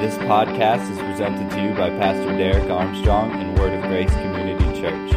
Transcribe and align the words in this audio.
This 0.00 0.18
podcast 0.18 0.90
is 0.92 0.98
presented 0.98 1.50
to 1.52 1.62
you 1.62 1.70
by 1.70 1.88
Pastor 1.88 2.36
Derek 2.36 2.68
Armstrong 2.68 3.30
and 3.32 3.58
Word 3.58 3.72
of 3.72 3.80
Grace 3.84 4.10
Community 4.10 4.78
Church. 4.78 5.10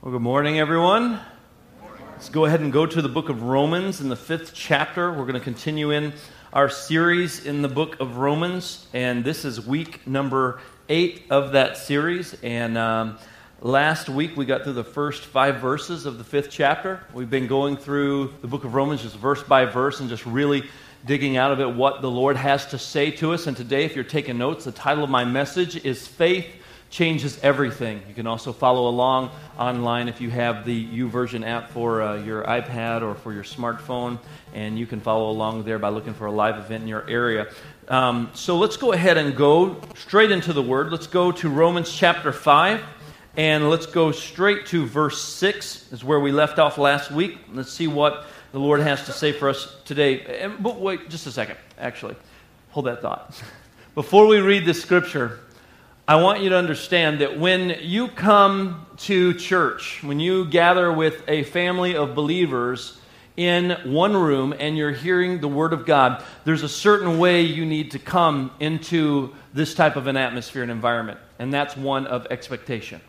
Well, 0.02 0.12
good 0.14 0.22
morning, 0.22 0.58
everyone. 0.58 1.20
Let's 2.12 2.30
go 2.30 2.46
ahead 2.46 2.62
and 2.62 2.72
go 2.72 2.86
to 2.86 3.02
the 3.02 3.10
book 3.10 3.28
of 3.28 3.44
Romans 3.44 4.00
in 4.00 4.08
the 4.08 4.16
fifth 4.16 4.54
chapter. 4.54 5.12
We're 5.12 5.26
going 5.26 5.34
to 5.34 5.42
continue 5.42 5.92
in 5.92 6.14
our 6.54 6.70
series 6.70 7.46
in 7.46 7.62
the 7.62 7.68
book 7.68 8.00
of 8.00 8.16
Romans, 8.16 8.88
and 8.94 9.26
this 9.26 9.44
is 9.44 9.68
week 9.68 10.08
number 10.08 10.62
eight 10.88 11.24
of 11.30 11.52
that 11.52 11.76
series. 11.76 12.36
And 12.42 12.78
um, 12.78 13.20
Last 13.62 14.08
week 14.08 14.38
we 14.38 14.46
got 14.46 14.64
through 14.64 14.74
the 14.74 14.86
first 14.86 15.26
five 15.26 15.58
verses 15.58 16.06
of 16.06 16.18
the 16.18 16.24
fifth 16.24 16.50
chapter. 16.50 17.04
We've 17.14 17.30
been 17.30 17.48
going 17.48 17.76
through 17.76 18.34
the 18.40 18.48
book 18.48 18.64
of 18.64 18.74
Romans 18.74 19.02
just 19.02 19.18
verse 19.18 19.44
by 19.44 19.66
verse 19.66 20.00
and 20.00 20.08
just 20.08 20.26
really 20.26 20.64
digging 21.06 21.36
out 21.36 21.52
of 21.52 21.60
it 21.60 21.76
what 21.76 22.02
the 22.02 22.10
Lord 22.10 22.38
has 22.38 22.68
to 22.68 22.78
say 22.78 23.12
to 23.12 23.34
us. 23.34 23.48
And 23.48 23.58
today, 23.58 23.84
if 23.84 23.96
you're 23.96 24.06
taking 24.06 24.38
notes, 24.38 24.64
the 24.64 24.72
title 24.72 25.04
of 25.04 25.10
my 25.10 25.26
message 25.26 25.84
is 25.84 26.08
Faith 26.08 26.48
Changes 26.90 27.38
Everything. 27.44 28.02
You 28.08 28.14
can 28.14 28.28
also 28.28 28.54
follow 28.54 28.88
along 28.88 29.30
online 29.58 30.08
if 30.08 30.22
you 30.22 30.30
have 30.30 30.64
the 30.64 30.98
YouVersion 30.98 31.46
app 31.46 31.70
for 31.72 32.02
uh, 32.02 32.16
your 32.16 32.46
iPad 32.46 33.02
or 33.02 33.14
for 33.14 33.34
your 33.34 33.44
smartphone, 33.44 34.20
and 34.54 34.80
you 34.80 34.88
can 34.88 35.02
follow 35.02 35.32
along 35.32 35.66
there 35.66 35.80
by 35.80 35.90
looking 35.90 36.14
for 36.14 36.28
a 36.28 36.32
live 36.32 36.58
event 36.58 36.84
in 36.84 36.88
your 36.88 37.06
area. 37.10 37.52
Um, 37.90 38.30
so 38.34 38.58
let's 38.58 38.78
go 38.78 38.94
ahead 38.94 39.18
and 39.18 39.36
go 39.36 39.82
straight 39.96 40.32
into 40.32 40.54
the 40.54 40.64
Word. 40.64 40.94
Let's 40.94 41.08
go 41.08 41.34
to 41.34 41.50
Romans 41.50 41.92
chapter 41.92 42.32
5. 42.32 42.82
And 43.40 43.70
let's 43.70 43.86
go 43.86 44.12
straight 44.12 44.66
to 44.66 44.86
verse 44.86 45.24
6, 45.24 45.94
is 45.94 46.04
where 46.04 46.20
we 46.20 46.34
left 46.34 46.60
off 46.60 46.78
last 46.78 47.10
week. 47.10 47.38
Let's 47.54 47.72
see 47.72 47.88
what 47.88 48.26
the 48.52 48.60
Lord 48.60 48.82
has 48.82 49.06
to 49.06 49.14
say 49.14 49.32
for 49.32 49.48
us 49.48 49.78
today. 49.86 50.42
And, 50.42 50.62
but 50.62 50.82
wait 50.82 51.10
just 51.10 51.26
a 51.26 51.32
second, 51.32 51.56
actually. 51.78 52.18
Hold 52.72 52.88
that 52.88 53.02
thought. 53.02 53.42
Before 53.96 54.28
we 54.28 54.42
read 54.42 54.66
the 54.66 54.74
scripture, 54.74 55.40
I 56.06 56.22
want 56.22 56.42
you 56.42 56.50
to 56.50 56.58
understand 56.58 57.22
that 57.22 57.40
when 57.40 57.78
you 57.80 58.10
come 58.10 58.86
to 59.04 59.34
church, 59.36 60.04
when 60.04 60.20
you 60.20 60.44
gather 60.44 60.92
with 60.92 61.24
a 61.30 61.44
family 61.44 61.96
of 61.96 62.16
believers 62.16 63.00
in 63.38 63.70
one 63.86 64.18
room 64.18 64.54
and 64.60 64.78
you're 64.78 64.92
hearing 64.92 65.40
the 65.40 65.48
Word 65.48 65.72
of 65.72 65.86
God, 65.86 66.26
there's 66.44 66.64
a 66.64 66.68
certain 66.68 67.20
way 67.20 67.44
you 67.44 67.66
need 67.66 67.92
to 67.92 68.00
come 68.00 68.52
into 68.60 69.34
this 69.54 69.76
type 69.76 69.96
of 69.96 70.08
an 70.08 70.18
atmosphere 70.18 70.62
and 70.62 70.72
environment, 70.72 71.22
and 71.40 71.54
that's 71.54 71.78
one 71.78 72.06
of 72.06 72.28
expectation. 72.32 73.00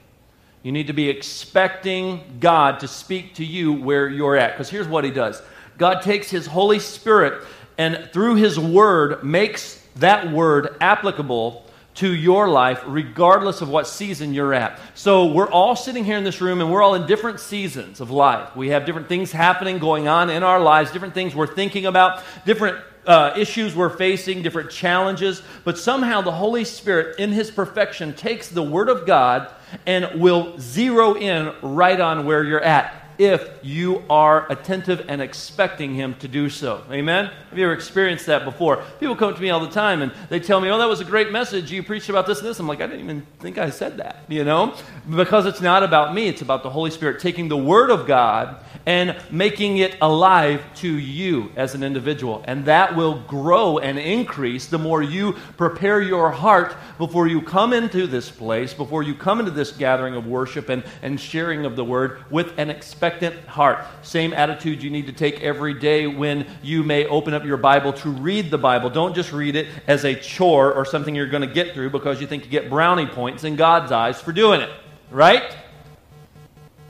You 0.63 0.73
need 0.73 0.89
to 0.89 0.93
be 0.93 1.09
expecting 1.09 2.21
God 2.39 2.81
to 2.81 2.89
speak 2.89 3.35
to 3.37 3.45
you 3.45 3.73
where 3.73 4.09
you're 4.09 4.37
at. 4.37 4.53
Because 4.53 4.69
here's 4.69 4.89
what 4.89 5.05
He 5.05 5.11
does 5.11 5.43
God 5.79 6.03
takes 6.03 6.31
His 6.31 6.47
Holy 6.47 6.79
Spirit 6.79 7.47
and 7.79 8.11
through 8.13 8.35
His 8.35 8.59
Word 8.59 9.25
makes 9.25 9.83
that 9.97 10.31
Word 10.31 10.77
applicable 10.81 11.65
to 11.95 12.15
your 12.15 12.49
life, 12.49 12.83
regardless 12.87 13.63
of 13.63 13.69
what 13.69 13.87
season 13.87 14.33
you're 14.33 14.55
at. 14.55 14.79
So, 14.95 15.27
we're 15.27 15.51
all 15.51 15.75
sitting 15.75 16.05
here 16.05 16.17
in 16.17 16.25
this 16.25 16.41
room 16.41 16.61
and 16.61 16.71
we're 16.71 16.83
all 16.83 16.95
in 16.95 17.07
different 17.07 17.41
seasons 17.41 18.01
of 18.01 18.11
life. 18.11 18.55
We 18.55 18.69
have 18.69 18.87
different 18.87 19.09
things 19.09 19.33
happening, 19.33 19.79
going 19.79 20.09
on 20.09 20.31
in 20.31 20.43
our 20.43 20.61
lives, 20.61 20.93
different 20.93 21.15
things 21.15 21.35
we're 21.35 21.47
thinking 21.47 21.87
about, 21.87 22.23
different 22.45 22.79
uh, 23.07 23.33
issues 23.37 23.75
we're 23.75 23.89
facing, 23.89 24.43
different 24.43 24.71
challenges. 24.71 25.43
But 25.65 25.79
somehow 25.79 26.21
the 26.21 26.33
Holy 26.33 26.65
Spirit, 26.65 27.19
in 27.19 27.31
His 27.33 27.51
perfection, 27.51 28.15
takes 28.15 28.49
the 28.49 28.63
Word 28.63 28.89
of 28.89 29.07
God 29.07 29.51
and 29.87 30.21
will 30.21 30.59
zero 30.59 31.15
in 31.15 31.53
right 31.63 32.01
on 32.01 32.27
where 32.27 32.45
you're 32.45 32.63
at 32.63 33.00
if 33.21 33.51
you 33.61 34.03
are 34.09 34.51
attentive 34.51 35.05
and 35.07 35.21
expecting 35.21 35.95
Him 35.95 36.15
to 36.21 36.27
do 36.27 36.49
so. 36.49 36.83
Amen? 36.91 37.27
Have 37.51 37.59
you 37.59 37.65
ever 37.65 37.75
experienced 37.75 38.25
that 38.27 38.47
before? 38.47 38.83
People 38.99 39.15
come 39.15 39.35
to 39.35 39.43
me 39.43 39.51
all 39.51 39.61
the 39.61 39.69
time 39.69 40.01
and 40.01 40.11
they 40.31 40.41
tell 40.41 40.59
me, 40.59 40.71
oh, 40.71 40.79
that 40.79 40.89
was 40.89 41.01
a 41.01 41.05
great 41.05 41.31
message. 41.31 41.71
You 41.71 41.83
preached 41.83 42.09
about 42.09 42.27
this 42.27 42.39
and 42.39 42.49
this. 42.49 42.59
I'm 42.59 42.67
like, 42.67 42.81
I 42.81 42.87
didn't 42.87 43.05
even 43.05 43.27
think 43.39 43.59
I 43.59 43.69
said 43.69 43.99
that, 43.99 44.25
you 44.29 44.43
know? 44.43 44.75
Because 45.15 45.45
it's 45.45 45.61
not 45.61 45.83
about 45.83 46.15
me, 46.15 46.29
it's 46.29 46.41
about 46.41 46.63
the 46.63 46.71
Holy 46.71 46.91
Spirit 46.91 47.21
taking 47.21 47.49
the 47.49 47.59
Word 47.59 47.91
of 47.91 48.07
God 48.07 48.65
and 48.87 49.15
making 49.31 49.77
it 49.77 49.99
alive 50.01 50.63
to 50.77 50.91
you 50.91 51.53
as 51.57 51.75
an 51.75 51.83
individual. 51.83 52.43
And 52.47 52.65
that 52.65 52.97
will 52.97 53.21
grow 53.25 53.77
and 53.77 53.99
increase 53.99 54.67
the 54.67 54.79
more 54.79 55.03
you 55.03 55.35
prepare 55.59 56.01
your 56.01 56.31
heart 56.31 56.75
before 56.97 57.27
you 57.27 57.43
come 57.43 57.75
into 57.75 58.07
this 58.07 58.31
place, 58.31 58.73
before 58.73 59.03
you 59.03 59.15
come 59.15 59.41
into 59.41 59.51
this 59.53 59.73
gathering 59.73 60.15
of 60.15 60.27
worship 60.27 60.71
and, 60.71 60.83
and 61.03 61.21
sharing 61.21 61.67
of 61.67 61.77
the 61.77 61.85
Word 61.85 62.25
with 62.31 62.59
an 62.59 62.71
expectation 62.71 63.10
expectant 63.11 63.49
heart. 63.49 63.85
Same 64.03 64.33
attitude 64.33 64.83
you 64.83 64.91
need 64.91 65.07
to 65.07 65.13
take 65.13 65.41
every 65.41 65.75
day 65.75 66.07
when 66.07 66.47
you 66.63 66.83
may 66.83 67.07
open 67.07 67.35
up 67.35 67.45
your 67.45 67.57
Bible 67.57 67.93
to 67.95 68.11
read 68.11 68.51
the 68.51 68.59
Bible. 68.59 68.91
Don't 68.91 69.15
just 69.15 69.33
read 69.33 69.57
it 69.57 69.69
as 69.87 70.05
a 70.05 70.15
chore 70.15 70.73
or 70.73 70.85
something 70.85 71.15
you're 71.15 71.27
going 71.27 71.47
to 71.47 71.53
get 71.53 71.75
through 71.75 71.91
because 71.91 72.21
you 72.21 72.27
think 72.27 72.45
you 72.45 72.51
get 72.51 72.71
brownie 72.71 73.07
points 73.07 73.45
in 73.45 73.57
God's 73.57 73.91
eyes 73.91 74.21
for 74.21 74.33
doing 74.33 74.61
it. 74.61 74.71
Right? 75.11 75.57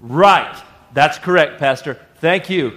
Right. 0.01 0.63
That's 0.93 1.19
correct, 1.19 1.59
Pastor. 1.59 1.99
Thank 2.17 2.51
you. 2.51 2.77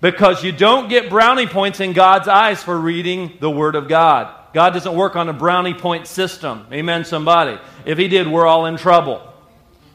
Because 0.00 0.44
you 0.44 0.52
don't 0.52 0.88
get 0.88 1.10
brownie 1.10 1.46
points 1.46 1.80
in 1.80 1.92
God's 1.92 2.28
eyes 2.28 2.62
for 2.62 2.78
reading 2.78 3.32
the 3.40 3.50
Word 3.50 3.74
of 3.74 3.88
God. 3.88 4.32
God 4.52 4.70
doesn't 4.70 4.94
work 4.94 5.16
on 5.16 5.28
a 5.28 5.32
brownie 5.32 5.74
point 5.74 6.06
system. 6.06 6.66
Amen, 6.70 7.04
somebody. 7.04 7.58
If 7.84 7.98
He 7.98 8.06
did, 8.06 8.28
we're 8.28 8.46
all 8.46 8.66
in 8.66 8.76
trouble 8.76 9.33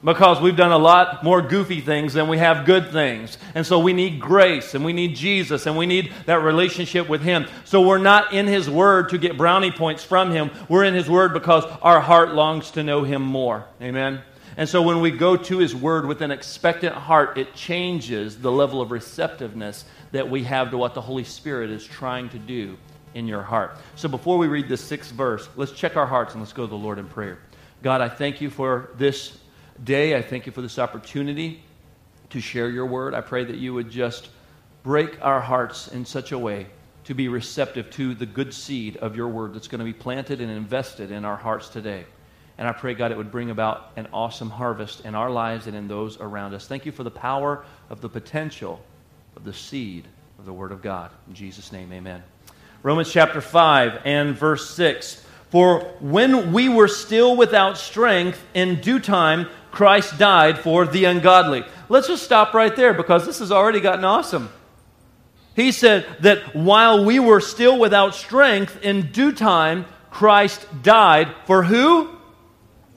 because 0.04 0.40
we've 0.40 0.56
done 0.56 0.72
a 0.72 0.78
lot 0.78 1.24
more 1.24 1.42
goofy 1.42 1.82
things 1.82 2.14
than 2.14 2.28
we 2.28 2.38
have 2.38 2.66
good 2.66 2.92
things. 2.92 3.38
And 3.54 3.66
so 3.66 3.80
we 3.80 3.94
need 3.94 4.20
grace 4.20 4.74
and 4.74 4.86
we 4.86 4.94
need 4.94 5.16
Jesus 5.16 5.66
and 5.66 5.78
we 5.78 5.86
need 5.86 6.14
that 6.26 6.42
relationship 6.42 7.10
with 7.10 7.22
Him. 7.22 7.46
So 7.66 7.82
we're 7.82 7.98
not 7.98 8.34
in 8.34 8.48
His 8.48 8.70
Word 8.70 9.10
to 9.10 9.18
get 9.18 9.38
brownie 9.38 9.72
points 9.72 10.04
from 10.04 10.32
Him. 10.32 10.52
We're 10.70 10.86
in 10.86 10.94
His 10.94 11.10
Word 11.10 11.34
because 11.34 11.66
our 11.82 12.00
heart 12.00 12.34
longs 12.34 12.72
to 12.72 12.84
know 12.84 13.04
Him 13.04 13.22
more. 13.22 13.66
Amen? 13.82 14.22
And 14.56 14.68
so 14.68 14.82
when 14.82 15.02
we 15.02 15.12
go 15.12 15.36
to 15.38 15.58
His 15.58 15.76
Word 15.76 16.06
with 16.06 16.22
an 16.22 16.32
expectant 16.32 16.96
heart, 16.96 17.38
it 17.38 17.54
changes 17.54 18.38
the 18.38 18.52
level 18.52 18.82
of 18.82 18.92
receptiveness 18.92 19.86
that 20.12 20.30
we 20.30 20.44
have 20.44 20.72
to 20.72 20.78
what 20.78 20.94
the 20.94 21.02
Holy 21.02 21.24
Spirit 21.24 21.70
is 21.70 21.86
trying 21.86 22.30
to 22.30 22.40
do 22.40 22.78
in 23.16 23.28
your 23.28 23.42
heart. 23.42 23.78
So 23.96 24.08
before 24.08 24.38
we 24.38 24.48
read 24.48 24.70
this 24.70 24.82
sixth 24.82 25.12
verse, 25.12 25.50
let's 25.56 25.72
check 25.72 25.98
our 25.98 26.06
hearts 26.06 26.34
and 26.34 26.42
let's 26.42 26.54
go 26.54 26.66
to 26.66 26.70
the 26.70 26.76
Lord 26.76 27.00
in 27.00 27.08
prayer. 27.08 27.40
God, 27.82 28.02
I 28.02 28.10
thank 28.10 28.42
you 28.42 28.50
for 28.50 28.90
this 28.98 29.38
day. 29.84 30.16
I 30.16 30.22
thank 30.22 30.46
you 30.46 30.52
for 30.52 30.62
this 30.62 30.80
opportunity 30.80 31.62
to 32.30 32.40
share 32.40 32.70
your 32.70 32.86
word. 32.86 33.14
I 33.14 33.22
pray 33.22 33.44
that 33.44 33.58
you 33.58 33.74
would 33.74 33.90
just 33.90 34.30
break 34.84 35.18
our 35.22 35.42
hearts 35.42 35.88
in 35.88 36.06
such 36.06 36.32
a 36.32 36.38
way 36.38 36.68
to 37.06 37.14
be 37.14 37.28
receptive 37.28 37.90
to 37.92 38.14
the 38.14 38.26
good 38.26 38.54
seed 38.54 38.98
of 38.98 39.16
your 39.16 39.28
word 39.28 39.54
that's 39.54 39.68
going 39.68 39.80
to 39.80 39.86
be 39.86 39.94
planted 39.94 40.42
and 40.42 40.52
invested 40.52 41.12
in 41.12 41.26
our 41.26 41.38
hearts 41.38 41.70
today. 41.70 42.06
And 42.58 42.68
I 42.68 42.74
pray, 42.74 42.94
God, 42.94 43.12
it 43.12 43.18
would 43.18 43.32
bring 43.32 43.52
about 43.52 43.92
an 43.96 44.08
awesome 44.12 44.50
harvest 44.50 45.06
in 45.06 45.16
our 45.16 45.30
lives 45.30 45.66
and 45.66 45.76
in 45.76 45.88
those 45.88 46.20
around 46.20 46.54
us. 46.54 46.68
Thank 46.68 46.86
you 46.86 46.92
for 46.92 47.04
the 47.04 47.12
power 47.12 47.64
of 47.90 48.02
the 48.02 48.10
potential 48.10 48.82
of 49.36 49.46
the 49.46 49.54
seed 49.54 50.06
of 50.38 50.46
the 50.46 50.54
Word 50.54 50.72
of 50.72 50.82
God. 50.82 51.12
In 51.28 51.34
Jesus' 51.34 51.72
name, 51.72 51.92
amen. 51.94 52.22
Romans 52.84 53.12
chapter 53.12 53.42
5 53.42 54.02
and 54.06 54.38
verse 54.38 54.70
6. 54.72 55.26
For 55.50 55.80
when 56.00 56.54
we 56.54 56.70
were 56.70 56.88
still 56.88 57.36
without 57.36 57.78
strength, 57.78 58.44
in 58.54 58.82
due 58.82 59.00
time, 59.00 59.48
Christ 59.72 60.18
died 60.18 60.60
for 60.60 60.86
the 60.86 61.06
ungodly. 61.06 61.64
Let's 61.90 62.08
just 62.08 62.24
stop 62.24 62.54
right 62.54 62.76
there 62.76 62.94
because 62.94 63.26
this 63.26 63.40
has 63.40 63.52
already 63.52 63.80
gotten 63.80 64.06
awesome. 64.06 64.50
He 65.56 65.72
said 65.72 66.06
that 66.22 66.56
while 66.56 67.04
we 67.04 67.20
were 67.20 67.42
still 67.42 67.80
without 67.80 68.16
strength, 68.16 68.82
in 68.82 69.12
due 69.12 69.32
time, 69.32 69.86
Christ 70.10 70.66
died 70.84 71.34
for 71.46 71.64
who? 71.64 72.16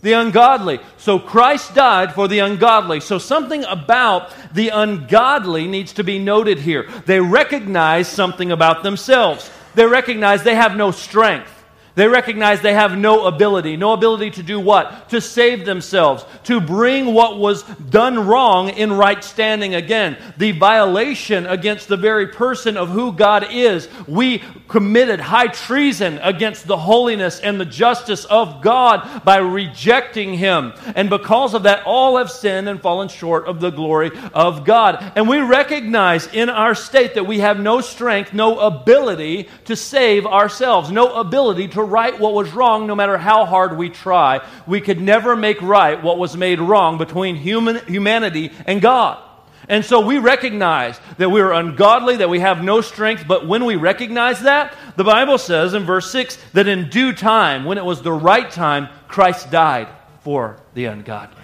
The 0.03 0.15
ungodly. 0.15 0.81
So 0.97 1.19
Christ 1.19 1.75
died 1.75 2.15
for 2.15 2.29
the 2.29 2.41
ungodly. 2.41 3.01
So 3.01 3.19
something 3.19 3.65
about 3.65 4.33
the 4.53 4.71
ungodly 4.71 5.67
needs 5.69 5.93
to 5.95 6.05
be 6.05 6.19
noted 6.19 6.59
here. 6.59 6.89
They 7.07 7.21
recognize 7.21 8.09
something 8.09 8.51
about 8.51 8.83
themselves. 8.83 9.51
They 9.75 9.87
recognize 9.87 10.43
they 10.43 10.55
have 10.55 10.77
no 10.77 10.91
strength. 10.91 11.62
They 11.95 12.09
recognize 12.09 12.63
they 12.63 12.73
have 12.73 12.97
no 12.97 13.27
ability. 13.27 13.77
No 13.77 13.93
ability 13.93 14.31
to 14.33 14.43
do 14.43 14.59
what? 14.59 15.11
To 15.11 15.21
save 15.21 15.67
themselves, 15.67 16.25
to 16.45 16.61
bring 16.61 17.13
what 17.13 17.39
was 17.39 17.63
done 17.65 18.27
wrong 18.27 18.71
in 18.71 18.95
right 18.95 19.23
standing 19.23 19.75
again. 19.75 20.17
The 20.39 20.53
violation 20.53 21.47
against 21.47 21.89
the 21.89 21.99
very 21.99 22.29
person 22.29 22.79
of 22.79 22.89
who 22.89 23.13
God 23.13 23.47
is. 23.51 23.89
We 24.09 24.43
committed 24.69 25.21
high 25.21 25.49
treason 25.49 26.19
against 26.23 26.67
the 26.67 26.79
holiness 26.79 27.41
and 27.41 27.61
the 27.61 27.67
justice 27.67 28.25
of 28.25 28.63
God 28.63 29.23
by 29.23 29.37
rejecting 29.37 30.33
Him. 30.33 30.73
And 30.97 31.11
because 31.11 31.53
of 31.53 31.65
that, 31.65 31.85
all 31.85 32.17
have 32.17 32.31
sinned 32.31 32.71
and 32.71 32.81
fallen 32.81 33.09
short 33.09 33.47
of 33.47 33.61
the 33.61 33.71
glory 33.71 34.11
of 34.33 34.65
God. 34.65 35.13
And 35.15 35.29
we 35.29 35.41
recognize 35.41 36.27
in 36.29 36.49
our 36.49 36.75
state 36.75 37.15
that 37.15 37.27
we 37.27 37.41
have 37.41 37.61
no 37.61 37.83
strength, 37.83 38.33
no 38.33 38.59
ability 38.61 39.51
to 39.67 39.77
save 39.77 40.25
ourselves, 40.25 40.91
no 40.91 41.17
ability 41.17 41.69
to 41.69 41.82
right 41.85 42.19
what 42.19 42.35
was 42.35 42.53
wrong 42.53 42.87
no 42.87 42.95
matter 42.95 43.19
how 43.19 43.45
hard 43.45 43.77
we 43.77 43.91
try. 43.91 44.47
We 44.67 44.81
could 44.81 45.01
never 45.01 45.37
make 45.37 45.61
right 45.63 46.03
what 46.03 46.19
was 46.19 46.37
made 46.37 46.61
wrong 46.61 46.99
between 46.99 47.37
human, 47.37 47.85
humanity 47.87 48.51
and 48.67 48.81
God. 48.81 49.23
And 49.69 49.85
so 49.85 50.01
we 50.01 50.19
recognize 50.19 51.01
that 51.19 51.31
we 51.31 51.41
are 51.41 51.53
ungodly, 51.53 52.17
that 52.17 52.29
we 52.29 52.41
have 52.41 52.65
no 52.65 52.81
strength, 52.81 53.25
but 53.29 53.47
when 53.47 53.65
we 53.65 53.77
recognize 53.77 54.43
that, 54.43 54.75
the 54.97 55.05
Bible 55.05 55.39
says 55.39 55.75
in 55.75 55.85
verse 55.85 56.11
6 56.11 56.37
that 56.53 56.67
in 56.67 56.91
due 56.91 57.13
time, 57.13 57.65
when 57.65 57.79
it 57.79 57.85
was 57.85 58.03
the 58.03 58.13
right 58.13 58.51
time, 58.51 58.89
Christ 59.09 59.51
died 59.51 59.89
for 60.23 60.57
the 60.75 60.87
ungodly. 60.87 61.43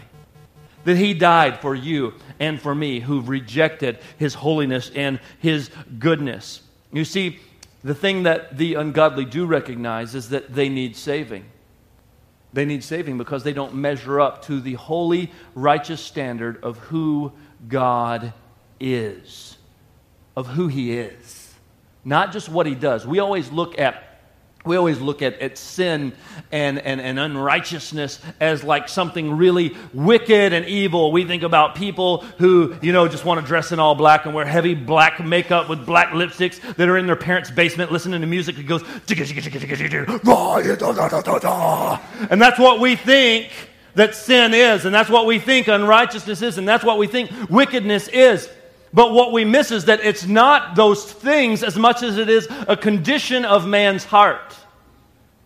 That 0.85 0.97
he 0.97 1.15
died 1.15 1.61
for 1.61 1.75
you 1.75 2.15
and 2.41 2.61
for 2.61 2.75
me 2.75 3.01
who've 3.01 3.29
rejected 3.29 3.99
his 4.17 4.35
holiness 4.35 4.91
and 4.95 5.21
his 5.39 5.71
goodness. 5.99 6.63
You 6.93 7.05
see, 7.05 7.39
the 7.83 7.95
thing 7.95 8.25
that 8.25 8.57
the 8.57 8.75
ungodly 8.75 9.25
do 9.25 9.47
recognize 9.47 10.15
is 10.15 10.31
that 10.31 10.55
they 10.55 10.69
need 10.69 10.97
saving. 10.97 11.45
They 12.53 12.65
need 12.65 12.83
saving 12.83 13.19
because 13.19 13.45
they 13.45 13.53
don't 13.53 13.75
measure 13.75 14.21
up 14.21 14.45
to 14.47 14.61
the 14.61 14.75
holy, 14.75 15.31
righteous 15.55 16.01
standard 16.01 16.63
of 16.65 16.79
who 16.79 17.33
God 17.69 18.33
is, 18.81 19.59
of 20.37 20.47
who 20.49 20.69
He 20.69 20.99
is, 20.99 21.55
not 22.05 22.33
just 22.33 22.49
what 22.49 22.67
He 22.67 22.75
does. 22.75 23.07
We 23.07 23.19
always 23.19 23.53
look 23.53 23.79
at 23.79 24.08
we 24.69 24.77
always 24.77 25.01
look 25.01 25.23
at, 25.23 25.41
at 25.41 25.59
sin 25.59 26.13
and, 26.53 26.79
and, 26.79 27.01
and 27.01 27.19
unrighteousness 27.19 28.21
as 28.41 28.63
like 28.63 28.89
something 28.89 29.37
really 29.37 29.77
wicked 29.93 30.53
and 30.53 30.67
evil. 30.67 31.11
We 31.11 31.25
think 31.25 31.43
about 31.43 31.75
people 31.75 32.19
who, 32.39 32.77
you 32.81 32.93
know, 32.93 33.09
just 33.09 33.25
want 33.25 33.41
to 33.41 33.47
dress 33.47 33.73
in 33.73 33.81
all 33.81 33.95
black 33.95 34.27
and 34.27 34.35
wear 34.35 34.45
heavy 34.45 34.75
black 34.75 35.25
makeup 35.25 35.69
with 35.69 35.85
black 35.85 36.11
lipsticks 36.11 36.61
that 36.77 36.89
are 36.89 36.97
in 36.97 37.07
their 37.07 37.17
parents' 37.17 37.51
basement 37.51 37.91
listening 37.91 38.21
to 38.21 38.27
music 38.27 38.57
that 38.57 38.67
goes, 38.67 38.83
and 42.31 42.41
that's 42.41 42.59
what 42.59 42.81
we 42.81 42.95
think 42.95 43.51
that 43.95 44.15
sin 44.15 44.55
is, 44.55 44.85
and 44.85 44.95
that's 44.95 45.11
what 45.11 45.27
we 45.27 45.39
think 45.39 45.67
unrighteousness 45.67 46.43
is, 46.43 46.59
and 46.59 46.69
that's 46.69 46.85
what 46.85 46.99
we 46.99 47.07
think 47.07 47.31
wickedness 47.51 48.09
is. 48.09 48.49
But 48.93 49.13
what 49.13 49.33
we 49.33 49.45
miss 49.45 49.71
is 49.71 49.85
that 49.87 50.01
it's 50.01 50.27
not 50.27 50.75
those 50.75 51.05
things 51.05 51.63
as 51.63 51.77
much 51.77 52.03
as 52.03 52.17
it 52.17 52.29
is 52.29 52.49
a 52.67 52.77
condition 52.77 53.45
of 53.45 53.67
man's 53.67 54.05
heart. 54.05 54.57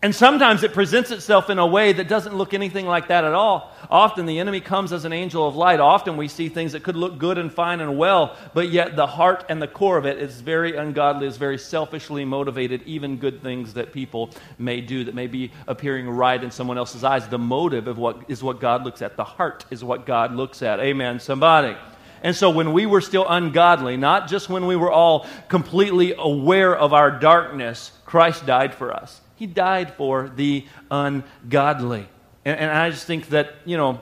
And 0.03 0.13
sometimes 0.13 0.63
it 0.63 0.73
presents 0.73 1.11
itself 1.11 1.49
in 1.49 1.59
a 1.59 1.65
way 1.65 1.93
that 1.93 2.09
doesn't 2.09 2.35
look 2.35 2.53
anything 2.53 2.85
like 2.85 3.07
that 3.07 3.23
at 3.23 3.33
all. 3.33 3.71
Often 3.89 4.25
the 4.25 4.39
enemy 4.39 4.59
comes 4.59 4.91
as 4.91 5.05
an 5.05 5.13
angel 5.13 5.47
of 5.47 5.55
light. 5.55 5.79
Often 5.79 6.17
we 6.17 6.27
see 6.27 6.49
things 6.49 6.73
that 6.73 6.83
could 6.83 6.97
look 6.97 7.17
good 7.17 7.37
and 7.37 7.49
fine 7.49 7.79
and 7.79 7.97
well, 7.97 8.35
but 8.53 8.67
yet 8.67 8.97
the 8.97 9.07
heart 9.07 9.45
and 9.47 9.61
the 9.61 9.67
core 9.67 9.97
of 9.97 10.05
it 10.05 10.17
is 10.17 10.41
very 10.41 10.75
ungodly, 10.75 11.25
is 11.25 11.37
very 11.37 11.57
selfishly 11.57 12.25
motivated, 12.25 12.83
even 12.83 13.15
good 13.15 13.41
things 13.41 13.75
that 13.75 13.93
people 13.93 14.29
may 14.57 14.81
do 14.81 15.05
that 15.05 15.15
may 15.15 15.27
be 15.27 15.53
appearing 15.67 16.09
right 16.09 16.43
in 16.43 16.51
someone 16.51 16.77
else's 16.77 17.05
eyes. 17.05 17.25
The 17.29 17.39
motive 17.39 17.87
of 17.87 17.97
what 17.97 18.25
is 18.27 18.43
what 18.43 18.59
God 18.59 18.83
looks 18.83 19.01
at. 19.01 19.15
The 19.15 19.23
heart 19.23 19.63
is 19.71 19.85
what 19.85 20.05
God 20.05 20.35
looks 20.35 20.61
at. 20.61 20.81
Amen. 20.81 21.21
Somebody. 21.21 21.77
And 22.23 22.35
so 22.35 22.49
when 22.49 22.73
we 22.73 22.85
were 22.85 22.99
still 22.99 23.25
ungodly, 23.25 23.95
not 23.95 24.27
just 24.27 24.49
when 24.49 24.65
we 24.65 24.75
were 24.75 24.91
all 24.91 25.25
completely 25.47 26.13
aware 26.17 26.75
of 26.75 26.91
our 26.91 27.09
darkness, 27.09 27.93
Christ 28.03 28.45
died 28.45 28.73
for 28.75 28.93
us. 28.93 29.21
He 29.43 29.47
died 29.47 29.95
for 29.95 30.29
the 30.29 30.65
ungodly. 30.89 32.07
And, 32.45 32.57
and 32.57 32.71
I 32.71 32.89
just 32.91 33.05
think 33.05 33.27
that, 33.31 33.55
you 33.65 33.75
know, 33.75 33.99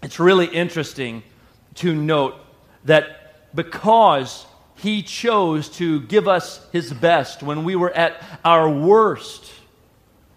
it's 0.00 0.20
really 0.20 0.46
interesting 0.46 1.24
to 1.82 1.92
note 1.92 2.36
that 2.84 3.52
because 3.52 4.46
he 4.76 5.02
chose 5.02 5.68
to 5.70 6.02
give 6.02 6.28
us 6.28 6.64
his 6.70 6.92
best 6.92 7.42
when 7.42 7.64
we 7.64 7.74
were 7.74 7.90
at 7.90 8.22
our 8.44 8.70
worst, 8.70 9.50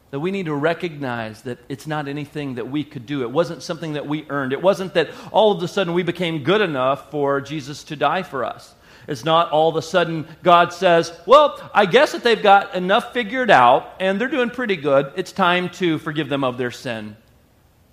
that 0.10 0.20
we 0.20 0.32
need 0.32 0.48
to 0.48 0.56
recognize 0.56 1.44
that 1.44 1.60
it's 1.70 1.86
not 1.86 2.08
anything 2.08 2.56
that 2.56 2.72
we 2.72 2.84
could 2.84 3.06
do. 3.06 3.22
It 3.22 3.30
wasn't 3.30 3.62
something 3.62 3.94
that 3.94 4.08
we 4.08 4.26
earned. 4.32 4.52
It 4.52 4.64
wasn't 4.64 4.96
that 4.96 5.12
all 5.32 5.52
of 5.52 5.62
a 5.62 5.68
sudden 5.68 5.94
we 5.94 6.02
became 6.02 6.42
good 6.42 6.62
enough 6.62 7.12
for 7.12 7.40
Jesus 7.40 7.84
to 7.84 7.96
die 7.96 8.24
for 8.24 8.44
us. 8.44 8.74
It's 9.10 9.26
not 9.26 9.50
all 9.50 9.70
of 9.70 9.76
a 9.76 9.82
sudden 9.82 10.28
God 10.44 10.72
says, 10.72 11.12
Well, 11.26 11.60
I 11.74 11.88
guess 11.88 12.12
that 12.12 12.24
they've 12.24 12.42
got 12.42 12.76
enough 12.76 13.12
figured 13.12 13.50
out 13.50 13.96
and 14.00 14.22
they're 14.22 14.28
doing 14.28 14.52
pretty 14.52 14.76
good. 14.76 15.12
It's 15.16 15.32
time 15.32 15.70
to 15.72 15.98
forgive 15.98 16.30
them 16.30 16.44
of 16.44 16.60
their 16.60 16.70
sin. 16.70 17.18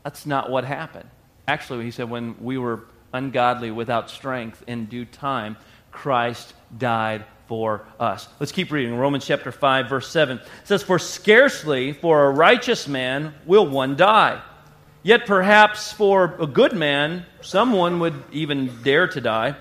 That's 0.05 0.27
not 0.27 0.51
what 0.51 0.65
happened. 0.65 1.09
Actually, 1.49 1.85
he 1.87 1.91
said, 1.91 2.11
When 2.11 2.37
we 2.39 2.59
were 2.59 2.85
ungodly 3.15 3.71
without 3.71 4.11
strength 4.11 4.63
in 4.67 4.85
due 4.87 5.07
time, 5.07 5.57
Christ 5.91 6.53
died 6.77 7.25
for 7.49 7.87
us. 7.99 8.29
Let's 8.39 8.53
keep 8.53 8.71
reading. 8.71 8.95
Romans 8.97 9.25
chapter 9.25 9.51
5, 9.51 9.89
verse 9.89 10.11
7 10.11 10.37
it 10.37 10.45
says, 10.65 10.83
For 10.83 10.99
scarcely 10.99 11.95
for 11.95 12.27
a 12.27 12.31
righteous 12.31 12.87
man 12.87 13.33
will 13.47 13.67
one 13.67 13.97
die. 13.97 14.43
Yet 15.03 15.25
perhaps 15.25 15.93
for 15.93 16.37
a 16.41 16.47
good 16.47 16.75
man, 16.75 17.25
someone 17.41 18.01
would 18.01 18.23
even 18.33 18.83
dare 18.83 19.07
to 19.09 19.21
die. 19.21 19.57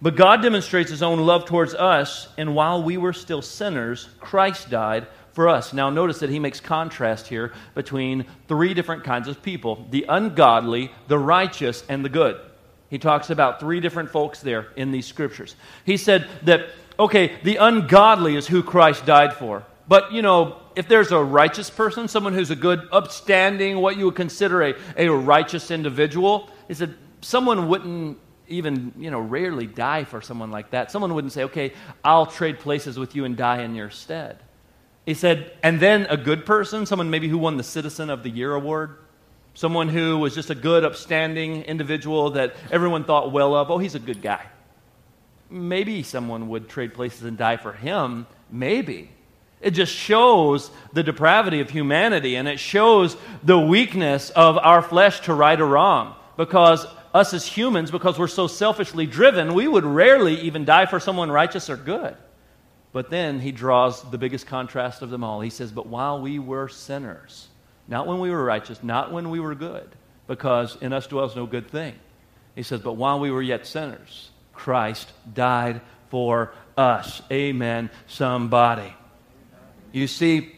But 0.00 0.16
God 0.16 0.42
demonstrates 0.42 0.90
his 0.90 1.02
own 1.02 1.18
love 1.20 1.44
towards 1.44 1.74
us, 1.74 2.28
and 2.36 2.54
while 2.54 2.82
we 2.82 2.96
were 2.96 3.12
still 3.12 3.42
sinners, 3.42 4.08
Christ 4.20 4.70
died 4.70 5.08
for 5.32 5.48
us. 5.48 5.72
Now, 5.72 5.90
notice 5.90 6.20
that 6.20 6.30
he 6.30 6.38
makes 6.38 6.60
contrast 6.60 7.26
here 7.26 7.52
between 7.74 8.24
three 8.46 8.74
different 8.74 9.04
kinds 9.04 9.28
of 9.28 9.42
people 9.42 9.86
the 9.90 10.06
ungodly, 10.08 10.92
the 11.08 11.18
righteous, 11.18 11.84
and 11.88 12.04
the 12.04 12.08
good. 12.08 12.40
He 12.90 12.98
talks 12.98 13.30
about 13.30 13.60
three 13.60 13.80
different 13.80 14.10
folks 14.10 14.40
there 14.40 14.68
in 14.76 14.92
these 14.92 15.06
scriptures. 15.06 15.56
He 15.84 15.96
said 15.96 16.28
that 16.44 16.68
okay, 16.98 17.38
the 17.42 17.56
ungodly 17.56 18.36
is 18.36 18.46
who 18.46 18.62
Christ 18.62 19.06
died 19.06 19.32
for. 19.32 19.64
But, 19.86 20.12
you 20.12 20.20
know, 20.20 20.60
if 20.76 20.88
there's 20.88 21.12
a 21.12 21.22
righteous 21.22 21.70
person, 21.70 22.08
someone 22.08 22.34
who's 22.34 22.50
a 22.50 22.56
good, 22.56 22.88
upstanding, 22.92 23.78
what 23.78 23.96
you 23.96 24.06
would 24.06 24.16
consider 24.16 24.62
a, 24.62 24.74
a 24.96 25.08
righteous 25.08 25.70
individual, 25.70 26.50
he 26.66 26.74
said 26.74 26.94
someone 27.20 27.68
wouldn't 27.68 28.18
even, 28.48 28.92
you 28.98 29.10
know, 29.10 29.20
rarely 29.20 29.66
die 29.66 30.04
for 30.04 30.20
someone 30.20 30.50
like 30.50 30.70
that. 30.70 30.90
Someone 30.90 31.14
wouldn't 31.14 31.32
say, 31.32 31.44
okay, 31.44 31.72
I'll 32.04 32.26
trade 32.26 32.58
places 32.58 32.98
with 32.98 33.14
you 33.14 33.24
and 33.24 33.36
die 33.36 33.62
in 33.62 33.74
your 33.74 33.90
stead. 33.90 34.38
He 35.06 35.14
said, 35.14 35.52
and 35.62 35.80
then 35.80 36.06
a 36.10 36.16
good 36.16 36.44
person, 36.44 36.86
someone 36.86 37.10
maybe 37.10 37.28
who 37.28 37.38
won 37.38 37.56
the 37.56 37.62
Citizen 37.62 38.10
of 38.10 38.22
the 38.22 38.30
Year 38.30 38.54
award, 38.54 38.96
someone 39.54 39.88
who 39.88 40.18
was 40.18 40.34
just 40.34 40.50
a 40.50 40.54
good, 40.54 40.84
upstanding 40.84 41.62
individual 41.62 42.30
that 42.30 42.54
everyone 42.70 43.04
thought 43.04 43.32
well 43.32 43.54
of, 43.54 43.70
oh, 43.70 43.78
he's 43.78 43.94
a 43.94 44.00
good 44.00 44.22
guy 44.22 44.44
maybe 45.50 46.02
someone 46.02 46.48
would 46.48 46.68
trade 46.68 46.94
places 46.94 47.22
and 47.24 47.36
die 47.36 47.56
for 47.56 47.72
him. 47.72 48.26
Maybe. 48.50 49.10
It 49.60 49.72
just 49.72 49.92
shows 49.92 50.70
the 50.92 51.02
depravity 51.02 51.60
of 51.60 51.70
humanity 51.70 52.36
and 52.36 52.46
it 52.46 52.60
shows 52.60 53.16
the 53.42 53.58
weakness 53.58 54.30
of 54.30 54.56
our 54.56 54.82
flesh 54.82 55.20
to 55.20 55.34
right 55.34 55.60
or 55.60 55.66
wrong. 55.66 56.14
Because 56.36 56.86
us 57.14 57.34
as 57.34 57.46
humans, 57.46 57.90
because 57.90 58.18
we're 58.18 58.28
so 58.28 58.46
selfishly 58.46 59.06
driven, 59.06 59.54
we 59.54 59.66
would 59.66 59.84
rarely 59.84 60.40
even 60.42 60.64
die 60.64 60.86
for 60.86 61.00
someone 61.00 61.30
righteous 61.30 61.70
or 61.70 61.76
good. 61.76 62.16
But 62.92 63.10
then 63.10 63.40
he 63.40 63.52
draws 63.52 64.02
the 64.10 64.18
biggest 64.18 64.46
contrast 64.46 65.02
of 65.02 65.10
them 65.10 65.22
all. 65.22 65.40
He 65.40 65.50
says, 65.50 65.72
But 65.72 65.86
while 65.86 66.20
we 66.20 66.38
were 66.38 66.68
sinners, 66.68 67.48
not 67.86 68.06
when 68.06 68.18
we 68.18 68.30
were 68.30 68.44
righteous, 68.44 68.82
not 68.82 69.12
when 69.12 69.30
we 69.30 69.40
were 69.40 69.54
good, 69.54 69.88
because 70.26 70.76
in 70.80 70.92
us 70.92 71.06
dwells 71.06 71.36
no 71.36 71.46
good 71.46 71.70
thing. 71.70 71.94
He 72.54 72.62
says, 72.62 72.80
But 72.80 72.94
while 72.94 73.20
we 73.20 73.30
were 73.30 73.42
yet 73.42 73.66
sinners, 73.66 74.30
Christ 74.52 75.12
died 75.32 75.80
for 76.10 76.52
us. 76.76 77.22
Amen, 77.30 77.90
somebody. 78.06 78.92
You 79.92 80.06
see, 80.06 80.54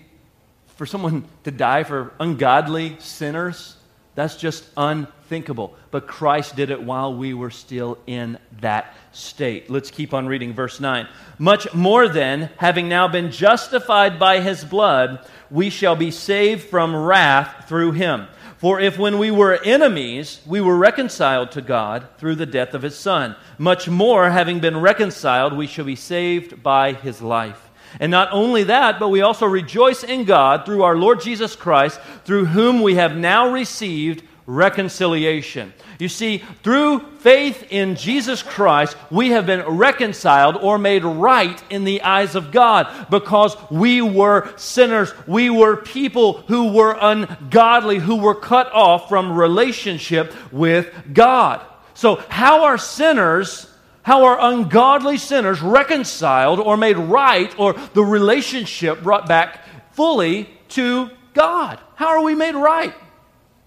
for 0.77 0.87
someone 0.87 1.25
to 1.45 1.51
die 1.51 1.85
for 1.85 2.13
ungodly 2.19 2.97
sinners, 3.01 3.77
that's 4.15 4.37
just 4.37 4.65
unthinkable. 4.77 5.75
But 5.91 6.07
Christ 6.07 6.57
did 6.57 6.71
it 6.71 6.83
while 6.83 7.15
we 7.15 7.35
were 7.35 7.51
still 7.51 7.99
in 8.07 8.39
that 8.61 8.95
state. 9.13 9.71
Let's 9.71 9.91
keep 9.91 10.13
on 10.13 10.27
reading 10.27 10.53
verse 10.53 10.81
9. 10.81 11.09
Much 11.39 11.73
more 11.73 12.09
then, 12.09 12.51
having 12.57 12.89
now 12.89 13.09
been 13.09 13.31
justified 13.31 14.19
by 14.19 14.41
his 14.41 14.65
blood, 14.65 15.27
we 15.51 15.71
shall 15.71 15.97
be 15.97 16.11
saved 16.11 16.69
from 16.69 16.95
wrath 16.95 17.69
through 17.69 17.93
him. 17.93 18.27
For 18.59 18.79
if 18.79 18.99
when 18.99 19.19
we 19.19 19.31
were 19.31 19.59
enemies, 19.65 20.41
we 20.47 20.61
were 20.61 20.77
reconciled 20.77 21.53
to 21.53 21.63
God 21.63 22.07
through 22.19 22.35
the 22.35 22.45
death 22.45 22.75
of 22.75 22.83
his 22.83 22.95
Son, 22.95 23.35
much 23.57 23.89
more, 23.89 24.29
having 24.29 24.61
been 24.61 24.79
reconciled, 24.79 25.57
we 25.57 25.67
shall 25.67 25.87
be 25.87 25.97
saved 25.97 26.63
by 26.63 26.93
his 26.93 27.23
life. 27.23 27.70
And 27.99 28.11
not 28.11 28.29
only 28.33 28.65
that, 28.65 29.01
but 29.01 29.09
we 29.09 29.23
also 29.23 29.47
rejoice 29.47 30.05
in 30.05 30.25
God 30.25 30.65
through 30.65 30.83
our 30.83 30.97
Lord 30.97 31.21
Jesus 31.21 31.57
Christ, 31.57 32.01
through 32.25 32.47
whom 32.47 32.83
we 32.83 32.95
have 32.95 33.17
now 33.17 33.51
received 33.51 34.23
reconciliation. 34.47 35.73
You 35.99 36.09
see, 36.09 36.39
through 36.63 37.01
faith 37.19 37.67
in 37.71 37.95
Jesus 37.95 38.43
Christ, 38.43 38.97
we 39.11 39.31
have 39.31 39.47
been 39.47 39.63
reconciled 39.63 40.57
or 40.57 40.79
made 40.79 41.05
right 41.05 41.63
in 41.71 41.85
the 41.85 42.03
eyes 42.03 42.35
of 42.35 42.51
God 42.51 43.07
because 43.11 43.57
we 43.71 44.03
were 44.03 44.53
sinners. 44.57 45.13
We 45.27 45.51
were 45.51 45.77
people 45.77 46.39
who 46.49 46.73
were 46.73 46.97
ungodly, 47.01 47.99
who 47.99 48.17
were 48.17 48.35
cut 48.35 48.73
off 48.73 49.09
from 49.09 49.39
relationship 49.39 50.35
with 50.53 50.93
God. 51.13 51.65
So, 51.95 52.17
how 52.29 52.65
are 52.65 52.79
sinners? 52.79 53.70
How 54.03 54.25
are 54.25 54.39
ungodly 54.41 55.19
sinners 55.19 55.61
reconciled 55.61 56.59
or 56.59 56.77
made 56.77 56.97
right 56.97 57.57
or 57.59 57.75
the 57.95 58.03
relationship 58.03 59.03
brought 59.03 59.29
back 59.29 59.61
fully 59.93 60.49
to 60.71 61.11
God? 61.35 61.79
How 61.97 62.09
are 62.09 62.23
we 62.23 62.35
made 62.35 62.55
right? 62.55 62.95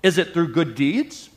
Is 0.01 0.17
it 0.17 0.33
through 0.33 0.53
good 0.53 0.75
deeds? 0.75 1.29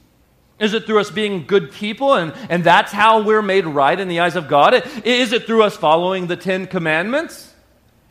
Is 0.58 0.72
it 0.72 0.86
through 0.86 1.00
us 1.00 1.10
being 1.10 1.46
good 1.46 1.70
people 1.70 2.14
and, 2.14 2.32
and 2.48 2.64
that's 2.64 2.90
how 2.90 3.22
we're 3.22 3.42
made 3.42 3.66
right 3.66 3.98
in 3.98 4.08
the 4.08 4.20
eyes 4.20 4.36
of 4.36 4.48
God? 4.48 4.74
Is 5.04 5.32
it 5.32 5.46
through 5.46 5.62
us 5.62 5.76
following 5.76 6.26
the 6.26 6.36
Ten 6.36 6.66
Commandments? 6.66 7.52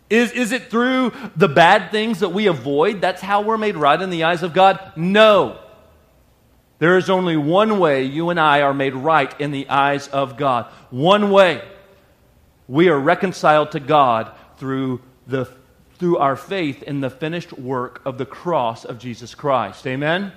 Is, 0.09 0.31
is 0.31 0.51
it 0.51 0.69
through 0.69 1.13
the 1.35 1.47
bad 1.47 1.89
things 1.89 2.19
that 2.19 2.29
we 2.29 2.45
avoid? 2.45 3.01
That's 3.01 3.21
how 3.21 3.41
we're 3.41 3.57
made 3.57 3.75
right 3.75 3.99
in 3.99 4.11
the 4.11 4.25
eyes 4.25 4.43
of 4.43 4.53
God? 4.53 4.93
No. 4.95 5.59
There 6.79 6.97
is 6.97 7.09
only 7.09 7.37
one 7.37 7.79
way 7.79 8.03
you 8.03 8.29
and 8.29 8.39
I 8.39 8.61
are 8.61 8.73
made 8.73 8.93
right 8.93 9.33
in 9.39 9.51
the 9.51 9.69
eyes 9.69 10.07
of 10.09 10.37
God. 10.37 10.65
One 10.89 11.31
way. 11.31 11.63
We 12.67 12.89
are 12.89 12.99
reconciled 12.99 13.71
to 13.71 13.79
God 13.79 14.31
through, 14.57 15.01
the, 15.27 15.47
through 15.97 16.17
our 16.17 16.35
faith 16.35 16.83
in 16.83 16.99
the 16.99 17.09
finished 17.09 17.53
work 17.53 18.01
of 18.05 18.17
the 18.17 18.25
cross 18.25 18.85
of 18.85 18.99
Jesus 18.99 19.35
Christ. 19.35 19.85
Amen? 19.87 20.33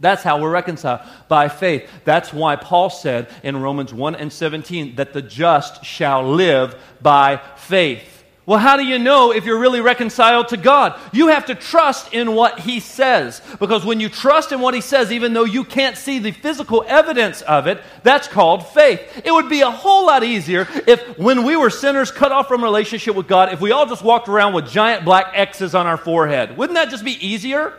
That's 0.00 0.22
how 0.22 0.40
we're 0.40 0.50
reconciled 0.50 1.00
by 1.28 1.48
faith. 1.48 1.88
That's 2.04 2.32
why 2.32 2.56
Paul 2.56 2.90
said 2.90 3.28
in 3.42 3.60
Romans 3.60 3.92
1 3.92 4.14
and 4.16 4.32
17 4.32 4.96
that 4.96 5.12
the 5.12 5.22
just 5.22 5.84
shall 5.84 6.26
live 6.26 6.74
by 7.00 7.40
faith. 7.56 8.09
Well, 8.50 8.58
how 8.58 8.76
do 8.76 8.84
you 8.84 8.98
know 8.98 9.30
if 9.30 9.44
you're 9.44 9.60
really 9.60 9.80
reconciled 9.80 10.48
to 10.48 10.56
God? 10.56 10.98
You 11.12 11.28
have 11.28 11.46
to 11.46 11.54
trust 11.54 12.12
in 12.12 12.34
what 12.34 12.58
He 12.58 12.80
says. 12.80 13.40
Because 13.60 13.84
when 13.84 14.00
you 14.00 14.08
trust 14.08 14.50
in 14.50 14.58
what 14.58 14.74
He 14.74 14.80
says, 14.80 15.12
even 15.12 15.34
though 15.34 15.44
you 15.44 15.62
can't 15.62 15.96
see 15.96 16.18
the 16.18 16.32
physical 16.32 16.84
evidence 16.88 17.42
of 17.42 17.68
it, 17.68 17.80
that's 18.02 18.26
called 18.26 18.66
faith. 18.66 19.22
It 19.24 19.30
would 19.30 19.48
be 19.48 19.60
a 19.60 19.70
whole 19.70 20.04
lot 20.04 20.24
easier 20.24 20.66
if, 20.88 21.16
when 21.16 21.44
we 21.44 21.54
were 21.54 21.70
sinners 21.70 22.10
cut 22.10 22.32
off 22.32 22.48
from 22.48 22.64
relationship 22.64 23.14
with 23.14 23.28
God, 23.28 23.52
if 23.52 23.60
we 23.60 23.70
all 23.70 23.86
just 23.86 24.02
walked 24.02 24.28
around 24.28 24.52
with 24.52 24.68
giant 24.68 25.04
black 25.04 25.30
X's 25.32 25.76
on 25.76 25.86
our 25.86 25.96
forehead. 25.96 26.56
Wouldn't 26.56 26.74
that 26.74 26.90
just 26.90 27.04
be 27.04 27.24
easier? 27.24 27.78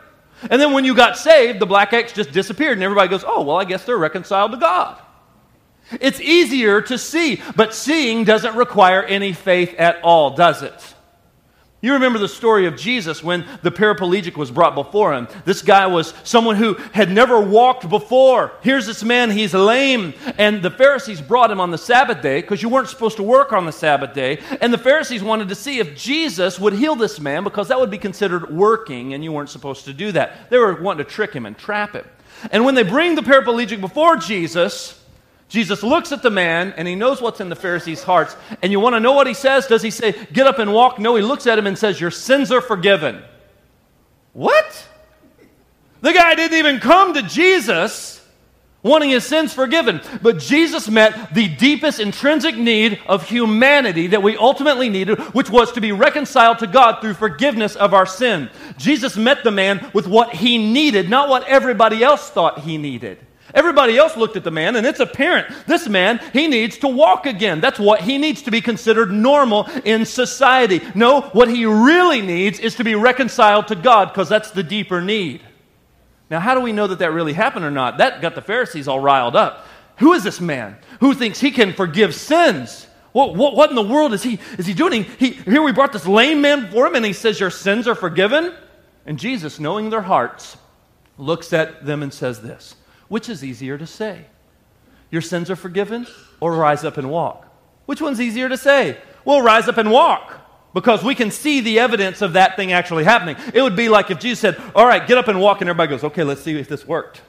And 0.50 0.62
then 0.62 0.72
when 0.72 0.86
you 0.86 0.96
got 0.96 1.18
saved, 1.18 1.60
the 1.60 1.66
black 1.66 1.92
X 1.92 2.14
just 2.14 2.32
disappeared, 2.32 2.78
and 2.78 2.84
everybody 2.84 3.10
goes, 3.10 3.26
oh, 3.28 3.42
well, 3.42 3.58
I 3.58 3.66
guess 3.66 3.84
they're 3.84 3.98
reconciled 3.98 4.52
to 4.52 4.58
God. 4.58 5.02
It's 6.00 6.22
easier 6.22 6.82
to 6.84 6.98
see, 6.98 7.42
but 7.56 7.74
seeing 7.74 8.24
doesn't 8.24 8.56
require 8.56 9.04
any 9.04 9.34
faith 9.34 9.76
at 9.78 10.02
all, 10.04 10.36
does 10.36 10.64
it? 10.64 10.94
You 11.84 11.94
remember 11.94 12.20
the 12.20 12.28
story 12.28 12.68
of 12.68 12.78
Jesus 12.78 13.24
when 13.24 13.44
the 13.64 13.72
paraplegic 13.72 14.38
was 14.38 14.52
brought 14.52 14.76
before 14.76 15.16
him. 15.16 15.28
This 15.46 15.64
guy 15.64 15.88
was 15.88 16.14
someone 16.24 16.56
who 16.56 16.76
had 16.94 17.12
never 17.12 17.42
walked 17.42 17.90
before. 17.90 18.52
Here's 18.62 18.86
this 18.86 19.04
man, 19.04 19.32
he's 19.32 19.56
lame. 19.56 20.14
And 20.38 20.62
the 20.62 20.70
Pharisees 20.70 21.22
brought 21.22 21.50
him 21.50 21.60
on 21.60 21.72
the 21.72 21.80
Sabbath 21.80 22.22
day 22.22 22.42
because 22.42 22.62
you 22.62 22.70
weren't 22.70 22.88
supposed 22.88 23.18
to 23.18 23.24
work 23.24 23.52
on 23.52 23.66
the 23.66 23.72
Sabbath 23.72 24.14
day. 24.14 24.40
And 24.62 24.72
the 24.72 24.78
Pharisees 24.78 25.24
wanted 25.24 25.50
to 25.50 25.56
see 25.56 25.80
if 25.80 25.98
Jesus 25.98 26.60
would 26.60 26.74
heal 26.74 26.96
this 26.96 27.20
man 27.20 27.44
because 27.44 27.70
that 27.70 27.80
would 27.80 27.90
be 27.90 27.98
considered 27.98 28.52
working 28.52 29.16
and 29.16 29.24
you 29.24 29.32
weren't 29.32 29.50
supposed 29.50 29.86
to 29.86 29.94
do 29.94 30.12
that. 30.12 30.52
They 30.52 30.60
were 30.60 30.80
wanting 30.80 31.04
to 31.04 31.12
trick 31.12 31.34
him 31.34 31.48
and 31.48 31.58
trap 31.58 31.94
him. 31.94 32.06
And 32.52 32.64
when 32.64 32.76
they 32.76 32.84
bring 32.84 33.16
the 33.16 33.24
paraplegic 33.24 33.82
before 33.82 34.18
Jesus, 34.18 35.01
Jesus 35.52 35.84
looks 35.84 36.14
at 36.14 36.22
the 36.22 36.30
man 36.30 36.74
and 36.78 36.88
he 36.88 36.96
knows 36.96 37.22
what's 37.22 37.42
in 37.42 37.50
the 37.50 37.58
Pharisees' 37.58 38.04
hearts. 38.04 38.38
And 38.62 38.72
you 38.72 38.80
want 38.80 38.96
to 38.96 39.02
know 39.02 39.12
what 39.12 39.28
he 39.28 39.34
says? 39.34 39.68
Does 39.68 39.82
he 39.82 39.92
say, 39.92 40.14
Get 40.32 40.48
up 40.48 40.60
and 40.60 40.72
walk? 40.74 40.98
No, 40.98 41.14
he 41.16 41.22
looks 41.22 41.46
at 41.46 41.60
him 41.60 41.68
and 41.68 41.78
says, 41.78 42.00
Your 42.00 42.10
sins 42.10 42.54
are 42.54 42.62
forgiven. 42.62 43.22
What? 44.32 44.88
The 46.00 46.14
guy 46.14 46.36
didn't 46.36 46.58
even 46.58 46.80
come 46.80 47.16
to 47.16 47.22
Jesus 47.24 48.26
wanting 48.82 49.10
his 49.10 49.26
sins 49.26 49.54
forgiven. 49.54 50.00
But 50.22 50.40
Jesus 50.40 50.88
met 50.88 51.34
the 51.34 51.50
deepest 51.50 52.00
intrinsic 52.00 52.56
need 52.56 53.02
of 53.06 53.28
humanity 53.28 54.08
that 54.08 54.24
we 54.24 54.38
ultimately 54.38 54.88
needed, 54.88 55.20
which 55.34 55.50
was 55.50 55.74
to 55.74 55.82
be 55.82 55.92
reconciled 55.92 56.60
to 56.60 56.68
God 56.68 57.02
through 57.02 57.16
forgiveness 57.16 57.76
of 57.76 57.94
our 57.94 58.06
sin. 58.06 58.50
Jesus 58.78 59.18
met 59.18 59.44
the 59.44 59.52
man 59.52 59.92
with 59.94 60.08
what 60.08 60.34
he 60.34 60.58
needed, 60.58 61.10
not 61.10 61.28
what 61.28 61.46
everybody 61.46 62.02
else 62.02 62.30
thought 62.30 62.60
he 62.60 62.78
needed. 62.78 63.20
Everybody 63.54 63.98
else 63.98 64.16
looked 64.16 64.38
at 64.38 64.44
the 64.44 64.52
man, 64.52 64.76
and 64.76 64.86
it's 64.88 65.00
apparent 65.00 65.48
this 65.68 65.88
man, 65.88 66.20
he 66.34 66.48
needs 66.48 66.78
to 66.80 66.88
walk 66.88 67.26
again. 67.26 67.60
That's 67.60 67.80
what 67.80 68.02
he 68.02 68.18
needs 68.18 68.42
to 68.44 68.52
be 68.52 68.62
considered 68.62 69.12
normal 69.12 69.68
in 69.84 70.06
society. 70.06 70.82
No, 70.96 71.22
what 71.22 71.50
he 71.50 71.66
really 71.66 72.22
needs 72.22 72.60
is 72.60 72.76
to 72.76 72.84
be 72.84 72.96
reconciled 72.96 73.68
to 73.68 73.76
God 73.76 74.10
because 74.10 74.30
that's 74.30 74.52
the 74.52 74.64
deeper 74.64 75.02
need. 75.02 75.42
Now, 76.30 76.40
how 76.40 76.56
do 76.56 76.62
we 76.62 76.72
know 76.72 76.88
that 76.88 77.00
that 77.00 77.12
really 77.12 77.34
happened 77.34 77.66
or 77.66 77.72
not? 77.72 77.98
That 77.98 78.22
got 78.22 78.36
the 78.36 78.42
Pharisees 78.42 78.88
all 78.88 79.00
riled 79.00 79.36
up. 79.36 79.68
Who 79.98 80.14
is 80.14 80.24
this 80.24 80.40
man 80.40 80.78
who 81.00 81.14
thinks 81.14 81.40
he 81.40 81.52
can 81.52 81.74
forgive 81.74 82.16
sins? 82.16 82.88
What, 83.12 83.36
what, 83.36 83.56
what 83.56 83.70
in 83.70 83.76
the 83.76 83.82
world 83.82 84.14
is 84.14 84.24
he, 84.24 84.40
is 84.58 84.66
he 84.66 84.74
doing? 84.74 85.04
He, 85.04 85.32
here 85.32 85.62
we 85.62 85.74
brought 85.74 85.92
this 85.92 86.08
lame 86.08 86.42
man 86.42 86.72
for 86.72 86.88
him, 86.88 86.96
and 86.96 87.06
he 87.06 87.12
says, 87.12 87.40
Your 87.40 87.50
sins 87.50 87.88
are 87.88 87.96
forgiven. 87.96 88.54
And 89.06 89.20
Jesus, 89.20 89.60
knowing 89.60 89.90
their 89.90 90.02
hearts, 90.02 90.56
looks 91.18 91.54
at 91.54 91.86
them 91.86 92.02
and 92.04 92.14
says 92.14 92.42
this 92.42 92.76
which 93.12 93.28
is 93.28 93.44
easier 93.44 93.78
to 93.78 93.86
say? 93.86 94.26
Your 95.10 95.22
sins 95.22 95.52
are 95.52 95.58
forgiven 95.58 96.08
or 96.40 96.56
rise 96.56 96.86
up 96.86 96.96
and 96.96 97.10
walk? 97.10 97.46
Which 97.86 98.00
one's 98.00 98.22
easier 98.22 98.48
to 98.48 98.56
say? 98.56 98.98
Well, 99.26 99.42
rise 99.42 99.68
up 99.68 99.76
and 99.76 99.92
walk 99.92 100.34
because 100.74 101.04
we 101.04 101.14
can 101.14 101.30
see 101.30 101.60
the 101.60 101.80
evidence 101.80 102.22
of 102.22 102.32
that 102.34 102.56
thing 102.56 102.72
actually 102.72 103.04
happening. 103.04 103.36
It 103.54 103.64
would 103.64 103.76
be 103.76 103.90
like 103.90 104.12
if 104.12 104.20
Jesus 104.20 104.40
said, 104.40 104.62
All 104.74 104.86
right, 104.86 105.06
get 105.06 105.18
up 105.18 105.28
and 105.28 105.42
walk, 105.42 105.60
and 105.60 105.70
everybody 105.70 105.90
goes, 105.90 106.06
Okay, 106.06 106.24
let's 106.24 106.42
see 106.42 106.58
if 106.58 106.70
this 106.70 106.88
worked. 106.88 107.22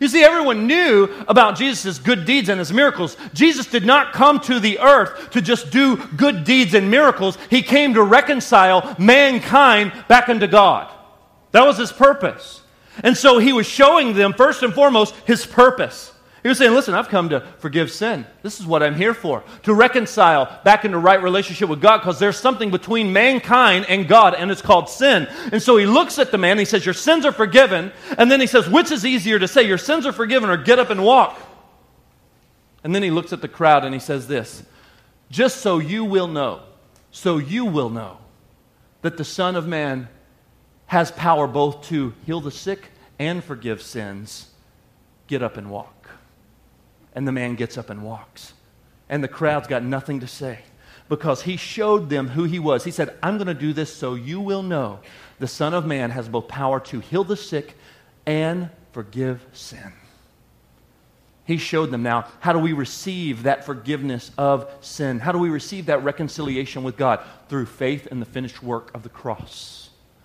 You 0.00 0.08
see, 0.08 0.24
everyone 0.24 0.66
knew 0.66 1.04
about 1.28 1.56
Jesus' 1.56 2.00
good 2.00 2.24
deeds 2.24 2.48
and 2.48 2.58
his 2.58 2.72
miracles. 2.72 3.16
Jesus 3.34 3.66
did 3.66 3.86
not 3.86 4.12
come 4.12 4.40
to 4.40 4.58
the 4.58 4.80
earth 4.80 5.30
to 5.30 5.40
just 5.40 5.70
do 5.70 5.96
good 6.16 6.42
deeds 6.42 6.74
and 6.74 6.90
miracles, 6.90 7.38
he 7.50 7.62
came 7.62 7.94
to 7.94 8.02
reconcile 8.02 8.96
mankind 8.98 9.92
back 10.08 10.28
unto 10.28 10.48
God. 10.48 10.92
That 11.52 11.66
was 11.66 11.78
his 11.78 11.92
purpose. 11.92 12.61
And 13.02 13.16
so 13.16 13.38
he 13.38 13.52
was 13.52 13.66
showing 13.66 14.14
them, 14.14 14.32
first 14.32 14.62
and 14.62 14.74
foremost, 14.74 15.14
his 15.26 15.46
purpose. 15.46 16.12
He 16.42 16.48
was 16.48 16.58
saying, 16.58 16.72
Listen, 16.72 16.94
I've 16.94 17.08
come 17.08 17.28
to 17.28 17.40
forgive 17.58 17.90
sin. 17.90 18.26
This 18.42 18.58
is 18.58 18.66
what 18.66 18.82
I'm 18.82 18.96
here 18.96 19.14
for. 19.14 19.44
To 19.62 19.74
reconcile 19.74 20.60
back 20.64 20.84
into 20.84 20.98
right 20.98 21.22
relationship 21.22 21.68
with 21.68 21.80
God 21.80 21.98
because 21.98 22.18
there's 22.18 22.36
something 22.36 22.70
between 22.70 23.12
mankind 23.12 23.86
and 23.88 24.08
God, 24.08 24.34
and 24.34 24.50
it's 24.50 24.62
called 24.62 24.88
sin. 24.88 25.28
And 25.52 25.62
so 25.62 25.76
he 25.76 25.86
looks 25.86 26.18
at 26.18 26.32
the 26.32 26.38
man 26.38 26.58
he 26.58 26.64
says, 26.64 26.84
Your 26.84 26.94
sins 26.94 27.24
are 27.24 27.32
forgiven. 27.32 27.92
And 28.18 28.30
then 28.30 28.40
he 28.40 28.48
says, 28.48 28.68
Which 28.68 28.90
is 28.90 29.06
easier 29.06 29.38
to 29.38 29.46
say, 29.46 29.62
Your 29.62 29.78
sins 29.78 30.04
are 30.04 30.12
forgiven 30.12 30.50
or 30.50 30.56
get 30.56 30.80
up 30.80 30.90
and 30.90 31.04
walk? 31.04 31.40
And 32.82 32.92
then 32.92 33.04
he 33.04 33.12
looks 33.12 33.32
at 33.32 33.40
the 33.40 33.48
crowd 33.48 33.84
and 33.84 33.94
he 33.94 34.00
says, 34.00 34.26
This, 34.26 34.64
just 35.30 35.58
so 35.58 35.78
you 35.78 36.04
will 36.04 36.28
know, 36.28 36.62
so 37.12 37.38
you 37.38 37.64
will 37.64 37.88
know 37.88 38.18
that 39.02 39.16
the 39.16 39.24
Son 39.24 39.54
of 39.54 39.68
Man 39.68 40.08
has 40.92 41.10
power 41.10 41.46
both 41.46 41.82
to 41.84 42.12
heal 42.26 42.38
the 42.38 42.50
sick 42.50 42.90
and 43.18 43.42
forgive 43.42 43.80
sins, 43.80 44.50
get 45.26 45.42
up 45.42 45.56
and 45.56 45.70
walk. 45.70 46.10
And 47.14 47.26
the 47.26 47.32
man 47.32 47.54
gets 47.54 47.78
up 47.78 47.88
and 47.88 48.02
walks. 48.02 48.52
And 49.08 49.24
the 49.24 49.28
crowd's 49.28 49.68
got 49.68 49.82
nothing 49.82 50.20
to 50.20 50.26
say 50.26 50.58
because 51.08 51.40
he 51.40 51.56
showed 51.56 52.10
them 52.10 52.28
who 52.28 52.44
he 52.44 52.58
was. 52.58 52.84
He 52.84 52.90
said, 52.90 53.16
I'm 53.22 53.38
going 53.38 53.46
to 53.46 53.54
do 53.54 53.72
this 53.72 53.90
so 53.90 54.12
you 54.16 54.38
will 54.38 54.62
know 54.62 54.98
the 55.38 55.48
Son 55.48 55.72
of 55.72 55.86
Man 55.86 56.10
has 56.10 56.28
both 56.28 56.46
power 56.46 56.78
to 56.80 57.00
heal 57.00 57.24
the 57.24 57.38
sick 57.38 57.74
and 58.26 58.68
forgive 58.92 59.46
sin. 59.54 59.94
He 61.46 61.56
showed 61.56 61.90
them 61.90 62.02
now 62.02 62.26
how 62.40 62.52
do 62.52 62.58
we 62.58 62.74
receive 62.74 63.44
that 63.44 63.64
forgiveness 63.64 64.30
of 64.36 64.70
sin? 64.82 65.20
How 65.20 65.32
do 65.32 65.38
we 65.38 65.48
receive 65.48 65.86
that 65.86 66.04
reconciliation 66.04 66.82
with 66.82 66.98
God? 66.98 67.20
Through 67.48 67.64
faith 67.64 68.08
in 68.08 68.20
the 68.20 68.26
finished 68.26 68.62
work 68.62 68.90
of 68.94 69.02
the 69.02 69.08
cross. 69.08 69.81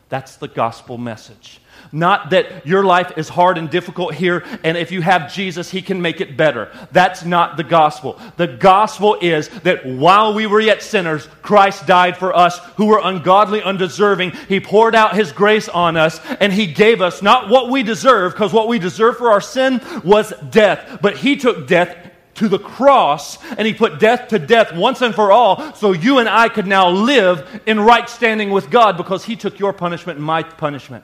That's 0.09 0.37
the 0.37 0.47
gospel 0.47 0.97
message. 0.97 1.59
Not 1.91 2.31
that 2.31 2.65
your 2.65 2.83
life 2.83 3.17
is 3.17 3.29
hard 3.29 3.57
and 3.57 3.69
difficult 3.69 4.13
here, 4.13 4.43
and 4.63 4.77
if 4.77 4.91
you 4.91 5.01
have 5.01 5.33
Jesus, 5.33 5.69
he 5.69 5.81
can 5.81 6.01
make 6.01 6.19
it 6.21 6.35
better. 6.35 6.71
That's 6.91 7.23
not 7.23 7.55
the 7.55 7.63
gospel. 7.63 8.19
The 8.35 8.47
gospel 8.47 9.17
is 9.21 9.47
that 9.59 9.85
while 9.85 10.33
we 10.33 10.47
were 10.47 10.59
yet 10.59 10.81
sinners, 10.81 11.27
Christ 11.41 11.85
died 11.85 12.17
for 12.17 12.35
us 12.35 12.57
who 12.75 12.87
were 12.87 13.01
ungodly, 13.03 13.61
undeserving. 13.61 14.31
He 14.49 14.59
poured 14.59 14.95
out 14.95 15.15
his 15.15 15.31
grace 15.31 15.69
on 15.69 15.97
us, 15.97 16.19
and 16.39 16.51
he 16.51 16.67
gave 16.67 17.01
us 17.01 17.21
not 17.21 17.49
what 17.49 17.69
we 17.69 17.83
deserve, 17.83 18.33
because 18.33 18.53
what 18.53 18.67
we 18.67 18.79
deserve 18.79 19.17
for 19.17 19.31
our 19.31 19.41
sin 19.41 19.81
was 20.03 20.33
death, 20.49 20.99
but 21.01 21.17
he 21.17 21.35
took 21.35 21.67
death 21.67 21.95
to 22.37 22.47
the 22.47 22.59
cross 22.59 23.43
and 23.51 23.67
he 23.67 23.73
put 23.73 23.99
death 23.99 24.29
to 24.29 24.39
death 24.39 24.73
once 24.73 25.01
and 25.01 25.13
for 25.13 25.31
all 25.31 25.73
so 25.73 25.91
you 25.91 26.19
and 26.19 26.29
I 26.29 26.49
could 26.49 26.67
now 26.67 26.89
live 26.89 27.61
in 27.65 27.79
right 27.79 28.09
standing 28.09 28.51
with 28.51 28.69
God 28.69 28.95
because 28.95 29.25
he 29.25 29.35
took 29.35 29.59
your 29.59 29.73
punishment 29.73 30.17
and 30.17 30.25
my 30.25 30.43
punishment. 30.43 31.03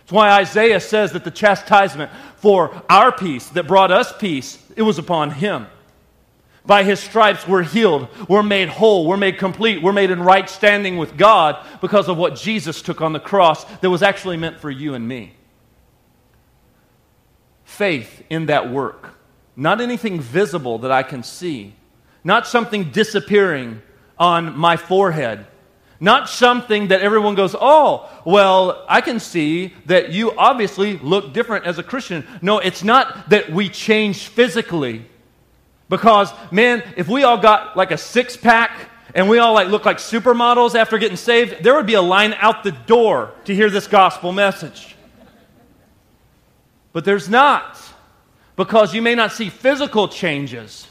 That's 0.00 0.12
why 0.12 0.30
Isaiah 0.30 0.80
says 0.80 1.12
that 1.12 1.24
the 1.24 1.30
chastisement 1.30 2.10
for 2.36 2.82
our 2.90 3.12
peace 3.12 3.48
that 3.50 3.68
brought 3.68 3.92
us 3.92 4.12
peace, 4.16 4.62
it 4.76 4.82
was 4.82 4.98
upon 4.98 5.30
him. 5.30 5.66
By 6.66 6.82
his 6.82 7.00
stripes 7.00 7.46
we're 7.46 7.62
healed, 7.62 8.08
we're 8.28 8.42
made 8.42 8.68
whole, 8.68 9.06
we're 9.06 9.16
made 9.16 9.38
complete, 9.38 9.82
we're 9.82 9.92
made 9.92 10.10
in 10.10 10.20
right 10.20 10.48
standing 10.48 10.96
with 10.96 11.16
God 11.16 11.64
because 11.80 12.08
of 12.08 12.16
what 12.16 12.36
Jesus 12.36 12.82
took 12.82 13.00
on 13.00 13.12
the 13.12 13.20
cross 13.20 13.64
that 13.80 13.90
was 13.90 14.02
actually 14.02 14.36
meant 14.36 14.58
for 14.58 14.70
you 14.70 14.94
and 14.94 15.06
me. 15.06 15.34
Faith 17.64 18.22
in 18.28 18.46
that 18.46 18.70
work 18.70 19.14
not 19.56 19.80
anything 19.80 20.20
visible 20.20 20.78
that 20.78 20.90
I 20.90 21.02
can 21.02 21.22
see, 21.22 21.74
not 22.24 22.46
something 22.46 22.90
disappearing 22.90 23.82
on 24.18 24.56
my 24.56 24.76
forehead, 24.76 25.46
Not 26.02 26.28
something 26.28 26.88
that 26.88 27.00
everyone 27.00 27.36
goes, 27.36 27.54
oh, 27.54 28.10
well, 28.24 28.84
I 28.88 29.00
can 29.00 29.20
see 29.20 29.72
that 29.86 30.10
you 30.10 30.36
obviously 30.36 30.98
look 30.98 31.32
different 31.32 31.64
as 31.64 31.78
a 31.78 31.84
Christian. 31.84 32.26
No, 32.42 32.58
it's 32.58 32.82
not 32.82 33.30
that 33.30 33.52
we 33.52 33.68
change 33.68 34.26
physically. 34.26 35.06
Because, 35.88 36.32
man, 36.50 36.82
if 36.96 37.06
we 37.06 37.22
all 37.22 37.38
got 37.38 37.76
like 37.76 37.92
a 37.92 37.96
six 37.96 38.36
pack 38.36 38.90
and 39.14 39.28
we 39.28 39.38
all 39.38 39.54
like 39.54 39.68
look 39.68 39.84
like 39.84 39.98
supermodels 39.98 40.74
after 40.74 40.98
getting 40.98 41.16
saved, 41.16 41.62
there 41.62 41.76
would 41.76 41.86
be 41.86 41.94
a 41.94 42.02
line 42.02 42.34
out 42.34 42.64
the 42.64 42.72
door 42.72 43.32
to 43.44 43.54
hear 43.54 43.70
this 43.70 43.86
gospel 43.86 44.32
message. 44.32 44.96
But 46.92 47.04
there's 47.04 47.28
not. 47.28 47.78
Because 48.62 48.94
you 48.94 49.02
may 49.02 49.16
not 49.16 49.32
see 49.32 49.48
physical 49.48 50.06
changes 50.06 50.86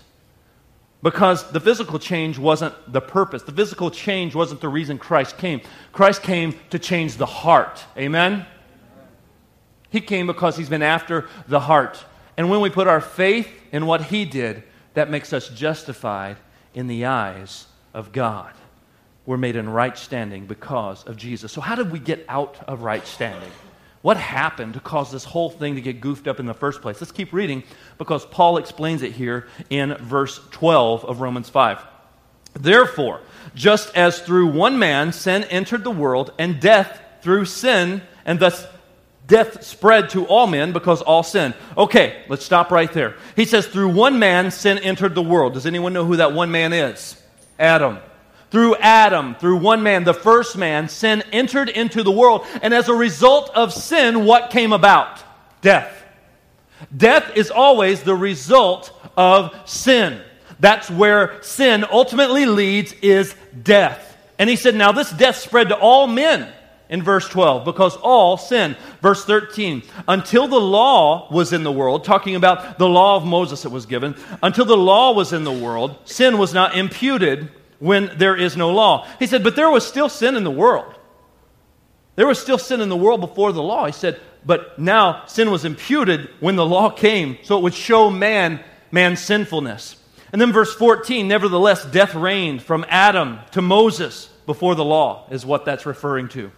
because 1.02 1.50
the 1.52 1.62
physical 1.62 2.00
change 2.00 2.38
wasn't 2.38 2.76
the 2.92 3.00
purpose. 3.00 3.44
The 3.44 3.54
physical 3.54 3.90
change 3.90 4.36
wasn't 4.36 4.60
the 4.60 4.68
reason 4.68 4.98
Christ 4.98 5.38
came. 5.38 5.62
Christ 5.94 6.22
came 6.22 6.54
to 6.72 6.78
change 6.78 7.16
the 7.16 7.26
heart. 7.26 7.82
Amen? 7.98 8.46
He 9.90 10.02
came 10.02 10.28
because 10.28 10.58
he's 10.58 10.68
been 10.68 10.84
after 10.84 11.30
the 11.48 11.62
heart. 11.62 12.04
And 12.36 12.50
when 12.50 12.60
we 12.60 12.70
put 12.70 12.88
our 12.88 13.00
faith 13.00 13.48
in 13.72 13.86
what 13.86 14.04
he 14.04 14.26
did, 14.26 14.64
that 14.94 15.10
makes 15.10 15.32
us 15.32 15.48
justified 15.48 16.36
in 16.74 16.88
the 16.88 17.06
eyes 17.06 17.68
of 17.94 18.12
God. 18.12 18.52
We're 19.26 19.38
made 19.38 19.56
in 19.56 19.70
right 19.70 19.98
standing 19.98 20.46
because 20.46 21.06
of 21.06 21.16
Jesus. 21.16 21.54
So, 21.54 21.62
how 21.62 21.76
did 21.76 21.90
we 21.90 22.00
get 22.00 22.26
out 22.28 22.58
of 22.68 22.82
right 22.82 23.08
standing? 23.08 23.52
What 24.02 24.18
happened 24.18 24.74
to 24.74 24.80
cause 24.80 25.12
this 25.12 25.24
whole 25.24 25.50
thing 25.50 25.76
to 25.76 25.82
get 25.82 26.02
goofed 26.02 26.28
up 26.28 26.40
in 26.40 26.46
the 26.46 26.54
first 26.54 26.82
place? 26.82 27.00
Let's 27.00 27.12
keep 27.12 27.34
reading 27.34 27.64
because 27.98 28.26
Paul 28.26 28.58
explains 28.58 29.04
it 29.04 29.12
here 29.12 29.48
in 29.70 29.96
verse 29.96 30.40
12 30.52 31.06
of 31.06 31.22
Romans 31.22 31.50
5. 31.50 31.86
Therefore, 32.54 33.22
just 33.54 33.96
as 33.96 34.20
through 34.20 34.48
one 34.48 34.80
man 34.80 35.14
sin 35.14 35.44
entered 35.46 35.84
the 35.84 35.92
world, 35.92 36.34
and 36.38 36.60
death 36.60 37.00
through 37.22 37.46
sin, 37.46 38.02
and 38.26 38.40
thus 38.40 38.66
death 39.28 39.64
spread 39.64 40.10
to 40.10 40.26
all 40.26 40.48
men 40.48 40.74
because 40.74 41.02
all 41.02 41.24
sin. 41.24 41.54
Okay, 41.78 42.24
let's 42.28 42.44
stop 42.44 42.72
right 42.72 42.92
there. 42.92 43.16
He 43.36 43.46
says, 43.46 43.68
through 43.68 43.90
one 43.90 44.20
man 44.20 44.52
sin 44.52 44.78
entered 44.80 45.16
the 45.16 45.22
world. 45.22 45.54
Does 45.54 45.66
anyone 45.66 45.94
know 45.94 46.06
who 46.06 46.18
that 46.18 46.34
one 46.34 46.52
man 46.52 46.74
is? 46.74 47.22
Adam. 47.58 48.00
Through 48.52 48.76
Adam, 48.76 49.36
through 49.36 49.58
one 49.58 49.82
man, 49.82 50.04
the 50.04 50.14
first 50.14 50.58
man, 50.58 50.90
sin 50.90 51.24
entered 51.32 51.70
into 51.70 52.04
the 52.04 52.12
world. 52.12 52.46
And 52.62 52.74
as 52.74 52.90
a 52.90 52.94
result 52.94 53.50
of 53.56 53.74
sin, 53.74 54.26
what 54.26 54.50
came 54.50 54.74
about? 54.74 55.24
Death. 55.62 56.04
Death 56.96 57.32
is 57.36 57.50
always 57.50 58.04
the 58.04 58.16
result 58.16 58.92
of 59.16 59.56
sin. 59.66 60.22
That's 60.60 60.92
where 60.92 61.42
sin 61.42 61.86
ultimately 61.90 62.46
leads 62.46 62.94
is 63.02 63.34
death. 63.64 64.18
And 64.38 64.50
he 64.50 64.58
said, 64.58 64.76
Now 64.76 64.92
this 64.92 65.12
death 65.12 65.38
spread 65.38 65.70
to 65.70 65.78
all 65.78 66.08
men 66.08 66.52
in 66.90 67.02
verse 67.02 67.30
12 67.30 67.64
because 67.64 67.96
all 67.98 68.36
sin. 68.36 68.76
Verse 69.02 69.24
13, 69.24 69.82
until 70.10 70.48
the 70.48 70.60
law 70.60 71.32
was 71.32 71.54
in 71.54 71.64
the 71.64 71.72
world, 71.72 72.04
talking 72.04 72.36
about 72.36 72.78
the 72.78 72.90
law 72.90 73.16
of 73.16 73.26
Moses 73.26 73.62
that 73.64 73.70
was 73.70 73.86
given, 73.86 74.16
until 74.44 74.66
the 74.66 74.76
law 74.76 75.14
was 75.14 75.32
in 75.32 75.46
the 75.46 75.52
world, 75.52 75.98
sin 76.04 76.38
was 76.38 76.54
not 76.54 76.76
imputed 76.76 77.50
when 77.82 78.12
there 78.18 78.38
is 78.38 78.56
no 78.56 78.70
law. 78.70 79.08
He 79.20 79.28
said, 79.28 79.44
but 79.44 79.56
there 79.56 79.70
was 79.70 79.86
still 79.86 80.08
sin 80.08 80.36
in 80.36 80.44
the 80.46 80.52
world. 80.52 80.94
There 82.16 82.28
was 82.28 82.40
still 82.40 82.60
sin 82.60 82.80
in 82.80 82.90
the 82.90 82.96
world 82.96 83.20
before 83.20 83.52
the 83.52 83.64
law. 83.64 83.88
He 83.88 83.92
said, 83.92 84.22
but 84.46 84.78
now 84.78 85.26
sin 85.26 85.50
was 85.50 85.66
imputed 85.66 86.30
when 86.40 86.56
the 86.56 86.66
law 86.66 86.92
came, 86.92 87.40
so 87.44 87.58
it 87.58 87.64
would 87.64 87.74
show 87.74 88.10
man 88.10 88.64
man's 88.92 89.20
sinfulness. 89.20 89.96
And 90.32 90.40
then 90.40 90.54
verse 90.54 90.74
14, 90.76 91.28
nevertheless, 91.28 91.84
death 91.86 92.14
reigned 92.14 92.62
from 92.62 92.86
Adam 92.88 93.40
to 93.52 93.62
Moses 93.62 94.28
before 94.46 94.76
the 94.76 94.86
law, 94.86 95.28
is 95.32 95.46
what 95.46 95.66
that's 95.66 95.86
referring 95.86 96.30
to. 96.30 96.52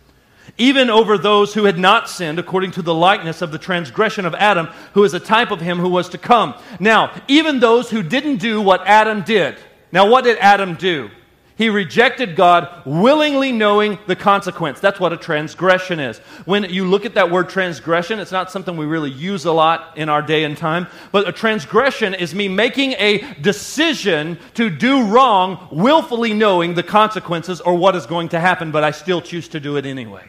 Even 0.58 0.90
over 0.90 1.18
those 1.18 1.54
who 1.54 1.64
had 1.64 1.80
not 1.80 2.10
sinned, 2.10 2.38
according 2.38 2.72
to 2.72 2.82
the 2.82 2.94
likeness 2.94 3.42
of 3.42 3.52
the 3.52 3.58
transgression 3.58 4.26
of 4.26 4.36
Adam, 4.36 4.68
who 4.94 5.06
is 5.06 5.14
a 5.14 5.20
type 5.20 5.52
of 5.52 5.62
him 5.62 5.80
who 5.80 5.90
was 5.90 6.10
to 6.10 6.18
come. 6.18 6.54
Now, 6.82 7.14
even 7.30 7.60
those 7.60 7.90
who 7.90 8.04
didn't 8.04 8.38
do 8.38 8.62
what 8.62 8.86
Adam 8.86 9.22
did, 9.22 9.58
now, 9.94 10.10
what 10.10 10.24
did 10.24 10.40
Adam 10.40 10.74
do? 10.74 11.12
He 11.56 11.70
rejected 11.70 12.36
God, 12.36 12.82
willingly 12.84 13.52
knowing 13.52 14.00
the 14.08 14.16
consequence. 14.16 14.80
That's 14.80 15.00
what 15.00 15.14
a 15.14 15.18
transgression 15.18 16.00
is. 16.00 16.18
When 16.46 16.64
you 16.64 16.88
look 16.88 17.06
at 17.06 17.14
that 17.14 17.30
word 17.30 17.48
transgression, 17.48 18.18
it's 18.18 18.32
not 18.32 18.50
something 18.50 18.76
we 18.76 18.88
really 18.88 19.12
use 19.12 19.46
a 19.46 19.52
lot 19.52 19.96
in 19.96 20.10
our 20.10 20.24
day 20.24 20.46
and 20.46 20.58
time, 20.58 20.88
but 21.12 21.30
a 21.30 21.32
transgression 21.32 22.16
is 22.16 22.34
me 22.34 22.48
making 22.48 22.94
a 22.94 23.20
decision 23.36 24.40
to 24.56 24.72
do 24.72 25.06
wrong, 25.06 25.68
willfully 25.72 26.34
knowing 26.34 26.74
the 26.74 26.82
consequences 26.82 27.62
or 27.62 27.76
what 27.76 27.96
is 27.96 28.08
going 28.08 28.30
to 28.30 28.40
happen, 28.40 28.72
but 28.72 28.84
I 28.84 28.90
still 28.90 29.22
choose 29.22 29.48
to 29.50 29.60
do 29.60 29.78
it 29.78 29.86
anyway. 29.86 30.28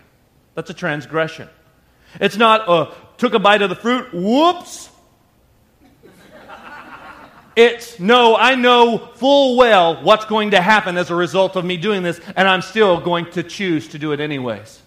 That's 0.55 0.69
a 0.69 0.75
transgression. 0.75 1.49
It's 2.21 2.37
not 2.37 2.69
a 2.69 2.93
took 3.17 3.33
a 3.33 3.39
bite 3.39 3.63
of 3.63 3.71
the 3.71 3.77
fruit, 3.77 4.13
whoops, 4.13 4.91
it's 7.57 8.01
no, 8.01 8.37
I 8.37 8.55
know 8.55 8.99
full 9.15 9.57
well 9.57 10.03
what's 10.03 10.25
going 10.25 10.53
to 10.53 10.61
happen 10.61 10.97
as 10.97 11.11
a 11.11 11.15
result 11.15 11.57
of 11.57 11.65
me 11.65 11.77
doing 11.77 12.03
this, 12.03 12.21
and 12.37 12.49
I'm 12.49 12.63
still 12.63 13.01
going 13.01 13.31
to 13.33 13.43
choose 13.43 13.89
to 13.89 13.99
do 13.99 14.13
it 14.13 14.21
anyways. 14.21 14.81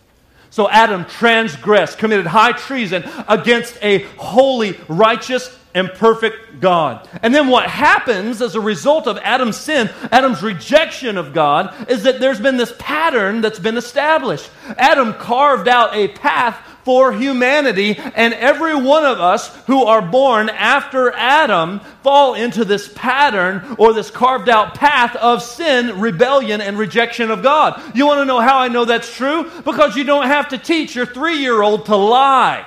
So 0.49 0.69
Adam 0.69 1.06
transgressed, 1.06 1.97
committed 1.97 2.25
high 2.25 2.51
treason 2.51 3.03
against 3.27 3.77
a 3.82 3.99
holy, 4.17 4.77
righteous, 4.88 5.56
and 5.73 5.89
perfect 5.89 6.60
God. 6.60 7.08
And 7.21 7.36
then 7.36 7.49
what 7.49 7.69
happens 7.69 8.41
as 8.41 8.56
a 8.56 8.60
result 8.60 9.06
of 9.06 9.17
Adam's 9.19 9.58
sin, 9.58 9.91
Adam's 10.12 10.41
rejection 10.41 11.17
of 11.17 11.34
God, 11.34 11.89
is 11.89 12.03
that 12.03 12.19
there's 12.19 12.39
been 12.39 12.58
this 12.58 12.73
pattern 12.80 13.41
that's 13.41 13.60
been 13.60 13.77
established. 13.77 14.49
Adam 14.77 15.13
carved 15.13 15.67
out 15.67 15.93
a 15.93 16.08
path 16.08 16.60
for 16.88 17.12
humanity, 17.12 17.97
and 17.97 18.34
every 18.34 18.73
one 18.73 19.04
of 19.04 19.19
us 19.19 19.54
who 19.65 19.84
are 19.84 20.02
born 20.02 20.47
after 20.47 21.12
Adam 21.12 21.82
fall 22.02 22.34
into 22.34 22.63
this 22.63 22.89
pattern 22.95 23.76
or 23.78 23.91
this 23.91 24.10
carved 24.10 24.47
out 24.47 24.73
path 24.73 25.13
of 25.17 25.43
sin, 25.43 26.00
rebellion, 26.00 26.62
and 26.62 26.78
rejection 26.78 27.30
of 27.30 27.43
God. 27.43 27.82
You 27.93 28.06
want 28.06 28.21
to 28.21 28.26
know 28.26 28.39
how 28.39 28.60
I 28.60 28.69
know 28.69 28.86
that's 28.86 29.13
true? 29.13 29.52
Because 29.65 29.97
you 29.97 30.06
don't 30.06 30.28
have 30.28 30.47
to 30.47 30.58
teach 30.58 30.95
your 30.95 31.06
three 31.06 31.39
year 31.39 31.62
old 31.62 31.88
to 31.88 31.97
lie. 31.97 32.65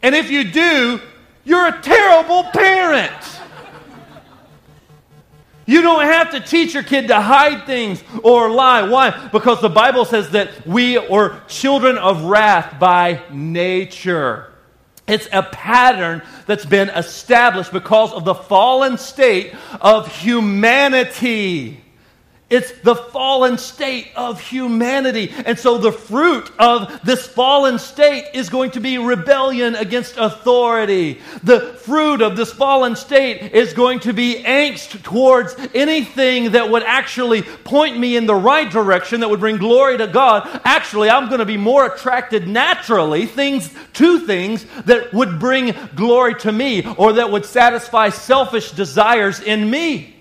And 0.00 0.14
if 0.14 0.30
you 0.30 0.44
do, 0.44 1.00
you're 1.44 1.66
a 1.66 1.82
terrible 1.82 2.44
parent. 2.44 3.37
You 5.68 5.82
don't 5.82 6.00
have 6.00 6.30
to 6.30 6.40
teach 6.40 6.72
your 6.72 6.82
kid 6.82 7.08
to 7.08 7.20
hide 7.20 7.66
things 7.66 8.02
or 8.22 8.50
lie. 8.50 8.88
Why? 8.88 9.28
Because 9.30 9.60
the 9.60 9.68
Bible 9.68 10.06
says 10.06 10.30
that 10.30 10.66
we 10.66 10.96
are 10.96 11.42
children 11.46 11.98
of 11.98 12.24
wrath 12.24 12.80
by 12.80 13.20
nature. 13.30 14.50
It's 15.06 15.28
a 15.30 15.42
pattern 15.42 16.22
that's 16.46 16.64
been 16.64 16.88
established 16.88 17.70
because 17.70 18.14
of 18.14 18.24
the 18.24 18.34
fallen 18.34 18.96
state 18.96 19.54
of 19.82 20.10
humanity. 20.10 21.82
It's 22.50 22.72
the 22.80 22.94
fallen 22.94 23.58
state 23.58 24.08
of 24.16 24.40
humanity. 24.40 25.30
And 25.44 25.58
so 25.58 25.76
the 25.76 25.92
fruit 25.92 26.50
of 26.58 27.00
this 27.04 27.26
fallen 27.26 27.78
state 27.78 28.30
is 28.32 28.48
going 28.48 28.70
to 28.70 28.80
be 28.80 28.96
rebellion 28.96 29.74
against 29.74 30.16
authority. 30.16 31.20
The 31.42 31.60
fruit 31.60 32.22
of 32.22 32.38
this 32.38 32.50
fallen 32.50 32.96
state 32.96 33.52
is 33.52 33.74
going 33.74 34.00
to 34.00 34.14
be 34.14 34.42
angst 34.42 35.02
towards 35.02 35.56
anything 35.74 36.52
that 36.52 36.70
would 36.70 36.84
actually 36.84 37.42
point 37.42 37.98
me 37.98 38.16
in 38.16 38.24
the 38.24 38.34
right 38.34 38.70
direction 38.70 39.20
that 39.20 39.28
would 39.28 39.40
bring 39.40 39.58
glory 39.58 39.98
to 39.98 40.06
God. 40.06 40.48
Actually, 40.64 41.10
I'm 41.10 41.28
going 41.28 41.40
to 41.40 41.44
be 41.44 41.58
more 41.58 41.84
attracted 41.84 42.48
naturally 42.48 43.26
things 43.26 43.70
to 43.94 44.20
things 44.20 44.64
that 44.86 45.12
would 45.12 45.38
bring 45.38 45.74
glory 45.94 46.34
to 46.36 46.50
me 46.50 46.86
or 46.96 47.14
that 47.14 47.30
would 47.30 47.44
satisfy 47.44 48.08
selfish 48.08 48.70
desires 48.72 49.40
in 49.40 49.68
me. 49.68 50.14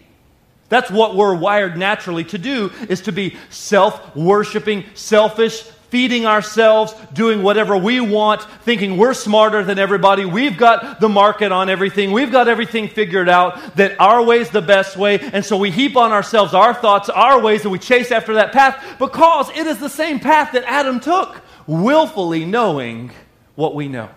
That's 0.69 0.91
what 0.91 1.15
we're 1.15 1.35
wired 1.35 1.77
naturally 1.77 2.25
to 2.25 2.37
do 2.37 2.71
is 2.89 3.01
to 3.01 3.11
be 3.11 3.37
self-worshiping, 3.49 4.85
selfish, 4.95 5.63
feeding 5.89 6.25
ourselves, 6.25 6.93
doing 7.13 7.41
whatever 7.41 7.77
we 7.77 8.01
want, 8.01 8.41
thinking 8.63 8.97
we're 8.97 9.13
smarter 9.13 9.63
than 9.63 9.79
everybody. 9.79 10.25
We've 10.25 10.57
got 10.57 10.99
the 10.99 11.07
market 11.07 11.53
on 11.53 11.69
everything. 11.69 12.11
We've 12.11 12.31
got 12.31 12.49
everything 12.49 12.89
figured 12.89 13.29
out 13.29 13.77
that 13.77 13.99
our 13.99 14.21
way 14.21 14.39
is 14.39 14.49
the 14.49 14.61
best 14.61 14.97
way. 14.97 15.19
And 15.19 15.45
so 15.45 15.55
we 15.55 15.71
heap 15.71 15.95
on 15.95 16.11
ourselves 16.11 16.53
our 16.53 16.73
thoughts, 16.73 17.07
our 17.09 17.41
ways, 17.41 17.61
and 17.61 17.71
we 17.71 17.79
chase 17.79 18.11
after 18.11 18.33
that 18.33 18.51
path 18.51 18.83
because 18.99 19.49
it 19.51 19.65
is 19.65 19.79
the 19.79 19.89
same 19.89 20.19
path 20.19 20.51
that 20.51 20.65
Adam 20.65 20.99
took, 20.99 21.41
willfully 21.65 22.43
knowing 22.43 23.11
what 23.55 23.73
we 23.73 23.87
know. 23.87 24.09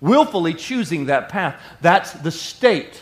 Willfully 0.00 0.54
choosing 0.54 1.06
that 1.06 1.28
path. 1.28 1.60
That's 1.80 2.12
the 2.12 2.30
state 2.30 3.01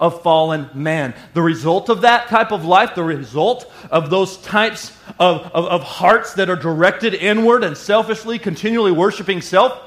of 0.00 0.22
fallen 0.22 0.70
man. 0.74 1.14
The 1.34 1.42
result 1.42 1.90
of 1.90 2.00
that 2.00 2.28
type 2.28 2.50
of 2.50 2.64
life, 2.64 2.94
the 2.94 3.04
result 3.04 3.70
of 3.90 4.10
those 4.10 4.38
types 4.38 4.96
of, 5.18 5.42
of, 5.52 5.66
of, 5.66 5.82
hearts 5.82 6.34
that 6.34 6.48
are 6.48 6.56
directed 6.56 7.14
inward 7.14 7.62
and 7.62 7.76
selfishly, 7.76 8.38
continually 8.38 8.92
worshiping 8.92 9.42
self, 9.42 9.78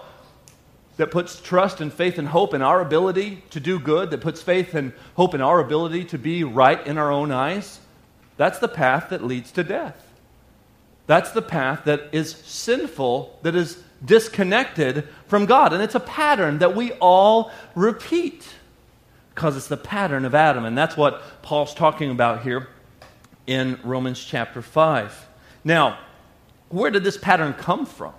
that 0.97 1.09
puts 1.09 1.41
trust 1.41 1.81
and 1.81 1.91
faith 1.91 2.19
and 2.19 2.27
hope 2.27 2.53
in 2.53 2.61
our 2.61 2.79
ability 2.79 3.43
to 3.49 3.59
do 3.59 3.79
good, 3.79 4.11
that 4.11 4.21
puts 4.21 4.43
faith 4.43 4.75
and 4.75 4.93
hope 5.15 5.33
in 5.33 5.41
our 5.41 5.59
ability 5.59 6.05
to 6.05 6.19
be 6.19 6.43
right 6.43 6.85
in 6.85 6.97
our 6.97 7.11
own 7.11 7.31
eyes, 7.31 7.79
That's 8.37 8.59
the 8.59 8.67
path 8.67 9.09
that 9.09 9.23
leads 9.23 9.51
to 9.53 9.63
death. 9.63 9.99
That's 11.05 11.31
the 11.31 11.41
path 11.41 11.85
that 11.85 12.09
is 12.11 12.31
sinful, 12.31 13.39
that 13.41 13.55
is 13.55 13.83
disconnected 14.03 15.07
from 15.27 15.45
God. 15.45 15.73
And 15.73 15.81
it's 15.81 15.95
a 15.95 15.99
pattern 15.99 16.59
that 16.59 16.75
we 16.75 16.93
all 16.93 17.51
repeat 17.75 18.47
because 19.33 19.57
it's 19.57 19.67
the 19.67 19.77
pattern 19.77 20.25
of 20.25 20.35
Adam. 20.35 20.65
And 20.65 20.77
that's 20.77 20.95
what 20.95 21.21
Paul's 21.41 21.73
talking 21.73 22.11
about 22.11 22.43
here 22.43 22.67
in 23.47 23.79
Romans 23.83 24.23
chapter 24.23 24.61
5. 24.61 25.27
Now, 25.63 25.99
where 26.69 26.91
did 26.91 27.03
this 27.03 27.17
pattern 27.17 27.53
come 27.53 27.85
from? 27.85 28.13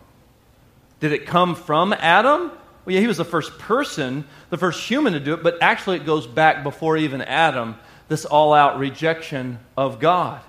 Did 1.01 1.13
it 1.13 1.27
come 1.27 1.55
from 1.55 1.93
Adam? 1.93 2.51
Well, 2.85 2.95
yeah, 2.95 3.01
he 3.01 3.07
was 3.07 3.17
the 3.17 3.25
first 3.25 3.59
person, 3.59 4.25
the 4.51 4.59
first 4.59 4.87
human 4.89 5.15
to 5.15 5.21
do 5.21 5.35
it, 5.35 5.43
but 5.43 5.59
actually 5.61 5.97
it 5.97 6.07
goes 6.07 6.27
back 6.27 6.63
before 6.63 6.97
even 6.97 7.23
Adam, 7.23 7.77
this 8.09 8.25
all 8.25 8.53
out 8.53 8.79
rejection 8.79 9.59
of 9.77 10.01
God. 10.01 10.41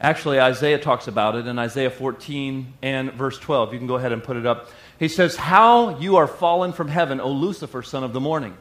Actually, 0.00 0.38
Isaiah 0.38 0.78
talks 0.78 1.08
about 1.08 1.34
it 1.34 1.46
in 1.46 1.58
Isaiah 1.58 1.90
14 1.90 2.74
and 2.82 3.12
verse 3.12 3.38
12. 3.38 3.72
You 3.72 3.78
can 3.78 3.88
go 3.88 3.94
ahead 3.94 4.12
and 4.12 4.22
put 4.22 4.36
it 4.36 4.44
up. 4.44 4.68
He 4.98 5.08
says, 5.08 5.36
How 5.36 5.98
you 5.98 6.16
are 6.16 6.26
fallen 6.26 6.72
from 6.72 6.88
heaven, 6.88 7.20
O 7.20 7.30
Lucifer, 7.30 7.82
son 7.82 8.04
of 8.04 8.12
the 8.12 8.20
morning. 8.20 8.56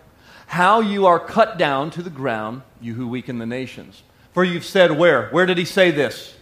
How 0.47 0.81
you 0.81 1.05
are 1.05 1.19
cut 1.19 1.57
down 1.57 1.91
to 1.91 2.03
the 2.03 2.09
ground, 2.09 2.61
you 2.81 2.93
who 2.93 3.07
weaken 3.07 3.37
the 3.37 3.45
nations. 3.45 4.03
For 4.33 4.43
you've 4.43 4.65
said, 4.65 4.91
Where? 4.91 5.29
Where 5.29 5.45
did 5.45 5.57
he 5.57 5.65
say 5.65 5.91
this? 5.91 6.35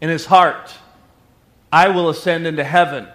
In 0.00 0.08
his 0.08 0.26
heart. 0.26 0.74
I 1.72 1.88
will 1.88 2.08
ascend 2.08 2.46
into 2.46 2.64
heaven. 2.64 3.08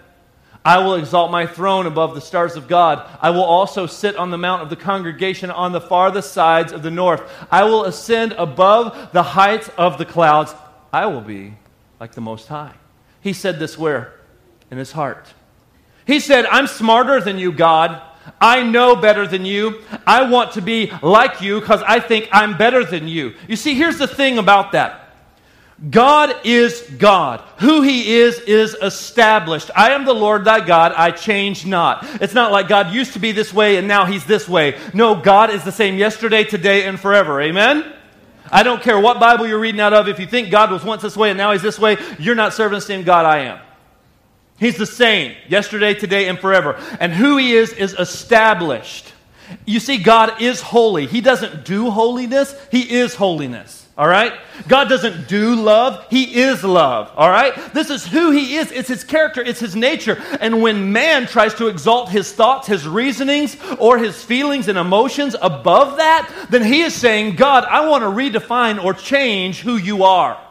I 0.63 0.77
will 0.79 0.95
exalt 0.95 1.31
my 1.31 1.47
throne 1.47 1.87
above 1.87 2.13
the 2.13 2.21
stars 2.21 2.55
of 2.55 2.67
God. 2.67 3.09
I 3.19 3.31
will 3.31 3.43
also 3.43 3.87
sit 3.87 4.15
on 4.15 4.29
the 4.29 4.37
mount 4.37 4.61
of 4.61 4.69
the 4.69 4.75
congregation 4.75 5.49
on 5.49 5.71
the 5.71 5.81
farthest 5.81 6.33
sides 6.33 6.71
of 6.71 6.83
the 6.83 6.91
north. 6.91 7.23
I 7.49 7.63
will 7.63 7.85
ascend 7.85 8.33
above 8.33 9.11
the 9.11 9.23
heights 9.23 9.69
of 9.77 9.97
the 9.97 10.05
clouds. 10.05 10.53
I 10.93 11.07
will 11.07 11.21
be 11.21 11.55
like 11.99 12.11
the 12.11 12.21
Most 12.21 12.47
High. 12.47 12.75
He 13.21 13.33
said 13.33 13.57
this 13.57 13.77
where? 13.77 14.13
In 14.69 14.77
his 14.77 14.91
heart. 14.91 15.33
He 16.05 16.19
said, 16.19 16.45
I'm 16.45 16.67
smarter 16.67 17.19
than 17.19 17.39
you, 17.39 17.51
God. 17.51 18.01
I 18.39 18.63
know 18.63 18.95
better 18.95 19.27
than 19.27 19.45
you. 19.45 19.81
I 20.05 20.23
want 20.29 20.53
to 20.53 20.61
be 20.61 20.91
like 21.01 21.41
you 21.41 21.59
because 21.59 21.81
I 21.83 21.99
think 21.99 22.27
I'm 22.31 22.57
better 22.57 22.83
than 22.83 23.07
you. 23.07 23.35
You 23.47 23.55
see, 23.55 23.75
here's 23.75 23.97
the 23.97 24.07
thing 24.07 24.37
about 24.37 24.71
that 24.73 25.01
God 25.89 26.35
is 26.43 26.81
God. 26.99 27.41
Who 27.57 27.81
He 27.81 28.13
is, 28.13 28.39
is 28.39 28.75
established. 28.81 29.71
I 29.75 29.91
am 29.91 30.05
the 30.05 30.13
Lord 30.13 30.45
thy 30.45 30.65
God, 30.65 30.93
I 30.95 31.11
change 31.11 31.65
not. 31.65 32.05
It's 32.21 32.35
not 32.35 32.51
like 32.51 32.67
God 32.67 32.93
used 32.93 33.13
to 33.13 33.19
be 33.19 33.31
this 33.31 33.51
way 33.53 33.77
and 33.77 33.87
now 33.87 34.05
He's 34.05 34.25
this 34.25 34.47
way. 34.47 34.77
No, 34.93 35.15
God 35.15 35.49
is 35.49 35.63
the 35.63 35.71
same 35.71 35.97
yesterday, 35.97 36.43
today, 36.43 36.85
and 36.85 36.99
forever. 36.99 37.41
Amen? 37.41 37.93
I 38.51 38.63
don't 38.63 38.81
care 38.81 38.99
what 38.99 39.19
Bible 39.19 39.47
you're 39.47 39.59
reading 39.59 39.81
out 39.81 39.93
of. 39.93 40.07
If 40.07 40.19
you 40.19 40.27
think 40.27 40.51
God 40.51 40.71
was 40.71 40.83
once 40.83 41.01
this 41.01 41.17
way 41.17 41.29
and 41.29 41.37
now 41.37 41.51
He's 41.51 41.63
this 41.63 41.79
way, 41.79 41.97
you're 42.19 42.35
not 42.35 42.53
serving 42.53 42.77
the 42.77 42.85
same 42.85 43.03
God 43.03 43.25
I 43.25 43.39
am. 43.45 43.59
He's 44.61 44.77
the 44.77 44.85
same 44.85 45.35
yesterday, 45.49 45.93
today, 45.93 46.29
and 46.29 46.39
forever. 46.39 46.81
And 47.01 47.11
who 47.11 47.35
He 47.35 47.51
is, 47.51 47.73
is 47.73 47.93
established. 47.93 49.11
You 49.65 49.81
see, 49.81 49.97
God 49.97 50.41
is 50.41 50.61
holy. 50.61 51.05
He 51.05 51.19
doesn't 51.19 51.65
do 51.65 51.91
holiness, 51.91 52.55
He 52.71 52.89
is 52.89 53.15
holiness 53.15 53.81
all 54.01 54.07
right? 54.07 54.33
God 54.67 54.89
doesn't 54.89 55.27
do 55.27 55.53
love, 55.53 56.07
He 56.09 56.39
is 56.41 56.63
love, 56.63 57.11
all 57.15 57.29
right? 57.29 57.53
This 57.71 57.91
is 57.91 58.03
who 58.03 58.31
He 58.31 58.55
is, 58.55 58.71
it's 58.71 58.87
His 58.87 59.03
character, 59.03 59.41
it's 59.41 59.59
His 59.59 59.75
nature. 59.75 60.19
And 60.39 60.61
when 60.61 60.91
man 60.91 61.27
tries 61.27 61.53
to 61.55 61.67
exalt 61.67 62.09
his 62.09 62.31
thoughts, 62.33 62.67
his 62.67 62.87
reasonings, 62.87 63.57
or 63.77 63.99
his 63.99 64.23
feelings 64.23 64.67
and 64.67 64.77
emotions 64.79 65.35
above 65.39 65.97
that, 65.97 66.47
then 66.49 66.63
he 66.63 66.81
is 66.81 66.95
saying, 66.95 67.35
God, 67.35 67.63
I 67.65 67.87
want 67.87 68.01
to 68.01 68.07
redefine 68.07 68.83
or 68.83 68.95
change 68.95 69.59
who 69.59 69.77
you 69.77 70.03
are 70.03 70.41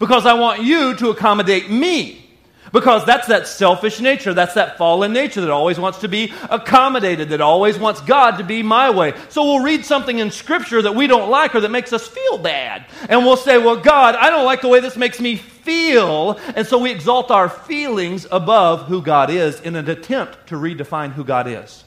because 0.00 0.26
I 0.26 0.34
want 0.34 0.62
you 0.62 0.96
to 0.96 1.10
accommodate 1.10 1.70
me. 1.70 2.25
Because 2.72 3.04
that's 3.04 3.28
that 3.28 3.46
selfish 3.46 4.00
nature, 4.00 4.34
that's 4.34 4.54
that 4.54 4.76
fallen 4.76 5.12
nature 5.12 5.40
that 5.40 5.50
always 5.50 5.78
wants 5.78 5.98
to 6.00 6.08
be 6.08 6.32
accommodated, 6.50 7.28
that 7.28 7.40
always 7.40 7.78
wants 7.78 8.00
God 8.00 8.38
to 8.38 8.44
be 8.44 8.62
my 8.62 8.90
way. 8.90 9.14
So 9.28 9.44
we'll 9.44 9.60
read 9.60 9.84
something 9.84 10.18
in 10.18 10.30
Scripture 10.30 10.82
that 10.82 10.94
we 10.94 11.06
don't 11.06 11.30
like 11.30 11.54
or 11.54 11.60
that 11.60 11.70
makes 11.70 11.92
us 11.92 12.06
feel 12.06 12.38
bad. 12.38 12.86
And 13.08 13.24
we'll 13.24 13.36
say, 13.36 13.58
Well, 13.58 13.76
God, 13.76 14.16
I 14.16 14.30
don't 14.30 14.44
like 14.44 14.62
the 14.62 14.68
way 14.68 14.80
this 14.80 14.96
makes 14.96 15.20
me 15.20 15.36
feel. 15.36 16.38
And 16.54 16.66
so 16.66 16.78
we 16.78 16.90
exalt 16.90 17.30
our 17.30 17.48
feelings 17.48 18.26
above 18.30 18.86
who 18.86 19.02
God 19.02 19.30
is 19.30 19.60
in 19.60 19.76
an 19.76 19.88
attempt 19.88 20.48
to 20.48 20.56
redefine 20.56 21.12
who 21.12 21.24
God 21.24 21.46
is. 21.46 21.84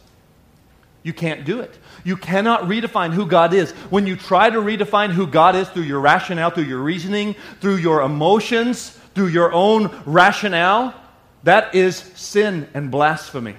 You 1.01 1.13
can't 1.13 1.45
do 1.45 1.61
it. 1.61 1.77
You 2.03 2.17
cannot 2.17 2.63
redefine 2.63 3.13
who 3.13 3.25
God 3.25 3.53
is. 3.53 3.71
When 3.89 4.05
you 4.05 4.15
try 4.15 4.49
to 4.49 4.59
redefine 4.59 5.11
who 5.11 5.27
God 5.27 5.55
is 5.55 5.69
through 5.69 5.83
your 5.83 6.01
rationale, 6.01 6.51
through 6.51 6.65
your 6.65 6.81
reasoning, 6.81 7.35
through 7.61 7.77
your 7.77 8.01
emotions, 8.01 8.98
through 9.19 9.27
your 9.27 9.51
own 9.51 9.93
rationale, 10.05 10.95
that 11.43 11.75
is 11.75 11.97
sin 12.15 12.69
and 12.73 12.89
blasphemy. 12.89 13.57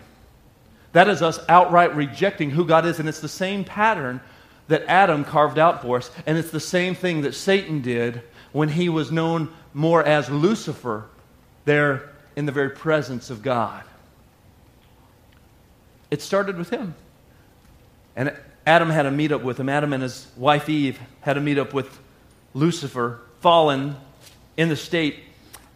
That 0.92 1.06
is 1.06 1.20
us 1.20 1.38
outright 1.50 1.94
rejecting 1.94 2.48
who 2.48 2.64
God 2.64 2.86
is. 2.86 2.98
And 2.98 3.06
it's 3.06 3.20
the 3.20 3.28
same 3.28 3.64
pattern 3.64 4.22
that 4.68 4.84
Adam 4.86 5.22
carved 5.22 5.58
out 5.58 5.82
for 5.82 5.98
us. 5.98 6.10
And 6.24 6.38
it's 6.38 6.50
the 6.50 6.60
same 6.60 6.94
thing 6.94 7.20
that 7.22 7.34
Satan 7.34 7.82
did 7.82 8.22
when 8.52 8.70
he 8.70 8.88
was 8.88 9.12
known 9.12 9.50
more 9.74 10.02
as 10.02 10.30
Lucifer 10.30 11.04
there 11.66 12.08
in 12.36 12.46
the 12.46 12.52
very 12.52 12.70
presence 12.70 13.28
of 13.28 13.42
God. 13.42 13.84
It 16.10 16.22
started 16.22 16.56
with 16.56 16.70
him. 16.70 16.94
And 18.16 18.34
Adam 18.66 18.88
had 18.88 19.04
a 19.04 19.10
meetup 19.10 19.42
with 19.42 19.60
him. 19.60 19.68
Adam 19.68 19.92
and 19.92 20.02
his 20.02 20.26
wife 20.38 20.70
Eve 20.70 20.98
had 21.20 21.36
a 21.36 21.40
meetup 21.42 21.74
with 21.74 21.98
Lucifer, 22.54 23.20
fallen 23.40 23.94
in 24.56 24.70
the 24.70 24.76
state 24.76 25.24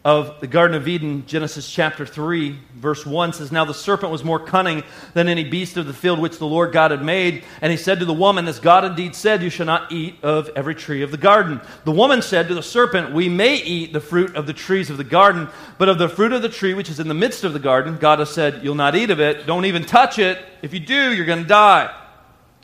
of 0.05 0.39
the 0.39 0.45
Garden 0.45 0.77
of 0.77 0.87
Eden, 0.87 1.25
Genesis 1.25 1.67
chapter 1.67 2.05
3, 2.05 2.55
verse 2.75 3.07
1 3.07 3.33
says, 3.33 3.51
Now 3.51 3.65
the 3.65 3.73
serpent 3.73 4.11
was 4.11 4.23
more 4.23 4.39
cunning 4.39 4.83
than 5.15 5.27
any 5.27 5.43
beast 5.43 5.77
of 5.77 5.87
the 5.87 5.95
field 5.95 6.19
which 6.19 6.37
the 6.37 6.45
Lord 6.45 6.71
God 6.71 6.91
had 6.91 7.03
made. 7.03 7.43
And 7.59 7.71
he 7.71 7.77
said 7.77 7.97
to 7.99 8.05
the 8.05 8.13
woman, 8.13 8.47
As 8.47 8.59
God 8.59 8.85
indeed 8.85 9.15
said, 9.15 9.41
You 9.41 9.49
shall 9.49 9.65
not 9.65 9.91
eat 9.91 10.17
of 10.21 10.49
every 10.49 10.75
tree 10.75 11.01
of 11.01 11.09
the 11.09 11.17
garden. 11.17 11.59
The 11.85 11.91
woman 11.91 12.21
said 12.21 12.47
to 12.49 12.53
the 12.53 12.61
serpent, 12.61 13.15
We 13.15 13.29
may 13.29 13.55
eat 13.55 13.93
the 13.93 13.99
fruit 13.99 14.35
of 14.35 14.45
the 14.45 14.53
trees 14.53 14.91
of 14.91 14.97
the 14.97 15.03
garden, 15.03 15.49
but 15.79 15.89
of 15.89 15.97
the 15.97 16.07
fruit 16.07 16.33
of 16.33 16.43
the 16.43 16.49
tree 16.49 16.75
which 16.75 16.91
is 16.91 16.99
in 16.99 17.07
the 17.07 17.15
midst 17.15 17.43
of 17.43 17.53
the 17.53 17.59
garden, 17.59 17.97
God 17.97 18.19
has 18.19 18.31
said, 18.31 18.63
You'll 18.63 18.75
not 18.75 18.93
eat 18.95 19.09
of 19.09 19.19
it. 19.19 19.47
Don't 19.47 19.65
even 19.65 19.85
touch 19.85 20.19
it. 20.19 20.37
If 20.61 20.71
you 20.71 20.81
do, 20.81 21.15
you're 21.15 21.25
going 21.25 21.41
to 21.41 21.49
die. 21.49 21.91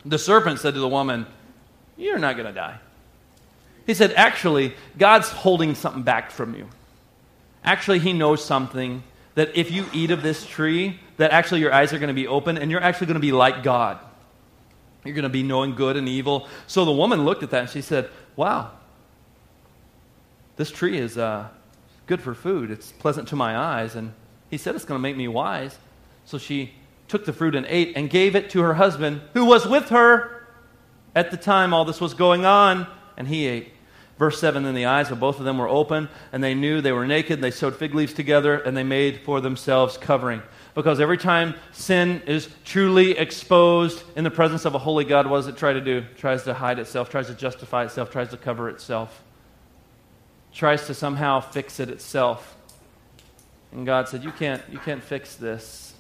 The 0.06 0.20
serpent 0.20 0.60
said 0.60 0.76
to 0.76 0.80
the 0.80 0.88
woman, 0.88 1.26
You're 1.98 2.20
not 2.20 2.36
going 2.36 2.48
to 2.48 2.54
die. 2.54 2.78
He 3.88 3.96
said, 3.96 4.14
Actually, 4.16 4.76
God's 4.96 5.30
holding 5.30 5.74
something 5.74 6.04
back 6.04 6.30
from 6.30 6.54
you. 6.54 6.70
Actually, 7.64 8.00
he 8.00 8.14
knows 8.14 8.44
something 8.44 9.04
that 9.36 9.56
if 9.56 9.72
you 9.72 9.86
eat 9.94 10.12
of 10.12 10.24
this 10.24 10.46
tree, 10.46 11.00
that 11.18 11.32
actually 11.32 11.62
your 11.62 11.74
eyes 11.74 11.94
are 11.94 12.00
going 12.00 12.10
to 12.10 12.14
be 12.14 12.28
open 12.28 12.58
and 12.58 12.72
you're 12.72 12.82
actually 12.82 13.08
going 13.08 13.16
to 13.16 13.22
be 13.22 13.32
like 13.32 13.64
God. 13.64 14.00
You're 15.04 15.16
going 15.16 15.24
to 15.24 15.30
be 15.30 15.44
knowing 15.44 15.76
good 15.76 15.98
and 15.98 16.08
evil. 16.08 16.48
So 16.68 16.86
the 16.86 16.92
woman 16.92 17.24
looked 17.26 17.44
at 17.44 17.52
that 17.52 17.62
and 17.62 17.70
she 17.70 17.82
said, 17.82 18.10
Wow, 18.36 18.72
this 20.58 20.72
tree 20.72 20.98
is 20.98 21.18
uh, 21.18 21.48
good 22.08 22.22
for 22.22 22.34
food. 22.34 22.72
It's 22.72 22.92
pleasant 22.92 23.28
to 23.30 23.36
my 23.36 23.58
eyes. 23.58 23.96
And 23.96 24.14
he 24.50 24.58
said 24.58 24.76
it's 24.76 24.86
going 24.86 24.98
to 24.98 25.02
make 25.02 25.18
me 25.18 25.28
wise. 25.28 25.78
So 26.26 26.38
she 26.38 26.74
took 27.08 27.26
the 27.26 27.34
fruit 27.34 27.56
and 27.56 27.66
ate 27.68 27.94
and 27.96 28.10
gave 28.10 28.36
it 28.36 28.50
to 28.52 28.62
her 28.62 28.76
husband, 28.76 29.22
who 29.34 29.46
was 29.46 29.68
with 29.68 29.90
her 29.90 30.48
at 31.16 31.32
the 31.32 31.38
time 31.38 31.74
all 31.74 31.84
this 31.84 32.00
was 32.00 32.14
going 32.14 32.46
on, 32.46 32.88
and 33.18 33.28
he 33.28 33.46
ate. 33.48 33.74
Verse 34.22 34.40
7 34.40 34.62
Then 34.62 34.76
the 34.76 34.86
eyes 34.86 35.10
of 35.10 35.20
both 35.20 35.40
of 35.40 35.46
them 35.46 35.58
were 35.58 35.68
open, 35.68 36.08
and 36.32 36.44
they 36.44 36.54
knew 36.54 36.80
they 36.80 36.92
were 36.92 37.08
naked. 37.08 37.42
They 37.42 37.50
sewed 37.50 37.76
fig 37.76 37.96
leaves 37.96 38.14
together, 38.14 38.54
and 38.54 38.78
they 38.78 38.84
made 38.84 39.22
for 39.22 39.42
themselves 39.42 39.98
covering. 39.98 40.44
Because 40.76 41.00
every 41.00 41.18
time 41.18 41.56
sin 41.72 42.22
is 42.28 42.48
truly 42.64 43.18
exposed 43.18 44.04
in 44.16 44.24
the 44.24 44.30
presence 44.30 44.64
of 44.64 44.76
a 44.76 44.78
holy 44.78 45.06
God, 45.06 45.26
what 45.26 45.38
does 45.38 45.48
it 45.48 45.58
try 45.58 45.74
to 45.74 45.82
do? 45.82 45.98
It 46.12 46.20
tries 46.20 46.44
to 46.44 46.54
hide 46.54 46.78
itself, 46.78 47.10
tries 47.10 47.26
to 47.28 47.34
justify 47.34 47.86
itself, 47.86 48.12
tries 48.12 48.30
to 48.30 48.38
cover 48.38 48.70
itself, 48.70 49.24
tries 50.54 50.86
to 50.86 50.94
somehow 50.94 51.40
fix 51.40 51.80
it 51.80 51.90
itself. 51.90 52.56
And 53.72 53.88
God 53.88 54.08
said, 54.08 54.24
You 54.24 54.32
can't, 54.32 54.62
you 54.72 54.78
can't 54.78 55.04
fix 55.04 55.36
this. 55.36 55.96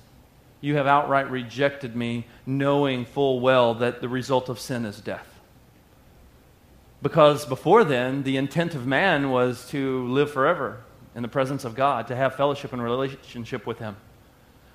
You 0.62 0.76
have 0.76 0.86
outright 0.86 1.32
rejected 1.32 1.96
me, 1.96 2.28
knowing 2.46 3.04
full 3.04 3.40
well 3.40 3.74
that 3.74 4.00
the 4.00 4.08
result 4.08 4.48
of 4.48 4.60
sin 4.60 4.86
is 4.86 5.02
death. 5.02 5.31
Because 7.02 7.46
before 7.46 7.84
then, 7.84 8.24
the 8.24 8.38
intent 8.38 8.76
of 8.76 8.86
man 8.86 9.32
was 9.32 9.68
to 9.70 10.08
live 10.08 10.32
forever 10.32 10.82
in 11.16 11.24
the 11.24 11.28
presence 11.28 11.66
of 11.66 11.76
God, 11.76 12.08
to 12.08 12.16
have 12.16 12.36
fellowship 12.36 12.74
and 12.74 12.82
relationship 12.82 13.66
with 13.66 13.80
Him. 13.80 13.96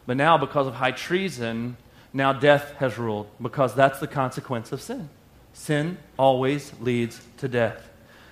But 0.06 0.16
now, 0.16 0.36
because 0.36 0.66
of 0.66 0.74
high 0.74 0.90
treason, 0.92 1.76
now 2.12 2.32
death 2.32 2.72
has 2.78 2.98
ruled, 2.98 3.28
because 3.40 3.74
that's 3.74 4.00
the 4.00 4.06
consequence 4.06 4.72
of 4.72 4.80
sin. 4.80 5.08
Sin 5.52 5.98
always 6.18 6.72
leads 6.80 7.20
to 7.38 7.48
death. 7.48 7.88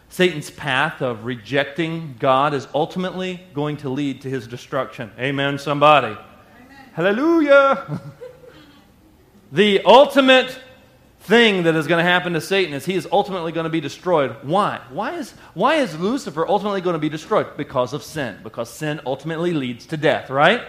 Satan's 0.09 0.50
path 0.50 1.02
of 1.02 1.24
rejecting 1.24 2.14
God 2.18 2.54
is 2.54 2.68
ultimately 2.74 3.40
going 3.52 3.78
to 3.78 3.88
lead 3.88 4.20
to 4.22 4.30
his 4.30 4.46
destruction. 4.46 5.11
Amen, 5.18 5.59
somebody. 5.59 6.09
Amen. 6.09 6.18
Hallelujah. 6.92 8.00
the 9.52 9.83
ultimate 9.85 10.57
thing 11.24 11.62
that 11.62 11.74
is 11.74 11.87
going 11.87 12.04
to 12.04 12.10
happen 12.10 12.34
to 12.34 12.40
Satan 12.40 12.74
is 12.74 12.84
he 12.84 12.94
is 12.94 13.08
ultimately 13.10 13.50
going 13.50 13.64
to 13.64 13.70
be 13.70 13.80
destroyed. 13.80 14.37
Why? 14.42 14.80
Why 14.90 15.14
is, 15.14 15.32
why 15.54 15.76
is 15.76 15.98
Lucifer 15.98 16.46
ultimately 16.46 16.82
going 16.82 16.94
to 16.94 17.00
be 17.00 17.08
destroyed? 17.08 17.56
Because 17.56 17.94
of 17.94 18.02
sin. 18.02 18.38
Because 18.42 18.68
sin 18.68 19.00
ultimately 19.06 19.52
leads 19.52 19.87
to 19.87 19.96
death, 19.96 20.28
right? 20.28 20.62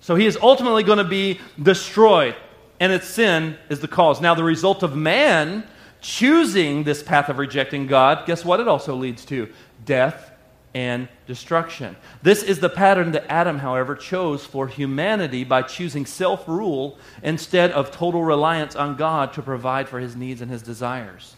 So 0.00 0.14
he 0.14 0.26
is 0.26 0.38
ultimately 0.40 0.84
going 0.84 0.98
to 0.98 1.04
be 1.04 1.40
destroyed, 1.60 2.36
and 2.78 2.92
its 2.92 3.08
sin 3.08 3.58
is 3.68 3.80
the 3.80 3.88
cause. 3.88 4.20
Now, 4.20 4.36
the 4.36 4.44
result 4.44 4.84
of 4.84 4.94
man 4.94 5.66
choosing 6.00 6.84
this 6.84 7.02
path 7.02 7.28
of 7.28 7.38
rejecting 7.38 7.88
God, 7.88 8.26
guess 8.26 8.44
what 8.44 8.60
it 8.60 8.68
also 8.68 8.94
leads 8.94 9.24
to? 9.24 9.52
Death 9.84 10.30
and 10.76 11.08
destruction. 11.26 11.96
This 12.22 12.42
is 12.42 12.60
the 12.60 12.68
pattern 12.68 13.12
that 13.12 13.24
Adam, 13.32 13.60
however, 13.60 13.94
chose 13.94 14.44
for 14.44 14.68
humanity 14.68 15.42
by 15.42 15.62
choosing 15.62 16.04
self 16.04 16.46
rule 16.46 16.98
instead 17.22 17.72
of 17.72 17.90
total 17.90 18.22
reliance 18.22 18.76
on 18.76 18.94
God 18.94 19.32
to 19.32 19.42
provide 19.42 19.88
for 19.88 19.98
his 19.98 20.14
needs 20.14 20.42
and 20.42 20.50
his 20.50 20.60
desires. 20.60 21.34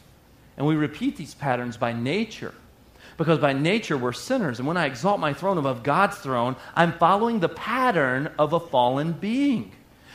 And 0.57 0.66
we 0.66 0.74
repeat 0.74 1.16
these 1.16 1.37
patterns 1.37 1.77
by 1.77 1.92
nature. 1.92 2.53
Because 3.16 3.38
by 3.38 3.53
nature 3.53 3.96
we're 3.96 4.12
sinners. 4.12 4.59
And 4.59 4.66
when 4.66 4.77
I 4.77 4.87
exalt 4.87 5.20
my 5.20 5.33
throne 5.33 5.57
above 5.57 5.85
God's 5.85 6.18
throne, 6.18 6.57
I'm 6.74 6.92
following 6.94 7.38
the 7.38 7.48
pattern 7.48 8.33
of 8.40 8.53
a 8.53 8.61
fallen 8.61 9.12
being. 9.12 9.70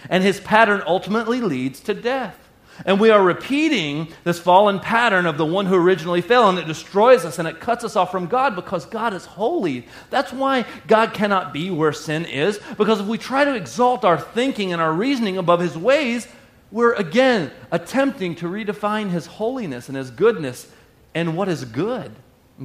And 0.09 0.21
his 0.21 0.41
pattern 0.41 0.83
ultimately 0.85 1.39
leads 1.39 1.79
to 1.81 1.93
death. 1.93 2.42
And 2.85 2.99
we 2.99 3.09
are 3.11 3.23
repeating 3.23 4.09
this 4.23 4.39
fallen 4.39 4.79
pattern 4.79 5.25
of 5.25 5.37
the 5.37 5.45
one 5.45 5.65
who 5.65 5.75
originally 5.75 6.21
fell, 6.21 6.49
and 6.49 6.57
it 6.57 6.65
destroys 6.65 7.23
us 7.23 7.39
and 7.39 7.47
it 7.47 7.59
cuts 7.59 7.83
us 7.83 7.95
off 7.95 8.11
from 8.11 8.27
God 8.27 8.55
because 8.55 8.85
God 8.85 9.13
is 9.13 9.25
holy. 9.25 9.85
That's 10.09 10.33
why 10.33 10.65
God 10.87 11.13
cannot 11.13 11.53
be 11.53 11.69
where 11.69 11.93
sin 11.93 12.25
is, 12.25 12.59
because 12.77 12.99
if 12.99 13.05
we 13.05 13.17
try 13.17 13.45
to 13.45 13.55
exalt 13.55 14.03
our 14.03 14.19
thinking 14.19 14.73
and 14.73 14.81
our 14.81 14.93
reasoning 14.93 15.37
above 15.37 15.59
His 15.59 15.77
ways, 15.77 16.27
we're 16.71 16.93
again 16.93 17.51
attempting 17.71 18.35
to 18.35 18.47
redefine 18.47 19.11
His 19.11 19.27
holiness 19.27 19.87
and 19.87 19.97
His 19.97 20.09
goodness 20.09 20.67
and 21.13 21.37
what 21.37 21.47
is 21.47 21.65
good. 21.65 22.11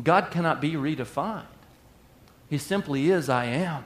God 0.02 0.30
cannot 0.30 0.60
be 0.60 0.72
redefined. 0.72 1.44
He 2.48 2.58
simply 2.58 3.10
is 3.10 3.28
I 3.28 3.44
am. 3.44 3.84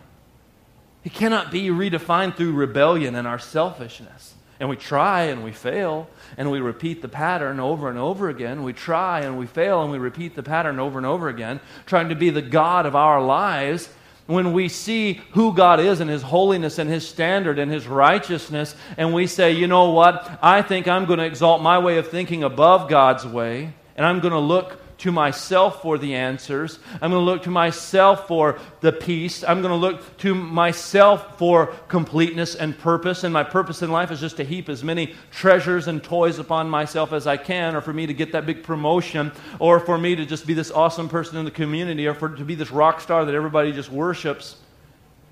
He 1.02 1.10
cannot 1.10 1.50
be 1.50 1.68
redefined 1.68 2.36
through 2.36 2.52
rebellion 2.52 3.16
and 3.16 3.26
our 3.26 3.40
selfishness. 3.40 4.31
And 4.62 4.68
we 4.68 4.76
try 4.76 5.22
and 5.22 5.42
we 5.42 5.50
fail, 5.50 6.08
and 6.36 6.48
we 6.48 6.60
repeat 6.60 7.02
the 7.02 7.08
pattern 7.08 7.58
over 7.58 7.88
and 7.88 7.98
over 7.98 8.28
again. 8.28 8.62
We 8.62 8.72
try 8.72 9.22
and 9.22 9.36
we 9.36 9.46
fail, 9.46 9.82
and 9.82 9.90
we 9.90 9.98
repeat 9.98 10.36
the 10.36 10.42
pattern 10.44 10.78
over 10.78 11.00
and 11.00 11.06
over 11.06 11.28
again, 11.28 11.58
trying 11.84 12.10
to 12.10 12.14
be 12.14 12.30
the 12.30 12.42
God 12.42 12.86
of 12.86 12.94
our 12.94 13.20
lives. 13.20 13.88
When 14.26 14.52
we 14.52 14.68
see 14.68 15.14
who 15.32 15.52
God 15.52 15.80
is 15.80 15.98
and 15.98 16.08
His 16.08 16.22
holiness 16.22 16.78
and 16.78 16.88
His 16.88 17.04
standard 17.08 17.58
and 17.58 17.72
His 17.72 17.88
righteousness, 17.88 18.76
and 18.96 19.12
we 19.12 19.26
say, 19.26 19.50
you 19.50 19.66
know 19.66 19.90
what, 19.90 20.38
I 20.40 20.62
think 20.62 20.86
I'm 20.86 21.06
going 21.06 21.18
to 21.18 21.24
exalt 21.24 21.60
my 21.60 21.80
way 21.80 21.98
of 21.98 22.06
thinking 22.06 22.44
above 22.44 22.88
God's 22.88 23.26
way, 23.26 23.74
and 23.96 24.06
I'm 24.06 24.20
going 24.20 24.30
to 24.30 24.38
look 24.38 24.78
to 25.02 25.12
myself 25.12 25.82
for 25.82 25.98
the 25.98 26.14
answers. 26.14 26.78
I'm 27.00 27.10
going 27.10 27.20
to 27.20 27.30
look 27.30 27.42
to 27.42 27.50
myself 27.50 28.28
for 28.28 28.58
the 28.80 28.92
peace. 28.92 29.42
I'm 29.42 29.60
going 29.60 29.72
to 29.72 29.76
look 29.76 30.16
to 30.18 30.34
myself 30.34 31.38
for 31.38 31.66
completeness 31.88 32.54
and 32.54 32.78
purpose. 32.78 33.24
And 33.24 33.32
my 33.32 33.42
purpose 33.42 33.82
in 33.82 33.90
life 33.90 34.10
is 34.10 34.20
just 34.20 34.36
to 34.36 34.44
heap 34.44 34.68
as 34.68 34.84
many 34.84 35.14
treasures 35.32 35.88
and 35.88 36.02
toys 36.02 36.38
upon 36.38 36.70
myself 36.70 37.12
as 37.12 37.26
I 37.26 37.36
can, 37.36 37.74
or 37.74 37.80
for 37.80 37.92
me 37.92 38.06
to 38.06 38.14
get 38.14 38.32
that 38.32 38.46
big 38.46 38.62
promotion, 38.62 39.32
or 39.58 39.80
for 39.80 39.98
me 39.98 40.14
to 40.14 40.24
just 40.24 40.46
be 40.46 40.54
this 40.54 40.70
awesome 40.70 41.08
person 41.08 41.36
in 41.36 41.44
the 41.44 41.50
community, 41.50 42.06
or 42.06 42.14
for 42.14 42.28
to 42.28 42.44
be 42.44 42.54
this 42.54 42.70
rock 42.70 43.00
star 43.00 43.24
that 43.24 43.34
everybody 43.34 43.72
just 43.72 43.90
worships. 43.90 44.56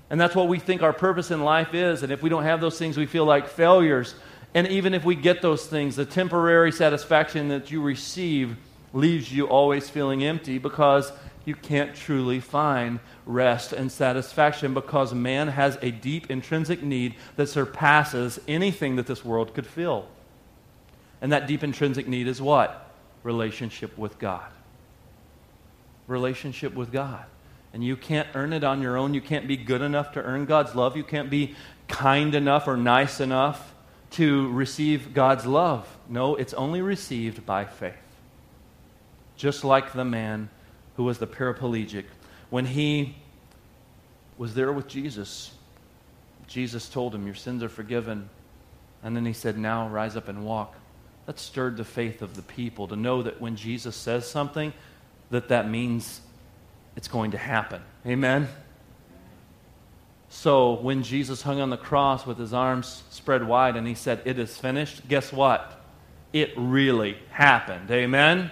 And 0.09 0.19
that's 0.19 0.35
what 0.35 0.49
we 0.49 0.59
think 0.59 0.81
our 0.83 0.91
purpose 0.91 1.31
in 1.31 1.45
life 1.45 1.73
is. 1.73 2.03
And 2.03 2.11
if 2.11 2.21
we 2.21 2.29
don't 2.29 2.43
have 2.43 2.59
those 2.59 2.77
things, 2.77 2.97
we 2.97 3.05
feel 3.05 3.23
like 3.23 3.47
failures. 3.47 4.15
And 4.53 4.67
even 4.67 4.93
if 4.93 5.05
we 5.05 5.15
get 5.15 5.41
those 5.41 5.65
things, 5.65 5.95
the 5.95 6.05
temporary 6.05 6.73
satisfaction 6.73 7.47
that 7.47 7.71
you 7.71 7.81
receive 7.81 8.57
leaves 8.93 9.31
you 9.31 9.47
always 9.47 9.89
feeling 9.89 10.23
empty 10.23 10.57
because 10.57 11.11
you 11.45 11.55
can't 11.55 11.95
truly 11.95 12.39
find 12.39 12.99
rest 13.25 13.73
and 13.73 13.91
satisfaction 13.91 14.73
because 14.73 15.13
man 15.13 15.47
has 15.47 15.77
a 15.81 15.89
deep 15.91 16.29
intrinsic 16.29 16.83
need 16.83 17.15
that 17.35 17.47
surpasses 17.47 18.39
anything 18.47 18.95
that 18.97 19.07
this 19.07 19.25
world 19.25 19.53
could 19.53 19.65
fill. 19.65 20.07
And 21.21 21.31
that 21.31 21.47
deep 21.47 21.63
intrinsic 21.63 22.07
need 22.07 22.27
is 22.27 22.41
what? 22.41 22.91
Relationship 23.23 23.97
with 23.97 24.19
God. 24.19 24.51
Relationship 26.07 26.73
with 26.75 26.91
God. 26.91 27.25
And 27.73 27.83
you 27.83 27.95
can't 27.95 28.27
earn 28.35 28.53
it 28.53 28.63
on 28.63 28.81
your 28.81 28.97
own. 28.97 29.13
You 29.13 29.21
can't 29.21 29.47
be 29.47 29.57
good 29.57 29.81
enough 29.81 30.11
to 30.13 30.21
earn 30.21 30.45
God's 30.45 30.75
love. 30.75 30.97
You 30.97 31.03
can't 31.03 31.29
be 31.29 31.55
kind 31.87 32.35
enough 32.35 32.67
or 32.67 32.75
nice 32.75 33.19
enough 33.19 33.73
to 34.11 34.51
receive 34.51 35.13
God's 35.13 35.45
love. 35.45 35.87
No, 36.09 36.35
it's 36.35 36.53
only 36.53 36.81
received 36.81 37.45
by 37.45 37.65
faith 37.65 38.10
just 39.41 39.63
like 39.63 39.93
the 39.93 40.05
man 40.05 40.47
who 40.97 41.03
was 41.03 41.17
the 41.17 41.25
paraplegic. 41.25 42.05
When 42.51 42.63
he 42.63 43.15
was 44.37 44.53
there 44.53 44.71
with 44.71 44.87
Jesus, 44.87 45.49
Jesus 46.47 46.87
told 46.87 47.15
him, 47.15 47.25
Your 47.25 47.33
sins 47.33 47.63
are 47.63 47.69
forgiven. 47.69 48.29
And 49.01 49.15
then 49.15 49.25
he 49.25 49.33
said, 49.33 49.57
Now 49.57 49.87
rise 49.87 50.15
up 50.15 50.27
and 50.27 50.45
walk. 50.45 50.75
That 51.25 51.39
stirred 51.39 51.77
the 51.77 51.83
faith 51.83 52.21
of 52.21 52.35
the 52.35 52.43
people 52.43 52.87
to 52.89 52.95
know 52.95 53.23
that 53.23 53.41
when 53.41 53.55
Jesus 53.55 53.95
says 53.95 54.29
something, 54.29 54.73
that 55.31 55.47
that 55.47 55.67
means 55.67 56.21
it's 56.95 57.07
going 57.07 57.31
to 57.31 57.39
happen. 57.39 57.81
Amen? 58.05 58.47
So 60.29 60.73
when 60.73 61.01
Jesus 61.01 61.41
hung 61.41 61.59
on 61.59 61.71
the 61.71 61.77
cross 61.77 62.27
with 62.27 62.37
his 62.37 62.53
arms 62.53 63.01
spread 63.09 63.47
wide 63.47 63.75
and 63.75 63.87
he 63.87 63.95
said, 63.95 64.21
It 64.25 64.37
is 64.37 64.55
finished, 64.55 65.07
guess 65.07 65.33
what? 65.33 65.83
It 66.31 66.53
really 66.55 67.17
happened. 67.31 67.89
Amen? 67.89 68.51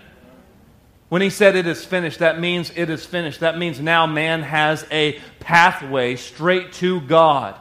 When 1.10 1.24
he 1.24 1.32
said 1.32 1.56
it 1.56 1.66
is 1.66 1.84
finished, 1.84 2.20
that 2.20 2.40
means 2.40 2.72
it 2.76 2.90
is 2.90 3.04
finished. 3.04 3.40
That 3.40 3.58
means 3.58 3.82
now 3.82 4.06
man 4.06 4.44
has 4.44 4.86
a 4.92 5.20
pathway 5.40 6.16
straight 6.16 6.72
to 6.74 7.02
God. 7.02 7.56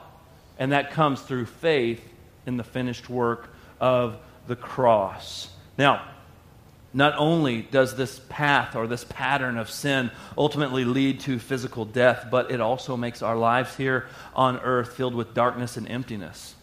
And 0.58 0.72
that 0.72 0.90
comes 0.90 1.22
through 1.22 1.46
faith 1.46 2.02
in 2.46 2.58
the 2.58 2.64
finished 2.64 3.08
work 3.08 3.48
of 3.80 4.18
the 4.46 4.56
cross. 4.56 5.48
Now, 5.78 6.06
not 6.92 7.14
only 7.16 7.62
does 7.62 7.96
this 7.96 8.20
path 8.28 8.74
or 8.76 8.87
this 8.87 9.04
pattern 9.04 9.56
of 9.56 9.70
sin 9.70 10.11
ultimately 10.37 10.84
lead 10.84 11.20
to 11.20 11.38
physical 11.38 11.84
death, 11.84 12.26
but 12.30 12.50
it 12.50 12.61
also 12.61 12.96
makes 12.96 13.22
our 13.22 13.37
lives 13.37 13.76
here 13.76 14.06
on 14.34 14.58
earth 14.58 14.94
filled 14.94 15.14
with 15.14 15.32
darkness 15.32 15.76
and 15.76 15.88
emptiness. 15.88 16.54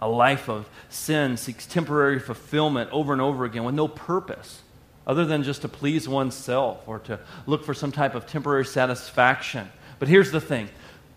A 0.00 0.08
life 0.08 0.48
of 0.48 0.68
sin 0.88 1.36
seeks 1.36 1.66
temporary 1.66 2.20
fulfillment 2.20 2.90
over 2.92 3.12
and 3.12 3.22
over 3.22 3.44
again 3.44 3.64
with 3.64 3.74
no 3.74 3.88
purpose 3.88 4.62
other 5.06 5.24
than 5.24 5.42
just 5.42 5.62
to 5.62 5.68
please 5.68 6.08
oneself 6.08 6.86
or 6.86 6.98
to 7.00 7.18
look 7.46 7.64
for 7.64 7.74
some 7.74 7.92
type 7.92 8.14
of 8.14 8.26
temporary 8.26 8.64
satisfaction. 8.64 9.68
But 9.98 10.08
here's 10.08 10.30
the 10.30 10.40
thing 10.40 10.68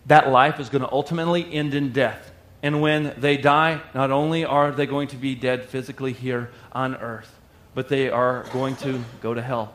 that 0.06 0.28
life 0.28 0.60
is 0.60 0.68
going 0.68 0.82
to 0.82 0.92
ultimately 0.92 1.52
end 1.52 1.74
in 1.74 1.92
death. 1.92 2.30
And 2.62 2.80
when 2.80 3.14
they 3.18 3.36
die, 3.36 3.80
not 3.94 4.10
only 4.10 4.44
are 4.44 4.72
they 4.72 4.86
going 4.86 5.08
to 5.08 5.16
be 5.16 5.34
dead 5.34 5.66
physically 5.66 6.12
here 6.12 6.50
on 6.72 6.94
earth, 6.96 7.32
but 7.74 7.88
they 7.88 8.08
are 8.08 8.44
going 8.52 8.76
to 8.76 9.02
go 9.20 9.34
to 9.34 9.42
hell, 9.42 9.74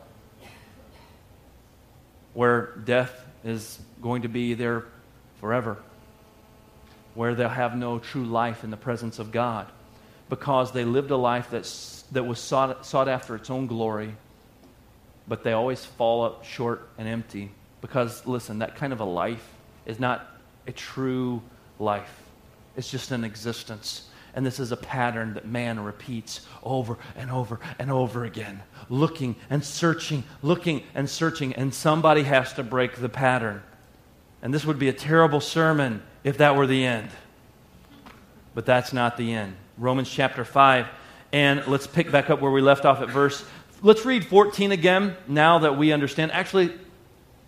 where 2.34 2.76
death 2.84 3.12
is 3.44 3.80
going 4.02 4.22
to 4.22 4.28
be 4.28 4.54
there 4.54 4.84
forever, 5.40 5.76
where 7.14 7.34
they'll 7.34 7.48
have 7.48 7.76
no 7.76 7.98
true 7.98 8.24
life 8.24 8.64
in 8.64 8.70
the 8.70 8.76
presence 8.76 9.18
of 9.18 9.30
God 9.32 9.70
because 10.30 10.72
they 10.72 10.86
lived 10.86 11.10
a 11.10 11.16
life 11.16 11.48
that's 11.50 12.00
that 12.12 12.24
was 12.24 12.38
sought, 12.38 12.84
sought 12.84 13.08
after 13.08 13.34
its 13.34 13.50
own 13.50 13.66
glory, 13.66 14.14
but 15.28 15.44
they 15.44 15.52
always 15.52 15.84
fall 15.84 16.24
up 16.24 16.44
short 16.44 16.88
and 16.98 17.06
empty. 17.06 17.50
Because, 17.80 18.26
listen, 18.26 18.58
that 18.58 18.76
kind 18.76 18.92
of 18.92 19.00
a 19.00 19.04
life 19.04 19.46
is 19.86 19.98
not 19.98 20.26
a 20.66 20.72
true 20.72 21.42
life, 21.78 22.12
it's 22.76 22.90
just 22.90 23.10
an 23.10 23.24
existence. 23.24 24.06
And 24.32 24.46
this 24.46 24.60
is 24.60 24.70
a 24.70 24.76
pattern 24.76 25.34
that 25.34 25.44
man 25.44 25.80
repeats 25.80 26.46
over 26.62 26.98
and 27.16 27.32
over 27.32 27.58
and 27.80 27.90
over 27.90 28.24
again, 28.24 28.62
looking 28.88 29.34
and 29.48 29.64
searching, 29.64 30.22
looking 30.40 30.84
and 30.94 31.10
searching, 31.10 31.52
and 31.54 31.74
somebody 31.74 32.22
has 32.22 32.52
to 32.52 32.62
break 32.62 32.96
the 32.96 33.08
pattern. 33.08 33.60
And 34.40 34.54
this 34.54 34.64
would 34.64 34.78
be 34.78 34.88
a 34.88 34.92
terrible 34.92 35.40
sermon 35.40 36.00
if 36.22 36.38
that 36.38 36.54
were 36.54 36.68
the 36.68 36.86
end. 36.86 37.10
But 38.54 38.66
that's 38.66 38.92
not 38.92 39.16
the 39.16 39.32
end. 39.32 39.56
Romans 39.80 40.10
chapter 40.10 40.44
5 40.44 40.88
and 41.32 41.66
let's 41.66 41.86
pick 41.86 42.12
back 42.12 42.28
up 42.28 42.42
where 42.42 42.50
we 42.50 42.60
left 42.60 42.84
off 42.84 43.00
at 43.00 43.08
verse. 43.08 43.42
Let's 43.80 44.04
read 44.04 44.26
14 44.26 44.72
again 44.72 45.16
now 45.26 45.60
that 45.60 45.78
we 45.78 45.90
understand. 45.90 46.32
Actually, 46.32 46.74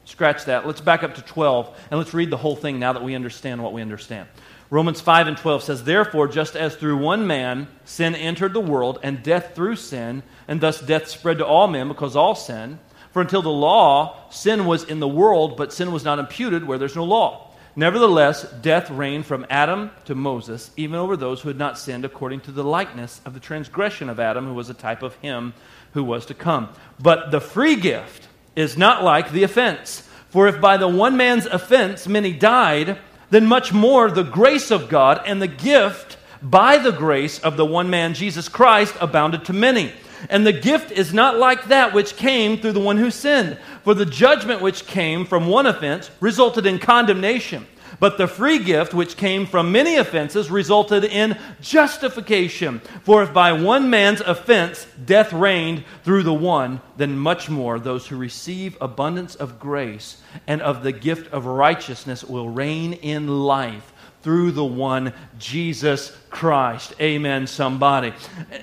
scratch 0.07 0.47
that. 0.47 0.67
Let's 0.67 0.81
back 0.81 1.03
up 1.03 1.17
to 1.17 1.23
12 1.23 1.79
and 1.91 1.99
let's 1.99 2.15
read 2.15 2.31
the 2.31 2.39
whole 2.39 2.57
thing 2.57 2.79
now 2.79 2.95
that 2.95 3.03
we 3.03 3.15
understand 3.15 3.63
what 3.63 3.75
we 3.75 3.83
understand. 3.83 4.29
Romans 4.71 5.03
5 5.03 5.27
and 5.27 5.37
12 5.37 5.63
says, 5.63 5.85
Therefore, 5.85 6.27
just 6.27 6.57
as 6.57 6.75
through 6.75 6.97
one 6.97 7.27
man 7.27 7.69
sin 7.85 8.15
entered 8.15 8.55
the 8.55 8.61
world, 8.61 8.99
and 9.03 9.23
death 9.23 9.55
through 9.55 9.77
sin, 9.77 10.23
and 10.49 10.59
thus 10.59 10.81
death 10.81 11.09
spread 11.09 11.37
to 11.37 11.47
all 11.47 11.69
men 11.69 11.87
because 11.87 12.17
all 12.17 12.35
sin. 12.35 12.79
For 13.11 13.21
until 13.21 13.43
the 13.43 13.51
law, 13.51 14.31
sin 14.31 14.65
was 14.65 14.85
in 14.85 15.01
the 15.01 15.09
world, 15.09 15.59
but 15.59 15.71
sin 15.71 15.93
was 15.93 16.03
not 16.03 16.19
imputed 16.19 16.67
where 16.67 16.79
there's 16.79 16.97
no 16.97 17.05
law. 17.05 17.52
Nevertheless, 17.75 18.43
death 18.61 18.91
reigned 18.91 19.25
from 19.25 19.47
Adam 19.49 19.91
to 20.05 20.15
Moses, 20.15 20.71
even 20.77 20.97
over 20.97 21.17
those 21.17 21.41
who 21.41 21.49
had 21.49 21.59
not 21.59 21.79
sinned 21.79 22.05
according 22.05 22.41
to 22.41 22.53
the 22.53 22.65
likeness 22.65 23.21
of 23.25 23.33
the 23.33 23.41
transgression 23.41 24.11
of 24.11 24.21
Adam, 24.21 24.47
who 24.47 24.55
was 24.55 24.69
a 24.69 24.75
type 24.75 25.03
of 25.03 25.15
him 25.17 25.55
who 25.93 26.05
was 26.05 26.27
to 26.27 26.35
come. 26.35 26.69
But 27.01 27.31
the 27.31 27.41
free 27.41 27.77
gift 27.77 28.29
is 28.55 28.77
not 28.77 29.03
like 29.03 29.33
the 29.33 29.43
offense. 29.43 30.07
For 30.29 30.49
if 30.49 30.61
by 30.61 30.77
the 30.77 30.89
one 30.89 31.17
man's 31.17 31.47
offense 31.47 32.07
many 32.07 32.33
died, 32.33 32.99
then 33.31 33.47
much 33.47 33.73
more 33.73 34.11
the 34.11 34.23
grace 34.23 34.71
of 34.71 34.91
God 34.91 35.23
and 35.25 35.41
the 35.41 35.49
gift 35.49 36.19
by 36.43 36.77
the 36.77 36.93
grace 36.93 37.39
of 37.39 37.57
the 37.57 37.65
one 37.65 37.89
man, 37.89 38.13
Jesus 38.15 38.49
Christ, 38.49 38.95
abounded 39.01 39.47
to 39.47 39.53
many. 39.53 39.93
And 40.31 40.47
the 40.47 40.53
gift 40.53 40.93
is 40.93 41.13
not 41.13 41.39
like 41.39 41.67
that 41.67 41.93
which 41.93 42.17
came 42.17 42.59
through 42.59 42.73
the 42.73 42.81
one 42.81 42.97
who 42.97 43.11
sinned. 43.11 43.59
For 43.85 43.95
the 43.95 44.07
judgment 44.07 44.61
which 44.61 44.87
came 44.87 45.25
from 45.25 45.49
one 45.49 45.67
offense 45.67 46.11
resulted 46.21 46.67
in 46.67 46.79
condemnation. 46.79 47.67
But 48.01 48.19
the 48.19 48.27
free 48.27 48.59
gift 48.59 48.95
which 48.95 49.17
came 49.17 49.47
from 49.47 49.71
many 49.71 49.97
offenses 49.97 50.51
resulted 50.51 51.05
in 51.05 51.39
justification. 51.61 52.81
For 53.05 53.23
if 53.23 53.33
by 53.33 53.53
one 53.53 53.91
man's 53.91 54.21
offense 54.21 54.87
death 55.05 55.33
reigned 55.33 55.85
through 56.03 56.25
the 56.25 56.35
one, 56.35 56.81
then 56.97 57.17
much 57.17 57.49
more 57.49 57.79
those 57.79 58.07
who 58.07 58.17
receive 58.17 58.77
abundance 58.81 59.35
of 59.35 59.61
grace 59.61 60.21
and 60.47 60.61
of 60.63 60.83
the 60.83 60.93
gift 60.93 61.33
of 61.33 61.47
righteousness 61.47 62.25
will 62.25 62.49
reign 62.49 62.95
in 62.95 63.29
life 63.29 63.92
through 64.23 64.53
the 64.53 64.65
one 64.65 65.13
Jesus 65.39 66.17
Christ. 66.31 66.95
Amen, 67.01 67.47
somebody. 67.47 68.13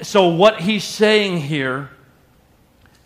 So, 0.02 0.28
what 0.30 0.62
he's 0.62 0.84
saying 0.84 1.42
here 1.42 1.90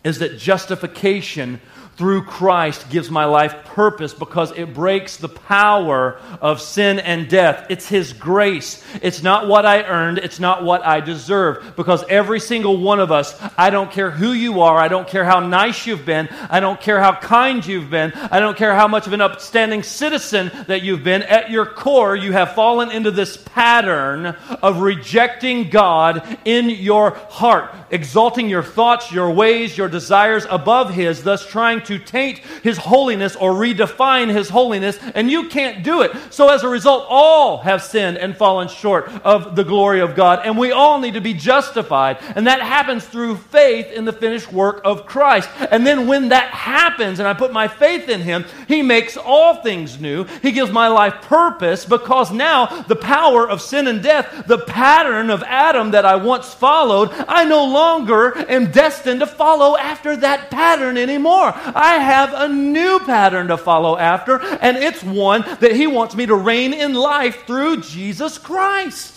is 0.04 0.18
that 0.18 0.38
justification 0.38 1.60
through 1.96 2.24
Christ 2.24 2.90
gives 2.90 3.10
my 3.10 3.24
life 3.24 3.64
purpose 3.66 4.12
because 4.12 4.50
it 4.52 4.74
breaks 4.74 5.16
the 5.16 5.28
power 5.28 6.18
of 6.40 6.60
sin 6.60 6.98
and 6.98 7.28
death. 7.28 7.66
It's 7.70 7.88
His 7.88 8.12
grace. 8.12 8.84
It's 9.02 9.22
not 9.22 9.46
what 9.46 9.64
I 9.64 9.84
earned, 9.84 10.18
it's 10.18 10.40
not 10.40 10.64
what 10.64 10.84
I 10.84 11.00
deserve. 11.00 11.74
Because 11.76 12.04
every 12.08 12.40
single 12.40 12.78
one 12.78 13.00
of 13.00 13.12
us, 13.12 13.40
I 13.56 13.70
don't 13.70 13.92
care 13.92 14.10
who 14.10 14.32
you 14.32 14.60
are, 14.62 14.76
I 14.76 14.88
don't 14.88 15.06
care 15.06 15.24
how 15.24 15.40
nice 15.40 15.86
you've 15.86 16.04
been, 16.04 16.28
I 16.50 16.60
don't 16.60 16.80
care 16.80 17.00
how 17.00 17.14
kind 17.14 17.64
you've 17.64 17.90
been, 17.90 18.12
I 18.12 18.40
don't 18.40 18.56
care 18.56 18.74
how 18.74 18.88
much 18.88 19.06
of 19.06 19.12
an 19.12 19.20
upstanding 19.20 19.82
citizen 19.82 20.50
that 20.66 20.82
you've 20.82 21.04
been, 21.04 21.22
at 21.22 21.50
your 21.50 21.66
core, 21.66 22.16
you 22.16 22.32
have 22.32 22.54
fallen 22.54 22.90
into 22.90 23.10
this 23.12 23.36
pattern 23.36 24.26
of 24.62 24.80
rejecting 24.80 25.70
God 25.70 26.38
in 26.44 26.70
your 26.70 27.10
heart, 27.10 27.74
exalting 27.90 28.48
your 28.48 28.62
thoughts, 28.62 29.12
your 29.12 29.30
ways, 29.30 29.78
your 29.78 29.88
desires 29.88 30.46
above 30.50 30.92
His, 30.92 31.22
thus 31.22 31.46
trying 31.46 31.83
to 31.86 31.98
taint 31.98 32.38
His 32.62 32.78
holiness 32.78 33.36
or 33.36 33.52
redefine 33.52 34.32
His 34.32 34.48
holiness, 34.48 34.98
and 35.14 35.30
you 35.30 35.48
can't 35.48 35.82
do 35.82 36.02
it. 36.02 36.12
So 36.30 36.48
as 36.48 36.62
a 36.62 36.68
result, 36.68 37.06
all 37.08 37.58
have 37.58 37.82
sinned 37.82 38.18
and 38.18 38.36
fallen 38.36 38.68
short 38.68 39.08
of 39.24 39.56
the 39.56 39.64
glory 39.64 40.00
of 40.00 40.14
God, 40.14 40.40
and 40.44 40.56
we 40.58 40.72
all 40.72 40.98
need 40.98 41.14
to 41.14 41.20
be 41.20 41.34
justified. 41.34 42.18
And 42.34 42.46
that 42.46 42.60
happens 42.60 43.04
through 43.04 43.36
faith 43.36 43.90
in 43.92 44.04
the 44.04 44.12
finished 44.12 44.52
work 44.52 44.80
of 44.84 45.06
Christ. 45.06 45.48
And 45.70 45.86
then 45.86 46.06
when 46.06 46.30
that 46.30 46.50
happens, 46.50 47.18
and 47.18 47.28
I 47.28 47.34
put 47.34 47.52
my 47.52 47.68
faith 47.68 48.08
in 48.08 48.20
Him, 48.20 48.44
He 48.68 48.82
makes 48.82 49.16
all 49.16 49.62
things 49.62 50.00
new. 50.00 50.24
He 50.42 50.52
gives 50.52 50.70
my 50.70 50.88
life 50.88 51.14
purpose 51.22 51.84
because 51.84 52.32
now 52.32 52.66
the 52.82 52.96
power 52.96 53.48
of 53.48 53.60
sin 53.60 53.86
and 53.86 54.02
death, 54.02 54.46
the 54.46 54.58
pattern 54.58 55.30
of 55.30 55.42
Adam 55.42 55.92
that 55.92 56.04
I 56.04 56.16
once 56.16 56.52
followed, 56.52 57.10
I 57.28 57.44
no 57.44 57.64
longer 57.64 58.36
am 58.50 58.70
destined 58.70 59.20
to 59.20 59.26
follow 59.26 59.76
after 59.76 60.16
that 60.16 60.50
pattern 60.50 60.96
anymore. 60.96 61.52
I 61.74 61.94
have 61.94 62.32
a 62.34 62.48
new 62.48 63.00
pattern 63.00 63.48
to 63.48 63.56
follow 63.56 63.96
after, 63.96 64.40
and 64.40 64.76
it's 64.76 65.02
one 65.02 65.42
that 65.60 65.76
He 65.76 65.86
wants 65.86 66.14
me 66.14 66.26
to 66.26 66.34
reign 66.34 66.72
in 66.72 66.94
life 66.94 67.46
through 67.46 67.82
Jesus 67.82 68.38
Christ. 68.38 69.13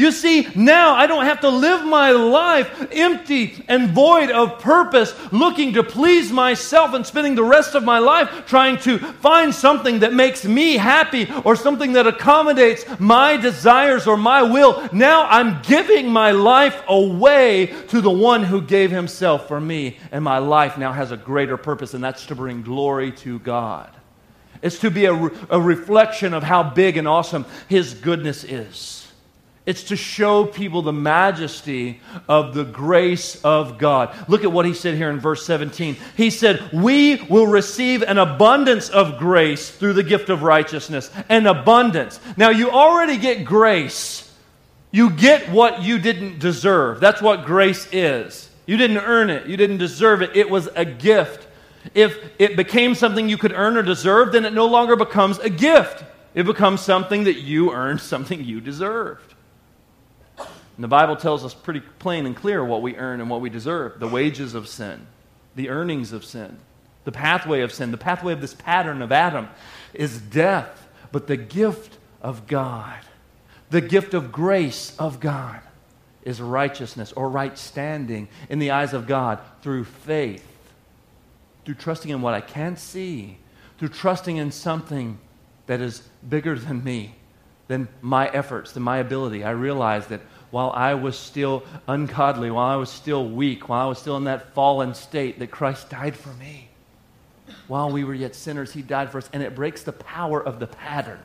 You 0.00 0.12
see, 0.12 0.48
now 0.54 0.94
I 0.94 1.06
don't 1.06 1.26
have 1.26 1.40
to 1.40 1.50
live 1.50 1.84
my 1.84 2.12
life 2.12 2.88
empty 2.90 3.62
and 3.68 3.90
void 3.90 4.30
of 4.30 4.58
purpose, 4.58 5.14
looking 5.30 5.74
to 5.74 5.82
please 5.82 6.32
myself 6.32 6.94
and 6.94 7.06
spending 7.06 7.34
the 7.34 7.44
rest 7.44 7.74
of 7.74 7.84
my 7.84 7.98
life 7.98 8.46
trying 8.46 8.78
to 8.78 8.96
find 8.96 9.54
something 9.54 9.98
that 9.98 10.14
makes 10.14 10.46
me 10.46 10.78
happy 10.78 11.28
or 11.44 11.54
something 11.54 11.92
that 11.92 12.06
accommodates 12.06 12.86
my 12.98 13.36
desires 13.36 14.06
or 14.06 14.16
my 14.16 14.40
will. 14.40 14.88
Now 14.90 15.26
I'm 15.28 15.60
giving 15.60 16.08
my 16.08 16.30
life 16.30 16.82
away 16.88 17.66
to 17.88 18.00
the 18.00 18.10
one 18.10 18.42
who 18.42 18.62
gave 18.62 18.90
himself 18.90 19.48
for 19.48 19.60
me, 19.60 19.98
and 20.12 20.24
my 20.24 20.38
life 20.38 20.78
now 20.78 20.92
has 20.92 21.12
a 21.12 21.16
greater 21.18 21.58
purpose, 21.58 21.92
and 21.92 22.02
that's 22.02 22.24
to 22.28 22.34
bring 22.34 22.62
glory 22.62 23.12
to 23.12 23.38
God. 23.40 23.94
It's 24.62 24.78
to 24.78 24.90
be 24.90 25.04
a, 25.04 25.12
a 25.50 25.60
reflection 25.60 26.32
of 26.32 26.42
how 26.42 26.62
big 26.62 26.96
and 26.96 27.06
awesome 27.06 27.44
His 27.68 27.92
goodness 27.92 28.44
is. 28.44 28.99
It's 29.70 29.84
to 29.84 29.96
show 29.96 30.46
people 30.46 30.82
the 30.82 30.92
majesty 30.92 32.00
of 32.28 32.54
the 32.54 32.64
grace 32.64 33.40
of 33.44 33.78
God. 33.78 34.12
Look 34.28 34.42
at 34.42 34.50
what 34.50 34.66
he 34.66 34.74
said 34.74 34.96
here 34.96 35.10
in 35.10 35.20
verse 35.20 35.46
17. 35.46 35.96
He 36.16 36.30
said, 36.30 36.70
We 36.72 37.22
will 37.30 37.46
receive 37.46 38.02
an 38.02 38.18
abundance 38.18 38.88
of 38.88 39.20
grace 39.20 39.70
through 39.70 39.92
the 39.92 40.02
gift 40.02 40.28
of 40.28 40.42
righteousness. 40.42 41.08
An 41.28 41.46
abundance. 41.46 42.18
Now, 42.36 42.50
you 42.50 42.72
already 42.72 43.16
get 43.16 43.44
grace. 43.44 44.36
You 44.90 45.08
get 45.10 45.48
what 45.52 45.84
you 45.84 46.00
didn't 46.00 46.40
deserve. 46.40 46.98
That's 46.98 47.22
what 47.22 47.44
grace 47.44 47.86
is. 47.92 48.50
You 48.66 48.76
didn't 48.76 48.98
earn 48.98 49.30
it, 49.30 49.46
you 49.46 49.56
didn't 49.56 49.78
deserve 49.78 50.20
it. 50.20 50.34
It 50.34 50.50
was 50.50 50.68
a 50.74 50.84
gift. 50.84 51.46
If 51.94 52.18
it 52.40 52.56
became 52.56 52.96
something 52.96 53.28
you 53.28 53.38
could 53.38 53.52
earn 53.52 53.76
or 53.76 53.84
deserve, 53.84 54.32
then 54.32 54.44
it 54.46 54.52
no 54.52 54.66
longer 54.66 54.96
becomes 54.96 55.38
a 55.38 55.48
gift. 55.48 56.02
It 56.34 56.42
becomes 56.42 56.80
something 56.80 57.22
that 57.22 57.42
you 57.42 57.70
earned, 57.70 58.00
something 58.00 58.42
you 58.42 58.60
deserved. 58.60 59.29
And 60.80 60.84
the 60.84 60.88
Bible 60.88 61.16
tells 61.16 61.44
us 61.44 61.52
pretty 61.52 61.80
plain 61.80 62.24
and 62.24 62.34
clear 62.34 62.64
what 62.64 62.80
we 62.80 62.96
earn 62.96 63.20
and 63.20 63.28
what 63.28 63.42
we 63.42 63.50
deserve 63.50 64.00
the 64.00 64.08
wages 64.08 64.54
of 64.54 64.66
sin, 64.66 65.06
the 65.54 65.68
earnings 65.68 66.10
of 66.10 66.24
sin, 66.24 66.56
the 67.04 67.12
pathway 67.12 67.60
of 67.60 67.70
sin, 67.70 67.90
the 67.90 67.98
pathway 67.98 68.32
of 68.32 68.40
this 68.40 68.54
pattern 68.54 69.02
of 69.02 69.12
Adam 69.12 69.50
is 69.92 70.18
death. 70.18 70.88
But 71.12 71.26
the 71.26 71.36
gift 71.36 71.98
of 72.22 72.46
God, 72.46 72.98
the 73.68 73.82
gift 73.82 74.14
of 74.14 74.32
grace 74.32 74.96
of 74.98 75.20
God, 75.20 75.60
is 76.22 76.40
righteousness 76.40 77.12
or 77.12 77.28
right 77.28 77.58
standing 77.58 78.28
in 78.48 78.58
the 78.58 78.70
eyes 78.70 78.94
of 78.94 79.06
God 79.06 79.38
through 79.60 79.84
faith, 79.84 80.48
through 81.66 81.74
trusting 81.74 82.10
in 82.10 82.22
what 82.22 82.32
I 82.32 82.40
can't 82.40 82.78
see, 82.78 83.36
through 83.76 83.88
trusting 83.88 84.38
in 84.38 84.50
something 84.50 85.18
that 85.66 85.82
is 85.82 86.08
bigger 86.26 86.58
than 86.58 86.82
me, 86.82 87.16
than 87.68 87.86
my 88.00 88.28
efforts, 88.28 88.72
than 88.72 88.82
my 88.82 88.96
ability. 88.96 89.44
I 89.44 89.50
realize 89.50 90.06
that 90.06 90.22
while 90.50 90.70
I 90.74 90.94
was 90.94 91.18
still 91.18 91.62
ungodly, 91.86 92.50
while 92.50 92.66
I 92.66 92.76
was 92.76 92.90
still 92.90 93.28
weak, 93.28 93.68
while 93.68 93.86
I 93.86 93.88
was 93.88 93.98
still 93.98 94.16
in 94.16 94.24
that 94.24 94.52
fallen 94.54 94.94
state, 94.94 95.38
that 95.38 95.50
Christ 95.50 95.90
died 95.90 96.16
for 96.16 96.32
me. 96.34 96.68
While 97.68 97.90
we 97.90 98.04
were 98.04 98.14
yet 98.14 98.34
sinners, 98.34 98.72
He 98.72 98.82
died 98.82 99.10
for 99.10 99.18
us, 99.18 99.30
and 99.32 99.42
it 99.42 99.54
breaks 99.54 99.82
the 99.82 99.92
power 99.92 100.42
of 100.42 100.58
the 100.58 100.66
pattern. 100.66 101.20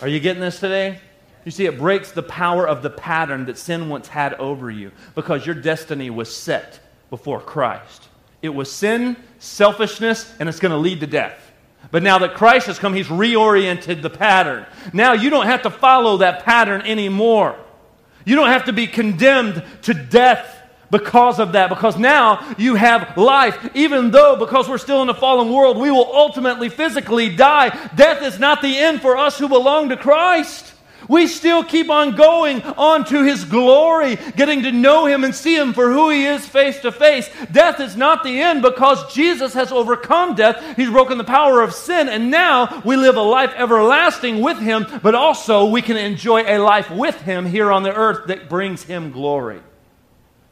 Are 0.00 0.08
you 0.08 0.20
getting 0.20 0.40
this 0.40 0.60
today? 0.60 0.98
You 1.44 1.50
see, 1.50 1.66
it 1.66 1.78
breaks 1.78 2.12
the 2.12 2.22
power 2.22 2.66
of 2.66 2.82
the 2.82 2.90
pattern 2.90 3.44
that 3.46 3.58
sin 3.58 3.90
once 3.90 4.08
had 4.08 4.34
over 4.34 4.70
you 4.70 4.92
because 5.14 5.44
your 5.44 5.54
destiny 5.54 6.08
was 6.08 6.34
set 6.34 6.80
before 7.10 7.40
Christ. 7.40 8.08
It 8.40 8.48
was 8.48 8.72
sin, 8.72 9.16
selfishness, 9.38 10.32
and 10.40 10.48
it's 10.48 10.60
going 10.60 10.72
to 10.72 10.78
lead 10.78 11.00
to 11.00 11.06
death. 11.06 11.52
But 11.90 12.02
now 12.02 12.18
that 12.18 12.34
Christ 12.34 12.66
has 12.68 12.78
come, 12.78 12.94
He's 12.94 13.08
reoriented 13.08 14.00
the 14.00 14.10
pattern. 14.10 14.64
Now 14.94 15.12
you 15.12 15.28
don't 15.28 15.46
have 15.46 15.62
to 15.62 15.70
follow 15.70 16.18
that 16.18 16.44
pattern 16.44 16.80
anymore. 16.82 17.58
You 18.24 18.36
don't 18.36 18.48
have 18.48 18.66
to 18.66 18.72
be 18.72 18.86
condemned 18.86 19.62
to 19.82 19.94
death 19.94 20.50
because 20.90 21.40
of 21.40 21.52
that, 21.52 21.70
because 21.70 21.98
now 21.98 22.54
you 22.58 22.74
have 22.74 23.16
life. 23.16 23.70
Even 23.74 24.10
though, 24.10 24.36
because 24.36 24.68
we're 24.68 24.78
still 24.78 25.02
in 25.02 25.08
a 25.08 25.14
fallen 25.14 25.52
world, 25.52 25.76
we 25.78 25.90
will 25.90 26.14
ultimately 26.14 26.68
physically 26.68 27.34
die. 27.34 27.70
Death 27.94 28.22
is 28.22 28.38
not 28.38 28.62
the 28.62 28.76
end 28.76 29.00
for 29.00 29.16
us 29.16 29.38
who 29.38 29.48
belong 29.48 29.88
to 29.88 29.96
Christ. 29.96 30.73
We 31.08 31.26
still 31.26 31.64
keep 31.64 31.90
on 31.90 32.16
going 32.16 32.62
on 32.62 33.04
to 33.06 33.24
His 33.24 33.44
glory, 33.44 34.16
getting 34.36 34.62
to 34.62 34.72
know 34.72 35.06
Him 35.06 35.24
and 35.24 35.34
see 35.34 35.56
Him 35.56 35.72
for 35.72 35.92
who 35.92 36.10
He 36.10 36.26
is 36.26 36.46
face 36.46 36.80
to 36.80 36.92
face. 36.92 37.28
Death 37.52 37.80
is 37.80 37.96
not 37.96 38.24
the 38.24 38.40
end 38.40 38.62
because 38.62 39.12
Jesus 39.12 39.54
has 39.54 39.72
overcome 39.72 40.34
death. 40.34 40.76
He's 40.76 40.90
broken 40.90 41.18
the 41.18 41.24
power 41.24 41.62
of 41.62 41.74
sin, 41.74 42.08
and 42.08 42.30
now 42.30 42.82
we 42.84 42.96
live 42.96 43.16
a 43.16 43.22
life 43.22 43.52
everlasting 43.56 44.40
with 44.40 44.58
Him, 44.58 44.86
but 45.02 45.14
also 45.14 45.66
we 45.66 45.82
can 45.82 45.96
enjoy 45.96 46.42
a 46.42 46.58
life 46.58 46.90
with 46.90 47.20
Him 47.22 47.46
here 47.46 47.70
on 47.70 47.82
the 47.82 47.94
earth 47.94 48.28
that 48.28 48.48
brings 48.48 48.82
Him 48.82 49.10
glory. 49.10 49.60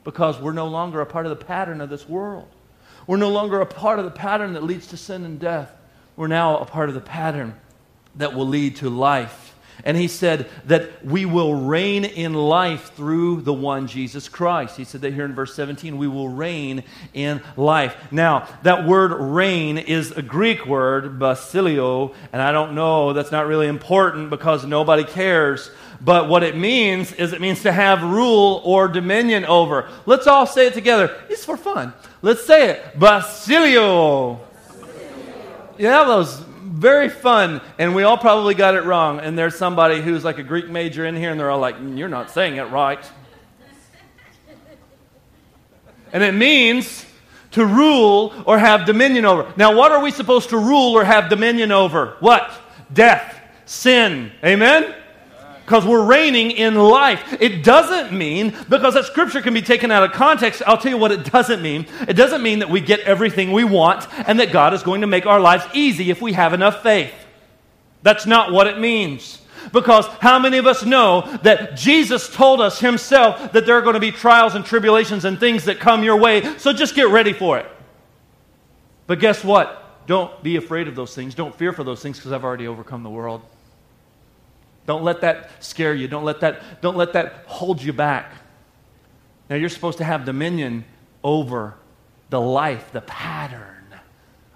Because 0.05 0.39
we're 0.41 0.53
no 0.53 0.67
longer 0.67 1.01
a 1.01 1.07
part 1.07 1.27
of 1.27 1.31
the 1.31 1.45
pattern 1.45 1.81
of 1.81 1.89
this 1.89 2.09
world. 2.09 2.49
We're 3.07 3.17
no 3.17 3.31
longer 3.31 3.61
a 3.61 3.67
part 3.67 3.99
of 3.99 4.05
the 4.05 4.11
pattern 4.11 4.53
that 4.55 4.63
leads 4.63 4.89
to 4.89 4.97
sin 4.97 5.25
and 5.25 5.39
death. 5.39 5.73
We're 6.17 6.29
now 6.29 6.59
a 6.59 6.65
part 6.65 6.89
of 6.89 6.95
the 6.95 7.01
pattern 7.01 7.55
that 8.17 8.35
will 8.35 8.47
lead 8.47 8.77
to 8.77 8.91
life 8.91 9.42
And 9.85 9.97
he 9.97 10.09
said 10.09 10.49
that 10.67 11.05
we 11.05 11.25
will 11.25 11.55
reign 11.55 12.05
in 12.05 12.35
life 12.35 12.93
through 12.95 13.43
the 13.43 13.53
one 13.53 13.87
Jesus 13.89 14.29
Christ. 14.29 14.77
He 14.77 14.85
said 14.85 15.01
that 15.01 15.13
here 15.13 15.25
in 15.25 15.35
verse 15.35 15.55
17, 15.55 15.99
we 15.99 16.09
will 16.09 16.29
reign 16.29 16.85
in 17.15 17.41
life. 17.57 17.97
Now, 18.13 18.49
that 18.63 18.87
word 18.87 19.13
reign 19.13 19.79
is 19.79 20.13
a 20.13 20.23
Greek 20.23 20.67
word, 20.67 21.19
basilio, 21.19 22.15
and 22.33 22.41
I 22.41 22.53
don't 22.53 22.75
know, 22.75 23.13
that's 23.13 23.33
not 23.33 23.47
really 23.47 23.67
important 23.67 24.31
because 24.31 24.65
nobody 24.65 25.05
cares. 25.05 25.71
But 26.01 26.29
what 26.29 26.43
it 26.43 26.57
means 26.57 27.13
is 27.13 27.33
it 27.33 27.41
means 27.41 27.63
to 27.63 27.73
have 27.73 28.03
rule 28.03 28.61
or 28.65 28.89
dominion 28.89 29.45
over. 29.45 29.89
Let's 30.05 30.27
all 30.27 30.47
say 30.47 30.67
it 30.67 30.75
together. 30.75 31.17
It's 31.29 31.45
for 31.45 31.57
fun. 31.57 31.93
Let's 32.23 32.45
say 32.45 32.71
it. 32.71 32.99
Basilio. 32.99 34.41
Yeah, 35.79 35.91
that 35.91 36.07
was 36.09 36.45
very 36.83 37.09
fun, 37.09 37.63
and 37.79 37.95
we 37.95 38.03
all 38.03 38.19
probably 38.19 38.55
got 38.55 38.75
it 38.75 38.85
wrong. 38.85 39.21
And 39.21 39.39
there's 39.39 39.57
somebody 39.57 40.03
who's 40.03 40.25
like 40.25 40.39
a 40.39 40.43
Greek 40.43 40.69
major 40.69 41.07
in 41.07 41.17
here, 41.17 41.31
and 41.31 41.41
they're 41.41 41.51
all 41.51 41.61
like, 41.61 41.77
mm, 41.77 41.97
You're 41.97 42.09
not 42.09 42.31
saying 42.31 42.57
it 42.57 42.65
right. 42.65 43.11
And 46.13 46.23
it 46.23 46.35
means 46.35 47.07
to 47.53 47.65
rule 47.65 48.35
or 48.45 48.59
have 48.59 48.85
dominion 48.85 49.25
over. 49.25 49.51
Now, 49.57 49.75
what 49.75 49.93
are 49.93 50.03
we 50.03 50.11
supposed 50.11 50.51
to 50.51 50.59
rule 50.59 50.95
or 50.95 51.05
have 51.05 51.31
dominion 51.31 51.73
over? 51.73 52.17
What? 52.21 52.51
Death, 52.93 53.41
sin. 53.65 54.33
Amen? 54.45 54.95
Because 55.65 55.87
we're 55.87 56.05
reigning 56.05 56.51
in 56.51 56.75
life. 56.75 57.37
It 57.41 57.63
doesn't 57.65 58.17
mean, 58.17 58.55
because 58.69 58.95
that 58.95 59.05
scripture 59.05 59.41
can 59.41 59.55
be 59.55 59.63
taken 59.63 59.91
out 59.91 60.03
of 60.03 60.13
context, 60.13 60.63
I'll 60.67 60.79
tell 60.79 60.91
you 60.91 60.99
what 60.99 61.13
it 61.13 61.31
doesn't 61.31 61.63
mean. 61.63 61.87
It 62.09 62.15
doesn't 62.15 62.43
mean 62.43 62.59
that 62.61 62.71
we 62.71 62.81
get 62.81 63.01
everything 63.01 63.53
we 63.53 63.65
want 63.65 64.07
and 64.29 64.41
that 64.41 64.53
God 64.53 64.75
is 64.75 64.83
going 64.83 65.01
to 65.03 65.07
make 65.07 65.27
our 65.27 65.41
lives 65.41 65.65
easy 65.73 66.11
if 66.11 66.21
we 66.21 66.33
have 66.33 66.53
enough 66.53 66.83
faith. 66.83 67.13
That's 68.03 68.27
not 68.27 68.53
what 68.53 68.67
it 68.67 68.79
means. 68.79 69.41
Because 69.73 70.07
how 70.21 70.41
many 70.41 70.59
of 70.59 70.67
us 70.67 70.85
know 70.85 71.23
that 71.43 71.77
Jesus 71.77 72.29
told 72.35 72.61
us 72.61 72.81
himself 72.81 73.53
that 73.53 73.65
there 73.65 73.77
are 73.77 73.83
going 73.83 73.95
to 73.95 74.01
be 74.01 74.11
trials 74.11 74.57
and 74.57 74.65
tribulations 74.65 75.25
and 75.25 75.39
things 75.39 75.67
that 75.67 75.79
come 75.79 76.03
your 76.03 76.17
way, 76.17 76.59
so 76.59 76.73
just 76.73 76.97
get 76.97 77.09
ready 77.09 77.33
for 77.33 77.59
it. 77.59 77.67
But 79.07 79.21
guess 79.21 79.45
what? 79.45 80.07
Don't 80.07 80.43
be 80.43 80.57
afraid 80.57 80.89
of 80.89 80.97
those 80.97 81.15
things. 81.15 81.35
Don't 81.35 81.55
fear 81.55 81.73
for 81.73 81.85
those 81.85 82.03
things 82.03 82.19
because 82.19 82.33
I've 82.33 82.45
already 82.45 82.67
overcome 82.67 83.05
the 83.05 83.11
world. 83.11 83.43
Don't 84.87 85.05
let 85.05 85.21
that 85.21 85.51
scare 85.63 85.95
you. 85.95 86.09
Don't 86.09 86.25
let 86.25 86.41
that, 86.41 86.81
don't 86.81 86.97
let 86.97 87.13
that 87.13 87.45
hold 87.47 87.83
you 87.83 87.93
back. 87.93 88.33
Now, 89.49 89.57
you're 89.57 89.69
supposed 89.69 89.99
to 89.99 90.05
have 90.05 90.25
dominion 90.25 90.85
over 91.23 91.75
the 92.31 92.41
life, 92.41 92.93
the 92.93 93.03
pattern 93.03 93.85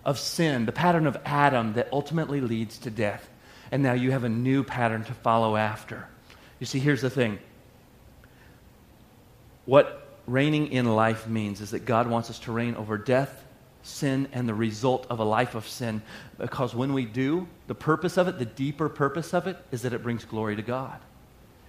of 0.05 0.19
sin, 0.19 0.67
the 0.67 0.73
pattern 0.73 1.07
of 1.07 1.17
Adam 1.25 1.75
that 1.75 1.89
ultimately 1.93 2.41
leads 2.41 2.79
to 2.79 2.91
death. 2.91 3.29
And 3.71 3.83
now 3.83 3.93
you 3.93 4.13
have 4.13 4.25
a 4.25 4.29
new 4.29 4.63
pattern 4.63 5.05
to 5.05 5.13
follow 5.13 5.57
after. 5.57 6.07
You 6.61 6.67
see, 6.67 6.79
here's 6.79 7.03
the 7.03 7.11
thing 7.11 7.39
what 9.67 10.07
reigning 10.27 10.69
in 10.69 10.87
life 10.87 11.29
means 11.29 11.61
is 11.61 11.73
that 11.73 11.85
God 11.85 12.09
wants 12.09 12.31
us 12.31 12.39
to 12.41 12.53
reign 12.53 12.77
over 12.77 12.97
death, 12.97 13.45
sin 13.87 14.29
and 14.33 14.49
the 14.49 14.55
result 14.55 15.07
of 15.09 15.21
a 15.21 15.25
life 15.25 15.55
of 15.55 15.67
sin. 15.69 16.03
Because 16.39 16.75
when 16.75 16.93
we 16.93 17.05
do, 17.05 17.49
the 17.67 17.75
purpose 17.75 18.17
of 18.17 18.29
it, 18.29 18.39
the 18.39 18.45
deeper 18.45 18.89
purpose 18.89 19.33
of 19.33 19.47
it, 19.47 19.57
is 19.71 19.83
that 19.83 19.93
it 19.93 20.03
brings 20.03 20.25
glory 20.25 20.57
to 20.57 20.63
God. 20.63 20.99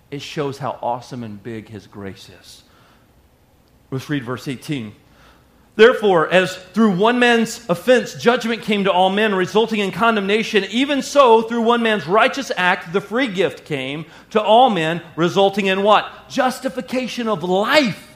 It 0.10 0.22
shows 0.22 0.58
how 0.58 0.80
awesome 0.82 1.24
and 1.24 1.42
big 1.42 1.70
His 1.70 1.88
grace 1.88 2.30
is. 2.42 2.64
Let's 3.92 4.10
read 4.10 4.24
verse 4.24 4.48
18. 4.48 4.94
Therefore, 5.76 6.28
as 6.28 6.56
through 6.56 6.98
one 6.98 7.20
man's 7.20 7.64
offense 7.70 8.16
judgment 8.16 8.64
came 8.64 8.86
to 8.86 8.92
all 8.92 9.12
men, 9.12 9.36
resulting 9.36 9.80
in 9.80 9.92
condemnation, 9.92 10.66
even 10.72 11.04
so 11.04 11.44
through 11.44 11.62
one 11.62 11.84
man's 11.84 12.08
righteous 12.08 12.52
act 12.58 12.94
the 12.94 13.02
free 13.02 13.28
gift 13.28 13.64
came 13.64 14.06
to 14.32 14.42
all 14.42 14.72
men, 14.72 15.04
resulting 15.16 15.68
in 15.68 15.84
what? 15.84 16.30
Justification 16.30 17.28
of 17.28 17.44
life 17.44 18.07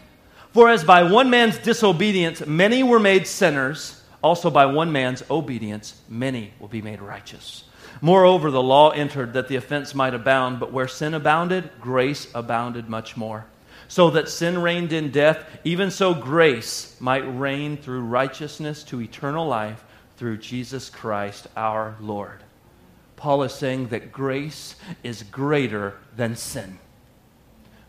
for 0.54 0.70
as 0.70 0.84
by 0.84 1.04
one 1.04 1.30
man's 1.30 1.58
disobedience 1.58 2.46
many 2.46 2.84
were 2.84 3.00
made 3.00 3.28
sinners, 3.28 4.02
also 4.22 4.50
by 4.50 4.66
one 4.66 4.92
man's 4.92 5.24
obedience 5.30 6.00
many 6.10 6.54
will 6.60 6.68
be 6.68 6.82
made 6.82 7.02
righteous. 7.02 7.64
Moreover, 8.02 8.50
the 8.50 8.62
law 8.62 8.90
entered 8.90 9.34
that 9.34 9.48
the 9.48 9.56
offense 9.56 9.94
might 9.94 10.14
abound, 10.14 10.60
but 10.60 10.74
where 10.74 10.88
sin 10.88 11.14
abounded, 11.14 11.70
grace 11.80 12.28
abounded 12.34 12.90
much 12.90 13.16
more. 13.16 13.46
So 13.88 14.10
that 14.12 14.30
sin 14.30 14.62
reigned 14.62 14.94
in 14.94 15.12
death, 15.12 15.46
even 15.64 15.92
so 15.92 16.14
grace 16.14 16.96
might 17.00 17.40
reign 17.40 17.78
through 17.78 18.02
righteousness 18.02 18.84
to 18.86 19.02
eternal 19.02 19.48
life 19.48 19.84
through 20.18 20.38
Jesus 20.38 20.90
Christ 20.90 21.48
our 21.56 21.96
Lord. 22.00 22.42
Paul 23.18 23.44
is 23.44 23.54
saying 23.54 23.90
that 23.90 24.12
grace 24.12 24.76
is 25.04 25.24
greater 25.24 25.96
than 26.16 26.36
sin. 26.36 26.80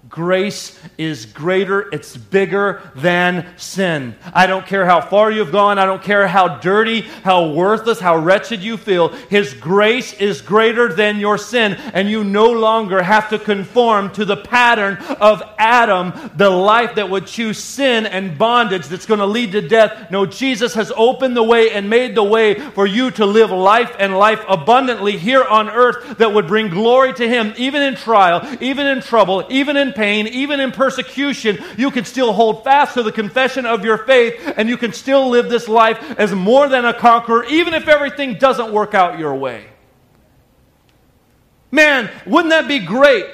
Grace 0.08 0.76
is 0.98 1.26
greater, 1.26 1.88
it's 1.92 2.16
bigger 2.16 2.82
than 2.96 3.46
sin. 3.56 4.16
I 4.34 4.48
don't 4.48 4.66
care 4.66 4.84
how 4.84 5.00
far 5.00 5.30
you've 5.30 5.52
gone, 5.52 5.78
I 5.78 5.86
don't 5.86 6.02
care 6.02 6.26
how 6.26 6.58
dirty, 6.58 7.02
how 7.22 7.52
worthless, 7.52 8.00
how 8.00 8.16
wretched 8.16 8.64
you 8.64 8.76
feel. 8.76 9.08
His 9.08 9.54
grace 9.54 10.12
is 10.14 10.42
greater 10.42 10.92
than 10.92 11.20
your 11.20 11.38
sin, 11.38 11.74
and 11.94 12.10
you 12.10 12.24
no 12.24 12.50
longer 12.50 13.00
have 13.00 13.30
to 13.30 13.38
conform 13.38 14.10
to 14.14 14.24
the 14.24 14.36
pattern 14.36 14.96
of 15.20 15.40
Adam, 15.56 16.12
the 16.34 16.50
life 16.50 16.96
that 16.96 17.08
would 17.08 17.28
choose 17.28 17.62
sin 17.62 18.04
and 18.04 18.36
bondage 18.36 18.88
that's 18.88 19.06
going 19.06 19.20
to 19.20 19.26
lead 19.26 19.52
to 19.52 19.66
death. 19.66 20.10
No, 20.10 20.26
Jesus 20.26 20.74
has 20.74 20.92
opened 20.96 21.36
the 21.36 21.44
way 21.44 21.70
and 21.70 21.88
made 21.88 22.16
the 22.16 22.24
way 22.24 22.54
for 22.54 22.86
you 22.86 23.12
to 23.12 23.24
live 23.24 23.52
life 23.52 23.94
and 24.00 24.18
life 24.18 24.44
abundantly 24.48 25.16
here 25.16 25.44
on 25.44 25.70
earth 25.70 26.18
that 26.18 26.34
would 26.34 26.48
bring 26.48 26.70
glory 26.70 27.12
to 27.14 27.28
Him, 27.28 27.54
even 27.56 27.82
in 27.82 27.94
trial, 27.94 28.44
even 28.60 28.88
in 28.88 29.00
trouble, 29.00 29.46
even 29.48 29.76
in 29.76 29.91
pain, 29.92 30.26
even 30.26 30.60
in 30.60 30.72
persecution, 30.72 31.58
you 31.76 31.90
can 31.90 32.04
still 32.04 32.32
hold 32.32 32.64
fast 32.64 32.94
to 32.94 33.02
the 33.02 33.12
confession 33.12 33.66
of 33.66 33.84
your 33.84 33.98
faith 33.98 34.54
and 34.56 34.68
you 34.68 34.76
can 34.76 34.92
still 34.92 35.28
live 35.28 35.48
this 35.48 35.68
life 35.68 35.98
as 36.18 36.32
more 36.32 36.68
than 36.68 36.84
a 36.84 36.94
conqueror, 36.94 37.44
even 37.44 37.74
if 37.74 37.88
everything 37.88 38.34
doesn't 38.34 38.72
work 38.72 38.94
out 38.94 39.18
your 39.18 39.34
way. 39.34 39.66
Man, 41.70 42.10
wouldn't 42.26 42.50
that 42.50 42.68
be 42.68 42.78
great 42.78 43.26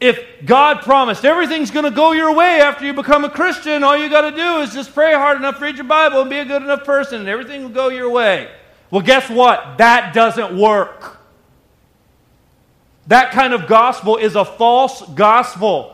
if 0.00 0.18
God 0.44 0.80
promised 0.80 1.24
everything's 1.24 1.70
going 1.70 1.84
to 1.84 1.90
go 1.90 2.12
your 2.12 2.34
way 2.34 2.60
after 2.60 2.84
you 2.86 2.94
become 2.94 3.24
a 3.24 3.30
Christian? 3.30 3.84
All 3.84 3.96
you 3.96 4.08
got 4.08 4.30
to 4.30 4.36
do 4.36 4.60
is 4.60 4.72
just 4.72 4.94
pray 4.94 5.12
hard 5.12 5.36
enough, 5.36 5.60
read 5.60 5.76
your 5.76 5.84
Bible, 5.84 6.22
and 6.22 6.30
be 6.30 6.38
a 6.38 6.44
good 6.44 6.62
enough 6.62 6.84
person, 6.84 7.20
and 7.20 7.28
everything 7.28 7.62
will 7.62 7.68
go 7.68 7.88
your 7.90 8.08
way. 8.08 8.50
Well, 8.90 9.02
guess 9.02 9.28
what? 9.28 9.78
That 9.78 10.14
doesn't 10.14 10.56
work. 10.56 11.18
That 13.08 13.32
kind 13.32 13.52
of 13.52 13.66
gospel 13.66 14.16
is 14.16 14.34
a 14.34 14.44
false 14.44 15.02
gospel 15.14 15.93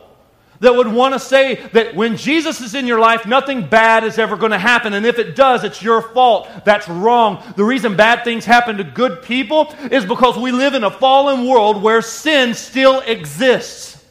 that 0.61 0.75
would 0.75 0.87
want 0.87 1.15
to 1.15 1.19
say 1.19 1.55
that 1.73 1.95
when 1.95 2.17
Jesus 2.17 2.61
is 2.61 2.75
in 2.75 2.85
your 2.85 2.99
life, 2.99 3.25
nothing 3.25 3.67
bad 3.67 4.03
is 4.03 4.19
ever 4.19 4.37
going 4.37 4.51
to 4.51 4.59
happen. 4.59 4.93
And 4.93 5.07
if 5.07 5.17
it 5.17 5.35
does, 5.35 5.63
it's 5.63 5.81
your 5.81 6.01
fault. 6.01 6.47
That's 6.63 6.87
wrong. 6.87 7.43
The 7.55 7.63
reason 7.63 7.95
bad 7.95 8.23
things 8.23 8.45
happen 8.45 8.77
to 8.77 8.83
good 8.83 9.23
people 9.23 9.73
is 9.91 10.05
because 10.05 10.37
we 10.37 10.51
live 10.51 10.75
in 10.75 10.83
a 10.83 10.91
fallen 10.91 11.47
world 11.47 11.81
where 11.81 12.03
sin 12.03 12.53
still 12.53 12.99
exists. 13.01 14.05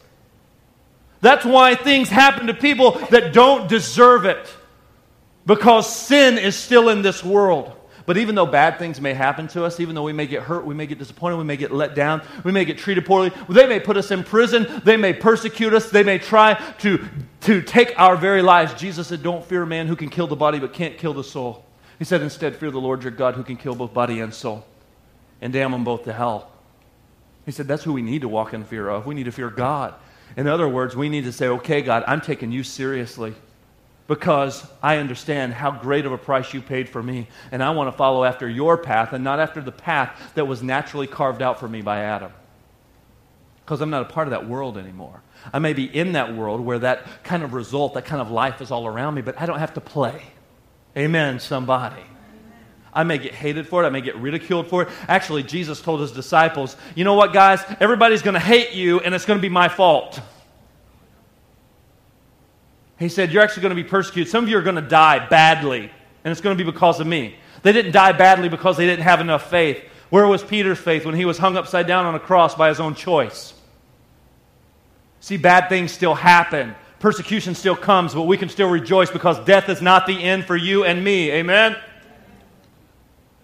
That's 1.20 1.44
why 1.44 1.76
things 1.76 2.09
happen 2.09 2.48
to 2.48 2.55
people 2.55 2.92
that 3.11 3.32
don't 3.32 3.68
deserve 3.68 4.24
it. 4.24 4.53
Because 5.46 5.94
sin 5.94 6.36
is 6.36 6.57
still 6.57 6.88
in 6.88 7.03
this 7.03 7.22
world. 7.22 7.72
But 8.11 8.18
even 8.18 8.34
though 8.34 8.44
bad 8.44 8.76
things 8.80 9.00
may 9.00 9.14
happen 9.14 9.46
to 9.46 9.64
us, 9.64 9.78
even 9.78 9.94
though 9.94 10.02
we 10.02 10.12
may 10.12 10.26
get 10.26 10.42
hurt, 10.42 10.66
we 10.66 10.74
may 10.74 10.88
get 10.88 10.98
disappointed, 10.98 11.36
we 11.36 11.44
may 11.44 11.56
get 11.56 11.70
let 11.70 11.94
down, 11.94 12.22
we 12.42 12.50
may 12.50 12.64
get 12.64 12.76
treated 12.76 13.06
poorly, 13.06 13.30
they 13.48 13.68
may 13.68 13.78
put 13.78 13.96
us 13.96 14.11
in 14.11 14.24
prison, 14.24 14.66
they 14.84 14.96
may 14.96 15.12
persecute 15.12 15.72
us, 15.72 15.90
they 15.90 16.02
may 16.02 16.18
try 16.18 16.54
to, 16.80 17.06
to 17.42 17.62
take 17.62 17.96
our 17.96 18.16
very 18.16 18.42
lives. 18.42 18.74
Jesus 18.74 19.06
said, 19.06 19.22
Don't 19.22 19.44
fear 19.44 19.62
a 19.62 19.66
man 19.68 19.86
who 19.86 19.94
can 19.94 20.08
kill 20.08 20.26
the 20.26 20.34
body 20.34 20.58
but 20.58 20.72
can't 20.72 20.98
kill 20.98 21.14
the 21.14 21.22
soul. 21.22 21.64
He 22.00 22.04
said, 22.04 22.20
Instead, 22.20 22.56
fear 22.56 22.72
the 22.72 22.80
Lord 22.80 23.04
your 23.04 23.12
God 23.12 23.36
who 23.36 23.44
can 23.44 23.56
kill 23.56 23.76
both 23.76 23.94
body 23.94 24.18
and 24.18 24.34
soul 24.34 24.66
and 25.40 25.52
damn 25.52 25.70
them 25.70 25.84
both 25.84 26.02
to 26.02 26.12
hell. 26.12 26.50
He 27.46 27.52
said, 27.52 27.68
That's 27.68 27.84
who 27.84 27.92
we 27.92 28.02
need 28.02 28.22
to 28.22 28.28
walk 28.28 28.52
in 28.54 28.64
fear 28.64 28.88
of. 28.88 29.06
We 29.06 29.14
need 29.14 29.26
to 29.26 29.30
fear 29.30 29.50
God. 29.50 29.94
In 30.36 30.48
other 30.48 30.68
words, 30.68 30.96
we 30.96 31.08
need 31.08 31.26
to 31.26 31.32
say, 31.32 31.46
Okay, 31.46 31.80
God, 31.80 32.02
I'm 32.08 32.20
taking 32.20 32.50
you 32.50 32.64
seriously 32.64 33.36
because 34.11 34.66
I 34.82 34.96
understand 34.96 35.54
how 35.54 35.70
great 35.70 36.04
of 36.04 36.11
a 36.11 36.18
price 36.18 36.52
you 36.52 36.61
paid 36.61 36.88
for 36.88 37.00
me, 37.00 37.28
and 37.52 37.62
I 37.62 37.70
want 37.70 37.92
to 37.92 37.96
follow 37.96 38.24
after 38.24 38.48
your 38.48 38.76
path 38.76 39.12
and 39.12 39.22
not 39.22 39.38
after 39.38 39.61
the 39.61 39.70
path 39.70 40.32
that 40.34 40.46
was 40.46 40.64
naturally 40.64 41.06
carved 41.06 41.42
out 41.42 41.61
for 41.61 41.68
me 41.68 41.80
by 41.80 42.00
Adam. 42.00 42.32
Because 43.64 43.80
I'm 43.80 43.90
not 43.90 44.02
a 44.02 44.06
part 44.06 44.26
of 44.26 44.32
that 44.32 44.48
world 44.48 44.76
anymore. 44.76 45.22
I 45.52 45.61
may 45.61 45.74
be 45.74 45.84
in 45.84 46.11
that 46.14 46.34
world 46.34 46.61
where 46.61 46.80
that 46.80 47.22
kind 47.22 47.44
of 47.44 47.54
result, 47.54 47.94
that 47.94 48.04
kind 48.04 48.20
of 48.20 48.32
life 48.32 48.61
is 48.61 48.72
all 48.72 48.84
around 48.84 49.14
me, 49.14 49.22
but 49.22 49.40
I 49.40 49.46
don't 49.46 49.61
have 49.61 49.74
to 49.74 49.80
play. 49.80 50.20
Amen, 50.96 51.38
somebody. 51.38 52.02
I 52.92 53.04
may 53.04 53.18
get 53.18 53.32
hated 53.32 53.68
for 53.68 53.84
it. 53.84 53.86
I 53.86 53.90
may 53.90 54.00
get 54.00 54.16
ridiculed 54.16 54.66
for 54.66 54.82
it. 54.82 54.88
Actually, 55.06 55.44
Jesus 55.44 55.80
told 55.80 56.00
his 56.00 56.11
disciples, 56.11 56.76
you 56.96 57.04
know 57.04 57.14
what, 57.14 57.32
guys? 57.32 57.62
Everybody's 57.78 58.22
going 58.22 58.34
to 58.34 58.40
hate 58.40 58.72
you, 58.72 58.98
and 58.98 59.14
it's 59.14 59.24
going 59.24 59.38
to 59.38 59.42
be 59.42 59.48
my 59.48 59.68
fault. 59.68 60.20
He 63.01 63.09
said, 63.09 63.32
You're 63.32 63.42
actually 63.42 63.62
going 63.62 63.76
to 63.76 63.82
be 63.82 63.88
persecuted. 63.88 64.30
Some 64.30 64.44
of 64.44 64.51
you 64.51 64.59
are 64.59 64.62
going 64.62 64.76
to 64.76 64.82
die 64.82 65.26
badly, 65.26 65.90
and 66.22 66.30
it's 66.30 66.40
going 66.40 66.57
to 66.57 66.64
be 66.64 66.70
because 66.70 67.01
of 67.01 67.07
me. 67.07 67.34
They 67.62 67.72
didn't 67.72 67.92
die 67.92 68.12
badly 68.12 68.48
because 68.48 68.76
they 68.76 68.86
didn't 68.86 69.03
have 69.03 69.20
enough 69.20 69.51
faith. 69.51 69.82
Where 70.11 70.26
was 70.26 70.44
Peter's 70.44 70.78
faith 70.78 71.05
when 71.05 71.14
he 71.14 71.24
was 71.24 71.38
hung 71.38 71.57
upside 71.57 71.86
down 71.86 72.07
on 72.07 72.14
a 72.14 72.20
cross 72.20 72.55
by 72.55 72.68
his 72.68 72.78
own 72.78 72.94
choice? 72.94 73.55
See, 75.20 75.36
bad 75.36 75.68
things 75.68 75.92
still 75.92 76.14
happen. 76.14 76.74
Persecution 76.98 77.55
still 77.55 77.76
comes, 77.76 78.14
but 78.14 78.22
we 78.22 78.36
can 78.36 78.48
still 78.48 78.68
rejoice 78.68 79.11
because 79.11 79.38
death 79.46 79.68
is 79.68 79.80
not 79.80 80.07
the 80.07 80.22
end 80.22 80.44
for 80.44 80.57
you 80.57 80.84
and 80.84 81.03
me. 81.03 81.30
Amen? 81.32 81.76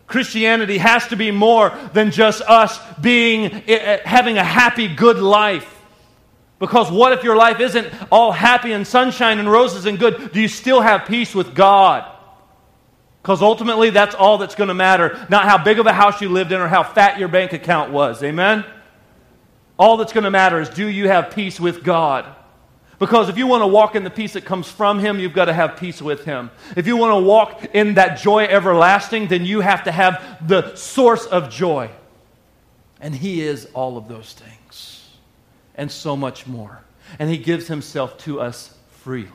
Christianity 0.07 0.79
has 0.79 1.07
to 1.09 1.17
be 1.17 1.31
more 1.31 1.77
than 1.93 2.11
just 2.11 2.43
us 2.43 2.79
being 3.01 3.47
eh, 3.47 3.63
eh, 3.69 4.01
having 4.05 4.39
a 4.39 4.45
happy 4.45 4.95
good 4.95 5.19
life. 5.19 5.76
Because 6.59 6.91
what 6.91 7.13
if 7.13 7.23
your 7.23 7.37
life 7.37 7.61
isn't 7.61 7.93
all 8.11 8.33
happy 8.33 8.73
and 8.73 8.87
sunshine 8.87 9.39
and 9.39 9.51
roses 9.51 9.85
and 9.85 9.99
good? 9.99 10.33
Do 10.33 10.41
you 10.41 10.49
still 10.49 10.81
have 10.81 11.07
peace 11.07 11.35
with 11.35 11.55
God? 11.55 12.11
Because 13.21 13.43
ultimately, 13.43 13.91
that's 13.91 14.15
all 14.15 14.39
that's 14.39 14.55
going 14.55 14.69
to 14.69 14.75
matter. 14.75 15.27
Not 15.29 15.45
how 15.45 15.63
big 15.63 15.79
of 15.79 15.87
a 15.87 15.93
house 15.93 16.21
you 16.21 16.29
lived 16.29 16.53
in 16.53 16.61
or 16.61 16.69
how 16.69 16.83
fat 16.83 17.19
your 17.19 17.29
bank 17.29 17.53
account 17.53 17.91
was. 17.91 18.23
Amen? 18.23 18.65
All 19.79 19.97
that's 19.97 20.13
going 20.13 20.25
to 20.25 20.31
matter 20.31 20.61
is 20.61 20.69
do 20.71 20.87
you 20.87 21.09
have 21.09 21.33
peace 21.33 21.61
with 21.61 21.83
God? 21.83 22.25
Because 22.99 23.29
if 23.29 23.37
you 23.37 23.47
want 23.47 23.63
to 23.63 23.67
walk 23.67 23.95
in 23.95 24.05
the 24.05 24.11
peace 24.11 24.33
that 24.33 24.47
comes 24.47 24.71
from 24.71 24.99
Him, 24.99 25.19
you've 25.19 25.35
got 25.35 25.47
to 25.47 25.53
have 25.53 25.77
peace 25.77 26.01
with 26.01 26.25
Him. 26.25 26.51
If 26.77 26.87
you 26.87 26.97
want 26.97 27.21
to 27.21 27.29
walk 27.29 27.75
in 27.75 27.95
that 27.95 28.19
joy 28.19 28.45
everlasting, 28.45 29.29
then 29.29 29.45
you 29.45 29.61
have 29.61 29.85
to 29.85 29.93
have 29.93 30.47
the 30.47 30.75
source 30.77 31.27
of 31.27 31.51
joy. 31.51 31.91
And 32.99 33.15
He 33.15 33.43
is 33.43 33.67
all 33.75 33.99
of 33.99 34.09
those 34.09 34.33
things 34.33 34.56
and 35.77 35.91
so 35.91 36.17
much 36.17 36.47
more. 36.47 36.83
And 37.19 37.31
He 37.31 37.39
gives 37.39 37.69
Himself 37.69 38.19
to 38.19 38.41
us 38.41 38.77
freely 38.91 39.31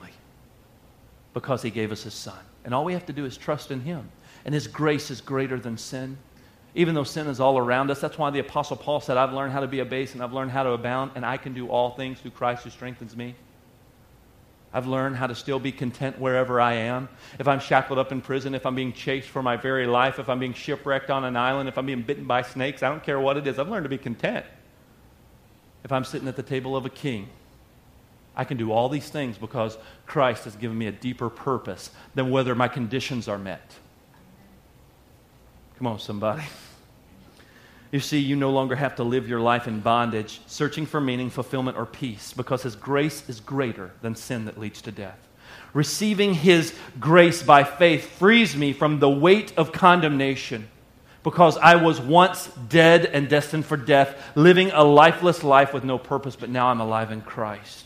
because 1.34 1.62
He 1.62 1.70
gave 1.70 1.92
us 1.92 2.04
His 2.04 2.14
Son. 2.14 2.40
And 2.64 2.74
all 2.74 2.86
we 2.86 2.94
have 2.94 3.06
to 3.08 3.14
do 3.14 3.26
is 3.26 3.38
trust 3.38 3.72
in 3.72 3.82
Him. 3.82 4.10
And 4.46 4.54
His 4.54 4.68
grace 4.68 5.12
is 5.12 5.22
greater 5.22 5.60
than 5.60 5.78
sin. 5.78 6.18
Even 6.74 6.96
though 6.96 7.04
sin 7.04 7.28
is 7.28 7.40
all 7.40 7.58
around 7.58 7.92
us, 7.92 8.00
that's 8.00 8.18
why 8.18 8.30
the 8.30 8.40
Apostle 8.40 8.78
Paul 8.78 9.02
said, 9.02 9.18
I've 9.18 9.34
learned 9.34 9.52
how 9.52 9.60
to 9.60 9.68
be 9.68 9.80
a 9.80 9.86
base 9.86 10.14
and 10.14 10.24
I've 10.24 10.34
learned 10.34 10.52
how 10.52 10.64
to 10.64 10.72
abound, 10.72 11.12
and 11.16 11.26
I 11.26 11.38
can 11.38 11.54
do 11.54 11.68
all 11.68 11.92
things 11.92 12.20
through 12.20 12.32
Christ 12.32 12.64
who 12.64 12.70
strengthens 12.70 13.16
me. 13.16 13.36
I've 14.74 14.88
learned 14.88 15.18
how 15.18 15.28
to 15.28 15.36
still 15.36 15.60
be 15.60 15.74
content 15.74 16.18
wherever 16.18 16.62
I 16.62 16.74
am. 16.74 17.10
If 17.40 17.48
I'm 17.48 17.60
shackled 17.60 18.00
up 18.00 18.14
in 18.14 18.22
prison, 18.22 18.56
if 18.56 18.66
I'm 18.66 18.76
being 18.76 18.94
chased 18.94 19.28
for 19.28 19.44
my 19.44 19.58
very 19.58 19.86
life, 19.86 20.18
if 20.18 20.30
I'm 20.30 20.40
being 20.40 20.54
shipwrecked 20.54 21.10
on 21.10 21.26
an 21.26 21.36
island, 21.36 21.68
if 21.68 21.78
I'm 21.78 21.86
being 21.86 22.04
bitten 22.04 22.24
by 22.24 22.42
snakes, 22.42 22.82
I 22.82 22.88
don't 22.88 23.04
care 23.04 23.20
what 23.20 23.36
it 23.36 23.46
is. 23.46 23.60
I've 23.60 23.68
learned 23.68 23.84
to 23.84 23.90
be 23.90 23.98
content. 23.98 24.46
If 25.84 25.92
I'm 25.92 26.04
sitting 26.04 26.28
at 26.28 26.36
the 26.36 26.44
table 26.44 26.76
of 26.76 26.86
a 26.86 26.90
king, 26.90 27.30
I 28.36 28.44
can 28.44 28.58
do 28.58 28.72
all 28.72 28.88
these 28.88 29.10
things 29.10 29.38
because 29.38 29.78
Christ 30.06 30.46
has 30.46 30.56
given 30.56 30.78
me 30.78 30.88
a 30.88 30.92
deeper 30.92 31.30
purpose 31.30 31.92
than 32.16 32.32
whether 32.32 32.56
my 32.56 32.68
conditions 32.68 33.28
are 33.28 33.38
met. 33.38 33.74
Come 35.78 35.88
on, 35.88 36.00
somebody. 36.00 36.44
You 37.92 38.00
see, 38.00 38.20
you 38.20 38.38
no 38.38 38.52
longer 38.52 38.76
have 38.76 38.96
to 38.96 39.04
live 39.04 39.28
your 39.28 39.42
life 39.42 39.68
in 39.68 39.82
bondage, 39.82 40.40
searching 40.48 40.86
for 40.86 41.02
meaning, 41.02 41.30
fulfillment, 41.30 41.78
or 41.78 41.86
peace, 41.86 42.32
because 42.32 42.64
His 42.64 42.76
grace 42.76 43.28
is 43.28 43.42
greater 43.42 43.92
than 44.02 44.16
sin 44.16 44.46
that 44.46 44.58
leads 44.58 44.82
to 44.84 44.92
death. 44.92 45.28
Receiving 45.74 46.36
His 46.36 46.74
grace 47.00 47.44
by 47.44 47.66
faith 47.66 48.18
frees 48.18 48.56
me 48.56 48.72
from 48.72 49.00
the 49.00 49.10
weight 49.10 49.54
of 49.58 49.74
condemnation, 49.74 50.70
because 51.24 51.58
I 51.58 51.76
was 51.76 52.02
once 52.02 52.48
dead 52.48 53.06
and 53.06 53.30
destined 53.30 53.66
for 53.66 53.78
death, 53.78 54.16
living 54.36 54.72
a 54.72 54.84
lifeless 54.84 55.44
life 55.44 55.74
with 55.74 55.84
no 55.84 55.98
purpose, 55.98 56.36
but 56.36 56.50
now 56.50 56.68
I'm 56.68 56.82
alive 56.82 57.12
in 57.12 57.22
Christ. 57.22 57.86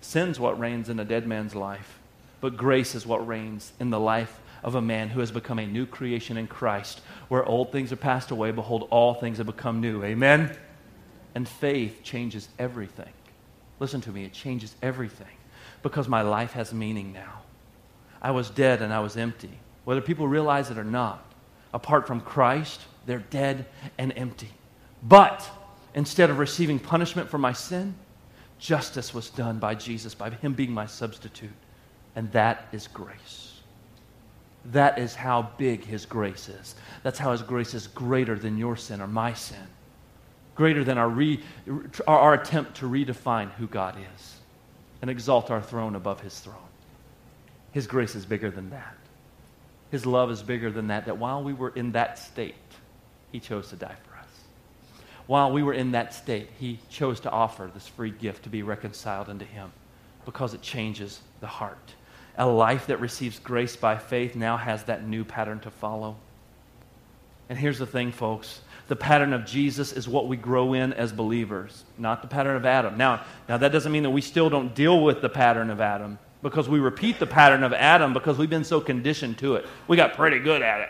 Sin's 0.00 0.38
what 0.38 0.58
reigns 0.58 0.88
in 0.88 1.00
a 1.00 1.04
dead 1.04 1.26
man's 1.26 1.54
life, 1.54 1.98
but 2.40 2.56
grace 2.56 2.94
is 2.94 3.06
what 3.06 3.26
reigns 3.26 3.72
in 3.80 3.90
the 3.90 4.00
life 4.00 4.40
of 4.62 4.74
a 4.74 4.82
man 4.82 5.08
who 5.08 5.20
has 5.20 5.30
become 5.30 5.58
a 5.58 5.66
new 5.66 5.86
creation 5.86 6.36
in 6.36 6.46
Christ, 6.46 7.00
where 7.28 7.44
old 7.44 7.72
things 7.72 7.92
are 7.92 7.96
passed 7.96 8.30
away, 8.30 8.50
behold, 8.50 8.88
all 8.90 9.14
things 9.14 9.38
have 9.38 9.46
become 9.46 9.80
new. 9.80 10.02
Amen? 10.04 10.56
And 11.34 11.48
faith 11.48 12.02
changes 12.02 12.48
everything. 12.58 13.12
Listen 13.80 14.00
to 14.02 14.10
me, 14.10 14.24
it 14.24 14.32
changes 14.32 14.74
everything 14.82 15.26
because 15.82 16.08
my 16.08 16.22
life 16.22 16.52
has 16.52 16.72
meaning 16.74 17.12
now. 17.12 17.42
I 18.20 18.32
was 18.32 18.50
dead 18.50 18.82
and 18.82 18.92
I 18.92 19.00
was 19.00 19.16
empty. 19.16 19.52
Whether 19.84 20.00
people 20.00 20.26
realize 20.26 20.70
it 20.70 20.78
or 20.78 20.84
not, 20.84 21.24
apart 21.72 22.06
from 22.06 22.20
Christ, 22.20 22.80
they're 23.06 23.18
dead 23.18 23.66
and 23.96 24.12
empty. 24.16 24.50
But 25.02 25.48
instead 25.94 26.30
of 26.30 26.38
receiving 26.38 26.78
punishment 26.78 27.28
for 27.28 27.38
my 27.38 27.52
sin, 27.52 27.94
justice 28.58 29.14
was 29.14 29.30
done 29.30 29.58
by 29.58 29.74
Jesus, 29.74 30.14
by 30.14 30.30
Him 30.30 30.54
being 30.54 30.72
my 30.72 30.86
substitute. 30.86 31.50
And 32.16 32.30
that 32.32 32.68
is 32.72 32.88
grace. 32.88 33.60
That 34.66 34.98
is 34.98 35.14
how 35.14 35.50
big 35.56 35.84
His 35.84 36.04
grace 36.04 36.48
is. 36.48 36.74
That's 37.02 37.18
how 37.18 37.32
His 37.32 37.42
grace 37.42 37.74
is 37.74 37.86
greater 37.86 38.38
than 38.38 38.58
your 38.58 38.76
sin 38.76 39.00
or 39.00 39.06
my 39.06 39.32
sin, 39.32 39.66
greater 40.54 40.84
than 40.84 40.98
our, 40.98 41.08
re, 41.08 41.40
our, 42.06 42.34
attempt 42.34 42.76
to 42.78 42.86
redefine 42.86 43.50
who 43.52 43.66
God 43.66 43.96
is 44.16 44.36
and 45.00 45.10
exalt 45.10 45.50
our 45.50 45.62
throne 45.62 45.94
above 45.94 46.20
His 46.20 46.38
throne. 46.40 46.56
His 47.72 47.86
grace 47.86 48.14
is 48.14 48.26
bigger 48.26 48.50
than 48.50 48.70
that. 48.70 48.97
His 49.90 50.04
love 50.04 50.30
is 50.30 50.42
bigger 50.42 50.70
than 50.70 50.88
that, 50.88 51.06
that 51.06 51.18
while 51.18 51.42
we 51.42 51.52
were 51.52 51.70
in 51.70 51.92
that 51.92 52.18
state, 52.18 52.54
He 53.32 53.40
chose 53.40 53.70
to 53.70 53.76
die 53.76 53.96
for 54.04 54.16
us. 54.18 54.28
While 55.26 55.52
we 55.52 55.62
were 55.62 55.74
in 55.74 55.92
that 55.92 56.14
state, 56.14 56.48
He 56.58 56.78
chose 56.90 57.20
to 57.20 57.30
offer 57.30 57.70
this 57.72 57.88
free 57.88 58.10
gift 58.10 58.44
to 58.44 58.50
be 58.50 58.62
reconciled 58.62 59.28
unto 59.28 59.44
Him 59.44 59.72
because 60.24 60.54
it 60.54 60.62
changes 60.62 61.20
the 61.40 61.46
heart 61.46 61.94
a 62.38 62.46
life 62.46 62.86
that 62.86 63.00
receives 63.00 63.40
grace 63.40 63.74
by 63.74 63.98
faith 63.98 64.36
now 64.36 64.56
has 64.56 64.84
that 64.84 65.06
new 65.06 65.24
pattern 65.24 65.58
to 65.60 65.70
follow. 65.70 66.16
And 67.48 67.58
here's 67.58 67.78
the 67.78 67.86
thing, 67.86 68.12
folks 68.12 68.60
the 68.86 68.96
pattern 68.96 69.34
of 69.34 69.44
Jesus 69.44 69.92
is 69.92 70.08
what 70.08 70.28
we 70.28 70.36
grow 70.38 70.72
in 70.72 70.94
as 70.94 71.12
believers, 71.12 71.84
not 71.98 72.22
the 72.22 72.28
pattern 72.28 72.56
of 72.56 72.64
Adam. 72.64 72.96
Now, 72.96 73.22
now 73.46 73.58
that 73.58 73.70
doesn't 73.70 73.92
mean 73.92 74.04
that 74.04 74.10
we 74.10 74.22
still 74.22 74.48
don't 74.48 74.74
deal 74.74 75.02
with 75.02 75.20
the 75.20 75.28
pattern 75.28 75.68
of 75.68 75.78
Adam 75.78 76.18
because 76.42 76.68
we 76.68 76.78
repeat 76.78 77.18
the 77.18 77.26
pattern 77.26 77.62
of 77.62 77.72
Adam 77.72 78.12
because 78.12 78.38
we've 78.38 78.50
been 78.50 78.64
so 78.64 78.80
conditioned 78.80 79.38
to 79.38 79.56
it. 79.56 79.66
We 79.86 79.96
got 79.96 80.14
pretty 80.14 80.38
good 80.38 80.62
at 80.62 80.80
it. 80.80 80.88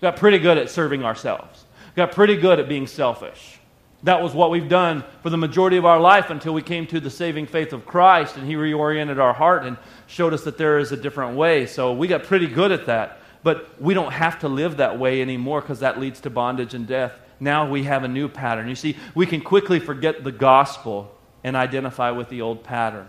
We 0.00 0.06
got 0.06 0.16
pretty 0.16 0.38
good 0.38 0.58
at 0.58 0.70
serving 0.70 1.04
ourselves. 1.04 1.64
We 1.94 1.96
got 1.96 2.12
pretty 2.12 2.36
good 2.36 2.60
at 2.60 2.68
being 2.68 2.86
selfish. 2.86 3.58
That 4.02 4.22
was 4.22 4.32
what 4.32 4.50
we've 4.50 4.68
done 4.68 5.04
for 5.22 5.28
the 5.28 5.36
majority 5.36 5.76
of 5.76 5.84
our 5.84 6.00
life 6.00 6.30
until 6.30 6.54
we 6.54 6.62
came 6.62 6.86
to 6.86 7.00
the 7.00 7.10
saving 7.10 7.46
faith 7.46 7.72
of 7.72 7.84
Christ 7.84 8.36
and 8.36 8.46
He 8.46 8.54
reoriented 8.54 9.18
our 9.18 9.34
heart 9.34 9.66
and 9.66 9.76
showed 10.06 10.32
us 10.32 10.44
that 10.44 10.56
there 10.56 10.78
is 10.78 10.92
a 10.92 10.96
different 10.96 11.36
way. 11.36 11.66
So 11.66 11.92
we 11.92 12.08
got 12.08 12.22
pretty 12.22 12.46
good 12.46 12.72
at 12.72 12.86
that. 12.86 13.18
But 13.42 13.80
we 13.80 13.94
don't 13.94 14.12
have 14.12 14.38
to 14.40 14.48
live 14.48 14.78
that 14.78 14.98
way 14.98 15.22
anymore 15.22 15.60
because 15.60 15.80
that 15.80 15.98
leads 15.98 16.20
to 16.20 16.30
bondage 16.30 16.74
and 16.74 16.86
death. 16.86 17.12
Now 17.40 17.68
we 17.68 17.84
have 17.84 18.04
a 18.04 18.08
new 18.08 18.28
pattern. 18.28 18.68
You 18.68 18.74
see, 18.74 18.96
we 19.14 19.26
can 19.26 19.40
quickly 19.40 19.80
forget 19.80 20.24
the 20.24 20.32
gospel 20.32 21.14
and 21.42 21.56
identify 21.56 22.10
with 22.10 22.28
the 22.28 22.42
old 22.42 22.64
pattern. 22.64 23.08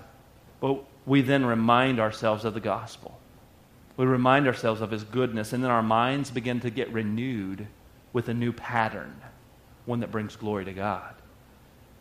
But 0.61 0.83
we 1.05 1.21
then 1.21 1.45
remind 1.45 1.99
ourselves 1.99 2.45
of 2.45 2.53
the 2.53 2.59
gospel. 2.59 3.19
We 3.97 4.05
remind 4.05 4.47
ourselves 4.47 4.81
of 4.81 4.91
His 4.91 5.03
goodness, 5.03 5.53
and 5.53 5.63
then 5.63 5.71
our 5.71 5.83
minds 5.83 6.31
begin 6.31 6.59
to 6.61 6.69
get 6.69 6.91
renewed 6.91 7.67
with 8.13 8.29
a 8.29 8.33
new 8.33 8.51
pattern 8.51 9.15
one 9.85 9.99
that 10.01 10.11
brings 10.11 10.35
glory 10.35 10.65
to 10.65 10.73
God. 10.73 11.15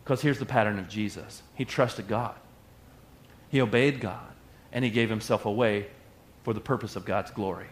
Because 0.03 0.21
here's 0.21 0.39
the 0.39 0.45
pattern 0.45 0.79
of 0.79 0.87
Jesus 0.87 1.43
He 1.55 1.65
trusted 1.65 2.07
God, 2.07 2.35
He 3.49 3.61
obeyed 3.61 3.99
God, 3.99 4.31
and 4.71 4.85
He 4.85 4.91
gave 4.91 5.09
Himself 5.09 5.45
away 5.45 5.87
for 6.43 6.53
the 6.53 6.59
purpose 6.59 6.95
of 6.95 7.05
God's 7.05 7.31
glory. 7.31 7.67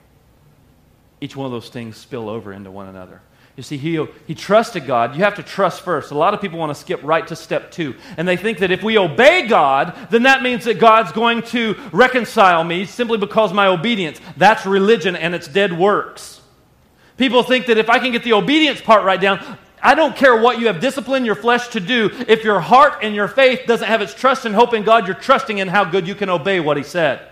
Each 1.22 1.36
one 1.36 1.46
of 1.46 1.52
those 1.52 1.70
things 1.70 1.98
spill 1.98 2.30
over 2.30 2.54
into 2.54 2.72
one 2.72 2.88
another. 2.88 3.22
You 3.60 3.64
see, 3.64 3.76
he, 3.76 4.02
he 4.26 4.36
trusted 4.36 4.88
God. 4.88 5.18
You 5.18 5.26
have 5.26 5.36
to 5.36 5.44
trust 5.44 5.82
first. 5.82 6.12
A 6.12 6.18
lot 6.18 6.34
of 6.34 6.40
people 6.40 6.58
want 6.58 6.74
to 6.74 6.80
skip 6.80 7.04
right 7.04 7.28
to 7.28 7.36
step 7.36 7.72
two. 7.72 7.94
And 8.16 8.26
they 8.26 8.38
think 8.38 8.60
that 8.60 8.72
if 8.72 8.82
we 8.82 8.98
obey 8.98 9.48
God, 9.48 10.08
then 10.10 10.24
that 10.24 10.42
means 10.42 10.64
that 10.64 10.80
God's 10.80 11.12
going 11.12 11.42
to 11.48 11.76
reconcile 11.92 12.64
me 12.64 12.86
simply 12.86 13.18
because 13.18 13.52
my 13.52 13.68
obedience. 13.68 14.22
That's 14.38 14.66
religion 14.66 15.18
and 15.18 15.36
it's 15.36 15.46
dead 15.46 15.78
works. 15.78 16.40
People 17.18 17.44
think 17.44 17.66
that 17.66 17.78
if 17.78 17.90
I 17.90 18.00
can 18.00 18.14
get 18.14 18.24
the 18.24 18.32
obedience 18.32 18.80
part 18.80 19.04
right 19.04 19.20
down, 19.20 19.58
I 19.84 19.94
don't 19.94 20.16
care 20.16 20.40
what 20.40 20.62
you 20.62 20.68
have 20.68 20.80
disciplined 20.80 21.26
your 21.26 21.36
flesh 21.36 21.68
to 21.70 21.82
do. 21.82 22.12
If 22.30 22.46
your 22.46 22.62
heart 22.62 23.00
and 23.04 23.14
your 23.14 23.28
faith 23.28 23.68
doesn't 23.68 23.90
have 23.90 24.02
its 24.02 24.14
trust 24.14 24.46
and 24.46 24.56
hope 24.56 24.74
in 24.74 24.84
God, 24.84 25.06
you're 25.06 25.18
trusting 25.18 25.58
in 25.58 25.68
how 25.68 25.84
good 25.84 26.08
you 26.08 26.16
can 26.16 26.30
obey 26.30 26.62
what 26.62 26.78
He 26.78 26.84
said. 26.84 27.29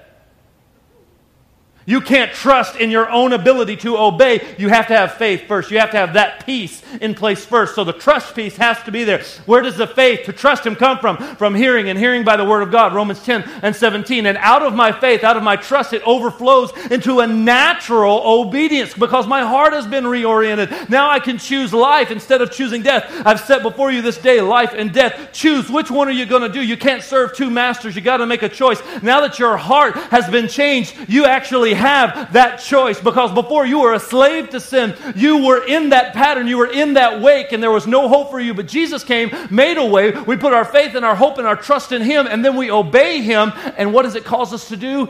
You 1.88 2.02
can't 2.02 2.34
trust 2.34 2.76
in 2.76 2.92
your 2.92 3.10
own 3.10 3.32
ability 3.32 3.78
to 3.78 3.98
obey. 3.98 4.56
You 4.58 4.68
have 4.68 4.88
to 4.88 4.94
have 4.94 5.14
faith 5.14 5.48
first. 5.48 5.72
You 5.72 5.80
have 5.80 5.92
to 5.92 5.98
have 5.98 6.16
that 6.16 6.46
peace 6.46 6.84
in 7.00 7.16
place 7.16 7.46
first. 7.46 7.76
So 7.76 7.86
the 7.86 7.94
trust 7.94 8.36
piece 8.36 8.58
has 8.58 8.84
to 8.84 8.92
be 8.92 9.06
there. 9.06 9.24
Where 9.46 9.62
does 9.62 9.78
the 9.78 9.88
faith 9.88 10.26
to 10.26 10.34
trust 10.34 10.66
Him 10.66 10.76
come 10.76 11.00
from? 11.00 11.16
From 11.38 11.56
hearing 11.56 11.88
and 11.88 11.98
hearing 11.98 12.26
by 12.26 12.36
the 12.36 12.44
Word 12.44 12.62
of 12.62 12.74
God. 12.74 12.94
Romans 12.94 13.24
10 13.24 13.42
and 13.62 13.74
17. 13.74 14.26
And 14.26 14.38
out 14.40 14.64
of 14.64 14.74
my 14.74 14.92
faith, 14.92 15.24
out 15.24 15.38
of 15.38 15.44
my 15.44 15.56
trust, 15.56 15.94
it 15.94 16.02
overflows 16.06 16.74
into 16.92 17.22
a 17.22 17.28
natural 17.28 18.22
obedience 18.26 18.94
because 18.94 19.26
my 19.26 19.44
heart 19.44 19.72
has 19.72 19.88
been 19.88 20.04
reoriented. 20.04 20.90
Now 20.90 21.10
I 21.10 21.22
can 21.22 21.38
choose 21.38 21.74
life 21.74 22.12
instead 22.12 22.42
of 22.42 22.52
choosing 22.52 22.84
death. 22.84 23.10
I've 23.26 23.40
set 23.40 23.62
before 23.62 23.94
you 23.94 24.02
this 24.02 24.18
day 24.18 24.42
life 24.42 24.74
and 24.74 24.92
death. 24.92 25.30
Choose 25.32 25.70
which 25.70 25.90
one 25.90 26.10
are 26.10 26.12
you 26.12 26.26
going 26.26 26.42
to 26.42 26.50
do? 26.50 26.62
You 26.62 26.76
can't 26.76 27.02
serve 27.02 27.34
two 27.34 27.50
masters. 27.50 27.96
You 27.96 28.02
got 28.02 28.18
to 28.18 28.26
make 28.26 28.44
a 28.44 28.50
choice. 28.50 28.82
Now 29.02 29.22
that 29.22 29.40
your 29.40 29.56
heart 29.56 29.96
has 29.96 30.30
been 30.30 30.50
changed, 30.50 30.94
you 31.08 31.24
actually 31.24 31.76
have 31.78 32.34
that 32.34 32.57
choice 32.57 32.99
because 32.99 33.32
before 33.32 33.65
you 33.65 33.80
were 33.80 33.93
a 33.93 33.99
slave 33.99 34.49
to 34.49 34.59
sin, 34.59 34.95
you 35.15 35.45
were 35.45 35.65
in 35.65 35.89
that 35.89 36.13
pattern, 36.13 36.47
you 36.47 36.57
were 36.57 36.71
in 36.71 36.95
that 36.95 37.21
wake, 37.21 37.51
and 37.51 37.61
there 37.63 37.71
was 37.71 37.88
no 37.88 38.09
hope 38.09 38.30
for 38.30 38.39
you. 38.39 38.53
But 38.53 38.67
Jesus 38.67 39.03
came, 39.03 39.32
made 39.49 39.78
a 39.78 39.86
way. 39.86 40.11
We 40.11 40.38
put 40.38 40.53
our 40.53 40.65
faith 40.65 40.95
and 40.95 41.05
our 41.05 41.15
hope 41.15 41.38
and 41.38 41.47
our 41.47 41.55
trust 41.55 41.91
in 41.91 42.01
Him, 42.01 42.28
and 42.28 42.43
then 42.43 42.55
we 42.55 42.71
obey 42.71 43.21
Him. 43.21 43.53
And 43.78 43.93
what 43.93 44.03
does 44.03 44.15
it 44.15 44.25
cause 44.25 44.53
us 44.53 44.67
to 44.69 44.78
do? 44.78 45.09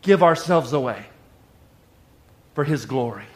Give 0.00 0.22
ourselves 0.22 0.72
away 0.72 1.06
for 2.54 2.64
His 2.64 2.86
glory. 2.86 3.26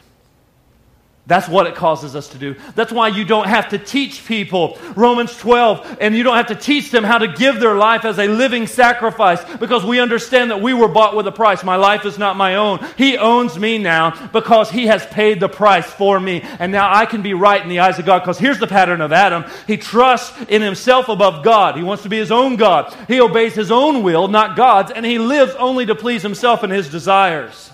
That's 1.28 1.48
what 1.48 1.66
it 1.66 1.74
causes 1.74 2.14
us 2.14 2.28
to 2.28 2.38
do. 2.38 2.54
That's 2.76 2.92
why 2.92 3.08
you 3.08 3.24
don't 3.24 3.48
have 3.48 3.70
to 3.70 3.78
teach 3.78 4.24
people 4.24 4.78
Romans 4.94 5.36
12, 5.36 5.98
and 6.00 6.14
you 6.14 6.22
don't 6.22 6.36
have 6.36 6.46
to 6.48 6.54
teach 6.54 6.92
them 6.92 7.02
how 7.02 7.18
to 7.18 7.26
give 7.26 7.58
their 7.58 7.74
life 7.74 8.04
as 8.04 8.20
a 8.20 8.28
living 8.28 8.68
sacrifice 8.68 9.42
because 9.56 9.84
we 9.84 9.98
understand 9.98 10.52
that 10.52 10.62
we 10.62 10.72
were 10.72 10.86
bought 10.86 11.16
with 11.16 11.26
a 11.26 11.32
price. 11.32 11.64
My 11.64 11.74
life 11.74 12.04
is 12.04 12.16
not 12.16 12.36
my 12.36 12.54
own. 12.54 12.78
He 12.96 13.18
owns 13.18 13.58
me 13.58 13.76
now 13.78 14.28
because 14.28 14.70
He 14.70 14.86
has 14.86 15.04
paid 15.06 15.40
the 15.40 15.48
price 15.48 15.86
for 15.86 16.20
me. 16.20 16.42
And 16.60 16.70
now 16.70 16.94
I 16.94 17.06
can 17.06 17.22
be 17.22 17.34
right 17.34 17.60
in 17.60 17.68
the 17.68 17.80
eyes 17.80 17.98
of 17.98 18.06
God 18.06 18.20
because 18.20 18.38
here's 18.38 18.60
the 18.60 18.68
pattern 18.68 19.00
of 19.00 19.12
Adam 19.12 19.44
he 19.66 19.76
trusts 19.76 20.32
in 20.48 20.62
himself 20.62 21.08
above 21.08 21.44
God. 21.44 21.76
He 21.76 21.82
wants 21.82 22.04
to 22.04 22.08
be 22.08 22.18
his 22.18 22.30
own 22.30 22.54
God. 22.56 22.94
He 23.08 23.20
obeys 23.20 23.54
his 23.54 23.72
own 23.72 24.04
will, 24.04 24.28
not 24.28 24.56
God's, 24.56 24.92
and 24.92 25.04
he 25.04 25.18
lives 25.18 25.54
only 25.54 25.86
to 25.86 25.94
please 25.94 26.22
himself 26.22 26.62
and 26.62 26.72
his 26.72 26.88
desires. 26.88 27.70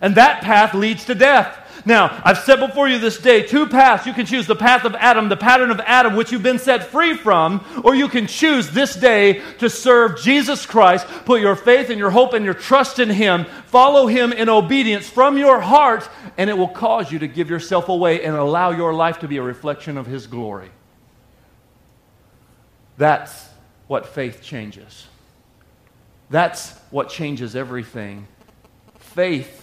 And 0.00 0.16
that 0.16 0.42
path 0.42 0.74
leads 0.74 1.04
to 1.06 1.14
death. 1.14 1.58
Now, 1.84 2.20
I've 2.24 2.38
set 2.38 2.60
before 2.60 2.88
you 2.88 2.98
this 2.98 3.18
day 3.18 3.42
two 3.42 3.66
paths. 3.66 4.06
You 4.06 4.12
can 4.12 4.26
choose 4.26 4.46
the 4.46 4.54
path 4.54 4.84
of 4.84 4.94
Adam, 4.94 5.28
the 5.28 5.36
pattern 5.36 5.70
of 5.70 5.80
Adam, 5.80 6.14
which 6.14 6.30
you've 6.30 6.42
been 6.42 6.58
set 6.58 6.84
free 6.84 7.14
from, 7.14 7.64
or 7.84 7.94
you 7.94 8.08
can 8.08 8.26
choose 8.26 8.70
this 8.70 8.94
day 8.94 9.42
to 9.58 9.68
serve 9.68 10.20
Jesus 10.20 10.64
Christ. 10.64 11.06
Put 11.24 11.40
your 11.40 11.56
faith 11.56 11.90
and 11.90 11.98
your 11.98 12.10
hope 12.10 12.34
and 12.34 12.44
your 12.44 12.54
trust 12.54 12.98
in 12.98 13.10
Him. 13.10 13.46
Follow 13.66 14.06
Him 14.06 14.32
in 14.32 14.48
obedience 14.48 15.08
from 15.08 15.36
your 15.36 15.60
heart, 15.60 16.08
and 16.38 16.48
it 16.48 16.56
will 16.56 16.68
cause 16.68 17.10
you 17.10 17.18
to 17.18 17.26
give 17.26 17.50
yourself 17.50 17.88
away 17.88 18.24
and 18.24 18.36
allow 18.36 18.70
your 18.70 18.94
life 18.94 19.18
to 19.20 19.28
be 19.28 19.38
a 19.38 19.42
reflection 19.42 19.98
of 19.98 20.06
His 20.06 20.26
glory. 20.28 20.70
That's 22.96 23.48
what 23.88 24.06
faith 24.06 24.42
changes. 24.42 25.06
That's 26.30 26.72
what 26.90 27.08
changes 27.08 27.56
everything. 27.56 28.28
Faith 28.98 29.61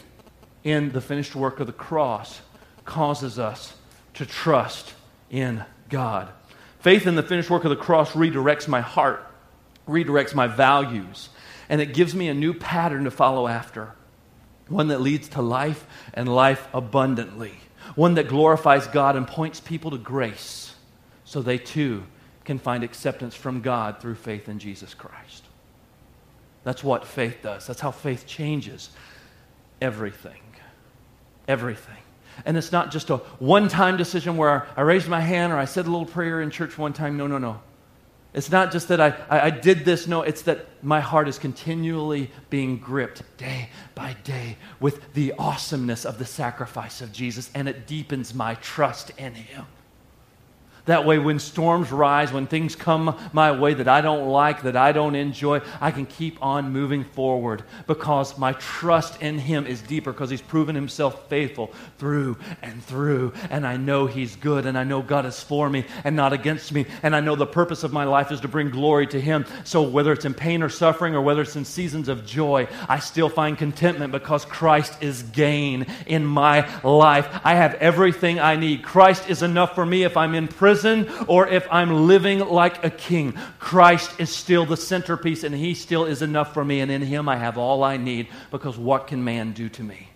in 0.70 0.92
the 0.92 1.02
finished 1.02 1.36
work 1.36 1.60
of 1.60 1.68
the 1.68 1.74
cross 1.74 2.42
causes 2.86 3.40
us 3.40 3.74
to 4.16 4.26
trust 4.26 4.94
in 5.30 5.64
God. 5.90 6.30
Faith 6.80 7.08
in 7.08 7.16
the 7.16 7.24
finished 7.24 7.50
work 7.50 7.64
of 7.64 7.70
the 7.70 7.76
cross 7.76 8.12
redirects 8.14 8.68
my 8.68 8.82
heart, 8.82 9.26
redirects 9.88 10.34
my 10.34 10.48
values, 10.48 11.30
and 11.68 11.82
it 11.82 11.94
gives 11.94 12.16
me 12.16 12.28
a 12.28 12.34
new 12.34 12.54
pattern 12.54 13.04
to 13.04 13.12
follow 13.12 13.48
after. 13.48 13.94
One 14.68 14.88
that 14.90 15.02
leads 15.02 15.30
to 15.30 15.42
life 15.42 15.86
and 16.14 16.34
life 16.34 16.68
abundantly. 16.74 17.54
One 17.96 18.16
that 18.16 18.28
glorifies 18.28 18.88
God 18.88 19.16
and 19.16 19.28
points 19.28 19.60
people 19.60 19.92
to 19.92 19.98
grace 19.98 20.76
so 21.26 21.42
they 21.42 21.58
too 21.58 22.04
can 22.46 22.60
find 22.60 22.84
acceptance 22.84 23.36
from 23.36 23.62
God 23.62 24.00
through 24.00 24.16
faith 24.16 24.48
in 24.48 24.60
Jesus 24.60 24.94
Christ. 24.94 25.44
That's 26.64 26.84
what 26.84 27.06
faith 27.06 27.38
does. 27.42 27.68
That's 27.68 27.80
how 27.80 27.92
faith 27.92 28.26
changes 28.26 28.90
everything 29.82 30.42
everything. 31.50 31.98
And 32.46 32.56
it's 32.56 32.72
not 32.72 32.92
just 32.92 33.10
a 33.10 33.18
one 33.40 33.68
time 33.68 33.98
decision 33.98 34.38
where 34.38 34.68
I 34.78 34.82
raised 34.82 35.10
my 35.10 35.20
hand 35.20 35.52
or 35.52 35.58
I 35.58 35.66
said 35.66 35.88
a 35.88 35.92
little 35.92 36.06
prayer 36.06 36.42
in 36.42 36.52
church 36.52 36.78
one 36.78 36.94
time. 36.94 37.18
No, 37.18 37.28
no, 37.28 37.38
no. 37.38 37.60
It's 38.32 38.52
not 38.52 38.72
just 38.72 38.90
that 38.90 39.02
I, 39.02 39.16
I, 39.30 39.40
I, 39.48 39.50
did 39.50 39.86
this. 39.86 40.08
No, 40.08 40.22
it's 40.22 40.44
that 40.44 40.68
my 40.84 41.00
heart 41.00 41.28
is 41.28 41.40
continually 41.40 42.30
being 42.52 42.78
gripped 42.78 43.24
day 43.38 43.70
by 43.96 44.16
day 44.24 44.58
with 44.80 45.14
the 45.14 45.34
awesomeness 45.40 46.06
of 46.06 46.20
the 46.20 46.26
sacrifice 46.26 47.02
of 47.02 47.12
Jesus, 47.12 47.50
and 47.56 47.68
it 47.68 47.88
deepens 47.88 48.36
my 48.36 48.54
trust 48.56 49.12
in 49.18 49.34
Him. 49.34 49.66
That 50.90 51.06
way, 51.06 51.20
when 51.20 51.38
storms 51.38 51.92
rise, 51.92 52.34
when 52.34 52.48
things 52.48 52.76
come 52.76 53.16
my 53.32 53.52
way 53.52 53.76
that 53.76 53.88
I 53.88 54.02
don't 54.02 54.28
like, 54.28 54.64
that 54.64 54.76
I 54.76 54.92
don't 54.92 55.14
enjoy, 55.14 55.62
I 55.80 55.92
can 55.92 56.08
keep 56.08 56.42
on 56.42 56.74
moving 56.74 57.04
forward 57.04 57.62
because 57.86 58.40
my 58.40 58.54
trust 58.54 59.22
in 59.22 59.38
Him 59.38 59.68
is 59.68 59.84
deeper 59.84 60.12
because 60.12 60.32
He's 60.32 60.42
proven 60.42 60.74
Himself 60.74 61.30
faithful 61.30 61.72
through 62.00 62.38
and 62.64 62.84
through. 62.84 63.34
And 63.52 63.68
I 63.68 63.78
know 63.78 64.08
He's 64.08 64.36
good, 64.36 64.66
and 64.66 64.76
I 64.76 64.84
know 64.84 65.04
God 65.04 65.28
is 65.28 65.40
for 65.40 65.70
me 65.70 65.86
and 66.04 66.16
not 66.16 66.34
against 66.34 66.74
me. 66.74 66.88
And 67.04 67.16
I 67.16 67.20
know 67.20 67.36
the 67.36 67.46
purpose 67.46 67.84
of 67.84 67.94
my 67.94 68.06
life 68.06 68.32
is 68.32 68.42
to 68.42 68.48
bring 68.48 68.72
glory 68.72 69.06
to 69.08 69.22
Him. 69.22 69.46
So 69.66 69.84
whether 69.84 70.12
it's 70.12 70.26
in 70.26 70.34
pain 70.34 70.64
or 70.64 70.70
suffering, 70.70 71.14
or 71.14 71.22
whether 71.22 71.44
it's 71.44 71.56
in 71.56 71.66
seasons 71.66 72.10
of 72.10 72.26
joy, 72.26 72.68
I 72.88 72.98
still 72.98 73.30
find 73.30 73.60
contentment 73.60 74.12
because 74.12 74.44
Christ 74.44 75.04
is 75.04 75.22
gain 75.22 75.86
in 76.08 76.26
my 76.26 76.68
life. 76.82 77.28
I 77.44 77.54
have 77.54 77.76
everything 77.76 78.40
I 78.40 78.56
need. 78.56 78.82
Christ 78.82 79.30
is 79.30 79.44
enough 79.44 79.76
for 79.76 79.86
me 79.86 80.02
if 80.02 80.18
I'm 80.18 80.34
in 80.34 80.48
prison 80.48 80.79
prison 80.80 81.12
or 81.28 81.48
if 81.48 81.68
I'm 81.72 82.08
living 82.08 82.40
like 82.40 82.84
a 82.84 82.90
king. 82.90 83.34
Christ 83.60 84.20
is 84.20 84.30
still 84.30 84.66
the 84.66 84.78
centerpiece 84.78 85.44
and 85.44 85.54
he 85.54 85.74
still 85.74 86.06
is 86.06 86.22
enough 86.22 86.54
for 86.54 86.64
me. 86.64 86.80
And 86.80 86.92
in 86.92 87.02
him 87.02 87.28
I 87.28 87.38
have 87.38 87.58
all 87.58 87.84
I 87.84 87.98
need 87.98 88.28
because 88.52 88.78
what 88.78 89.08
can 89.08 89.24
man 89.24 89.54
do 89.54 89.70
to 89.70 89.84
me? 89.84 90.10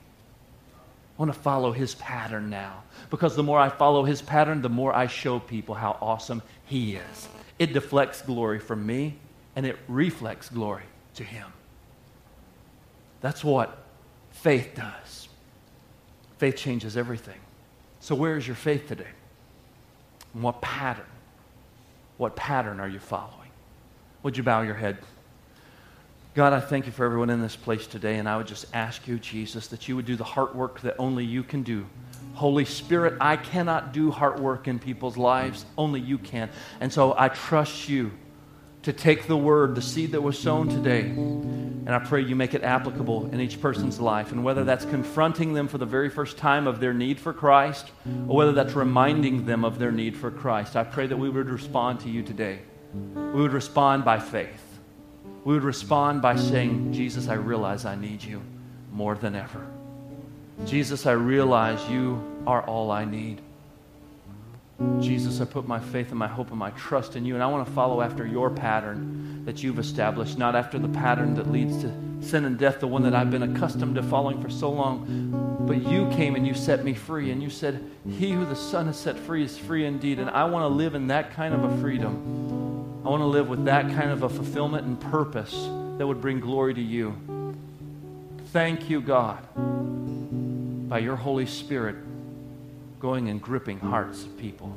I 1.17 1.21
want 1.21 1.33
to 1.33 1.39
follow 1.39 1.71
his 1.71 1.95
pattern 1.95 2.49
now 2.49 2.83
because 3.09 3.35
the 3.35 3.43
more 3.43 3.59
I 3.59 3.69
follow 3.69 4.03
his 4.03 4.21
pattern, 4.21 4.61
the 4.61 4.69
more 4.69 4.93
I 4.93 5.07
show 5.07 5.39
people 5.39 5.75
how 5.75 5.97
awesome 6.01 6.41
he 6.65 6.95
is. 6.95 7.29
It 7.59 7.73
deflects 7.73 8.21
glory 8.21 8.59
from 8.59 8.85
me 8.85 9.17
and 9.55 9.65
it 9.65 9.77
reflects 9.87 10.49
glory 10.49 10.83
to 11.15 11.23
him. 11.23 11.47
That's 13.21 13.43
what 13.43 13.77
faith 14.31 14.71
does. 14.75 15.27
Faith 16.39 16.57
changes 16.57 16.97
everything. 16.97 17.39
So, 17.99 18.15
where 18.15 18.35
is 18.35 18.45
your 18.45 18.57
faith 18.57 18.87
today? 18.87 19.07
And 20.33 20.43
what 20.43 20.61
pattern? 20.61 21.05
What 22.17 22.35
pattern 22.35 22.79
are 22.79 22.87
you 22.87 22.99
following? 22.99 23.49
Would 24.23 24.37
you 24.37 24.43
bow 24.43 24.61
your 24.61 24.75
head? 24.75 24.97
God, 26.35 26.51
I 26.51 26.59
thank 26.59 26.87
you 26.87 26.91
for 26.91 27.05
everyone 27.05 27.29
in 27.29 27.41
this 27.41 27.55
place 27.55 27.85
today, 27.85 28.17
and 28.17 28.27
I 28.27 28.37
would 28.37 28.47
just 28.47 28.65
ask 28.73 29.07
you, 29.07 29.19
Jesus, 29.19 29.67
that 29.67 29.87
you 29.87 29.95
would 29.95 30.05
do 30.05 30.15
the 30.15 30.23
heart 30.23 30.55
work 30.55 30.81
that 30.81 30.95
only 30.97 31.23
you 31.23 31.43
can 31.43 31.61
do. 31.61 31.85
Holy 32.33 32.65
Spirit, 32.65 33.15
I 33.21 33.37
cannot 33.37 33.93
do 33.93 34.09
heart 34.09 34.39
work 34.39 34.67
in 34.67 34.79
people's 34.79 35.15
lives, 35.15 35.65
only 35.77 35.99
you 35.99 36.17
can. 36.17 36.49
And 36.79 36.91
so 36.91 37.13
I 37.15 37.29
trust 37.29 37.87
you 37.87 38.11
to 38.83 38.93
take 38.93 39.27
the 39.27 39.37
word, 39.37 39.75
the 39.75 39.81
seed 39.81 40.11
that 40.11 40.21
was 40.21 40.37
sown 40.37 40.69
today, 40.69 41.01
and 41.85 41.89
I 41.89 41.99
pray 41.99 42.21
you 42.21 42.35
make 42.35 42.53
it 42.53 42.63
applicable 42.63 43.27
in 43.31 43.41
each 43.41 43.59
person's 43.59 43.99
life. 43.99 44.31
And 44.31 44.43
whether 44.43 44.63
that's 44.63 44.85
confronting 44.85 45.53
them 45.53 45.67
for 45.67 45.77
the 45.77 45.85
very 45.85 46.09
first 46.09 46.37
time 46.37 46.67
of 46.67 46.79
their 46.79 46.93
need 46.93 47.19
for 47.19 47.33
Christ, 47.33 47.91
or 48.27 48.37
whether 48.37 48.53
that's 48.53 48.73
reminding 48.73 49.45
them 49.45 49.65
of 49.65 49.79
their 49.79 49.91
need 49.91 50.15
for 50.15 50.31
Christ, 50.31 50.75
I 50.75 50.83
pray 50.83 51.07
that 51.07 51.17
we 51.17 51.29
would 51.29 51.49
respond 51.49 51.99
to 52.01 52.09
you 52.09 52.23
today. 52.23 52.59
We 52.93 53.41
would 53.41 53.53
respond 53.53 54.05
by 54.05 54.19
faith. 54.19 54.63
We 55.43 55.53
would 55.55 55.63
respond 55.63 56.21
by 56.21 56.37
saying, 56.37 56.93
Jesus, 56.93 57.27
I 57.27 57.33
realize 57.33 57.83
I 57.83 57.95
need 57.95 58.23
you 58.23 58.41
more 58.91 59.15
than 59.15 59.35
ever. 59.35 59.65
Jesus, 60.65 61.05
I 61.05 61.13
realize 61.13 61.89
you 61.89 62.21
are 62.47 62.61
all 62.63 62.91
I 62.91 63.03
need. 63.03 63.41
Jesus, 65.01 65.41
I 65.41 65.45
put 65.45 65.67
my 65.67 65.79
faith 65.79 66.09
and 66.09 66.17
my 66.17 66.27
hope 66.27 66.49
and 66.49 66.59
my 66.59 66.71
trust 66.71 67.15
in 67.15 67.25
you, 67.25 67.33
and 67.33 67.43
I 67.43 67.47
want 67.47 67.67
to 67.67 67.73
follow 67.73 68.01
after 68.01 68.25
your 68.25 68.49
pattern 68.49 69.43
that 69.45 69.61
you've 69.61 69.79
established, 69.79 70.37
not 70.37 70.55
after 70.55 70.79
the 70.79 70.87
pattern 70.87 71.35
that 71.35 71.51
leads 71.51 71.81
to 71.81 71.91
sin 72.21 72.45
and 72.45 72.57
death, 72.57 72.79
the 72.79 72.87
one 72.87 73.03
that 73.03 73.13
I've 73.13 73.29
been 73.29 73.43
accustomed 73.43 73.95
to 73.95 74.03
following 74.03 74.41
for 74.41 74.49
so 74.49 74.71
long. 74.71 75.65
But 75.67 75.85
you 75.85 76.09
came 76.11 76.35
and 76.35 76.47
you 76.47 76.53
set 76.53 76.85
me 76.85 76.93
free, 76.93 77.31
and 77.31 77.43
you 77.43 77.49
said, 77.49 77.83
He 78.17 78.31
who 78.31 78.45
the 78.45 78.55
Son 78.55 78.85
has 78.85 78.97
set 78.97 79.17
free 79.19 79.43
is 79.43 79.57
free 79.57 79.85
indeed. 79.85 80.19
And 80.19 80.29
I 80.29 80.45
want 80.45 80.63
to 80.63 80.67
live 80.67 80.95
in 80.95 81.07
that 81.07 81.33
kind 81.33 81.53
of 81.53 81.63
a 81.63 81.77
freedom. 81.81 83.01
I 83.05 83.09
want 83.09 83.21
to 83.21 83.27
live 83.27 83.49
with 83.49 83.65
that 83.65 83.85
kind 83.91 84.11
of 84.11 84.23
a 84.23 84.29
fulfillment 84.29 84.85
and 84.85 84.99
purpose 84.99 85.51
that 85.97 86.07
would 86.07 86.21
bring 86.21 86.39
glory 86.39 86.73
to 86.73 86.81
you. 86.81 87.15
Thank 88.53 88.89
you, 88.89 89.01
God, 89.01 89.45
by 90.87 90.99
your 90.99 91.17
Holy 91.17 91.45
Spirit 91.45 91.97
going 93.03 93.27
and 93.27 93.41
gripping 93.41 93.77
hearts 93.81 94.23
of 94.23 94.37
people. 94.37 94.73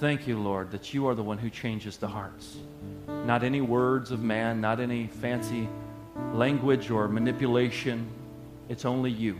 Thank 0.00 0.26
you, 0.26 0.36
Lord, 0.36 0.72
that 0.72 0.92
you 0.92 1.06
are 1.06 1.14
the 1.14 1.22
one 1.22 1.38
who 1.38 1.48
changes 1.48 1.96
the 1.96 2.08
hearts. 2.08 2.56
Not 3.06 3.44
any 3.44 3.60
words 3.60 4.10
of 4.10 4.20
man, 4.20 4.60
not 4.60 4.80
any 4.80 5.06
fancy 5.06 5.68
language 6.32 6.90
or 6.90 7.06
manipulation. 7.06 8.04
It's 8.68 8.84
only 8.84 9.12
you. 9.12 9.38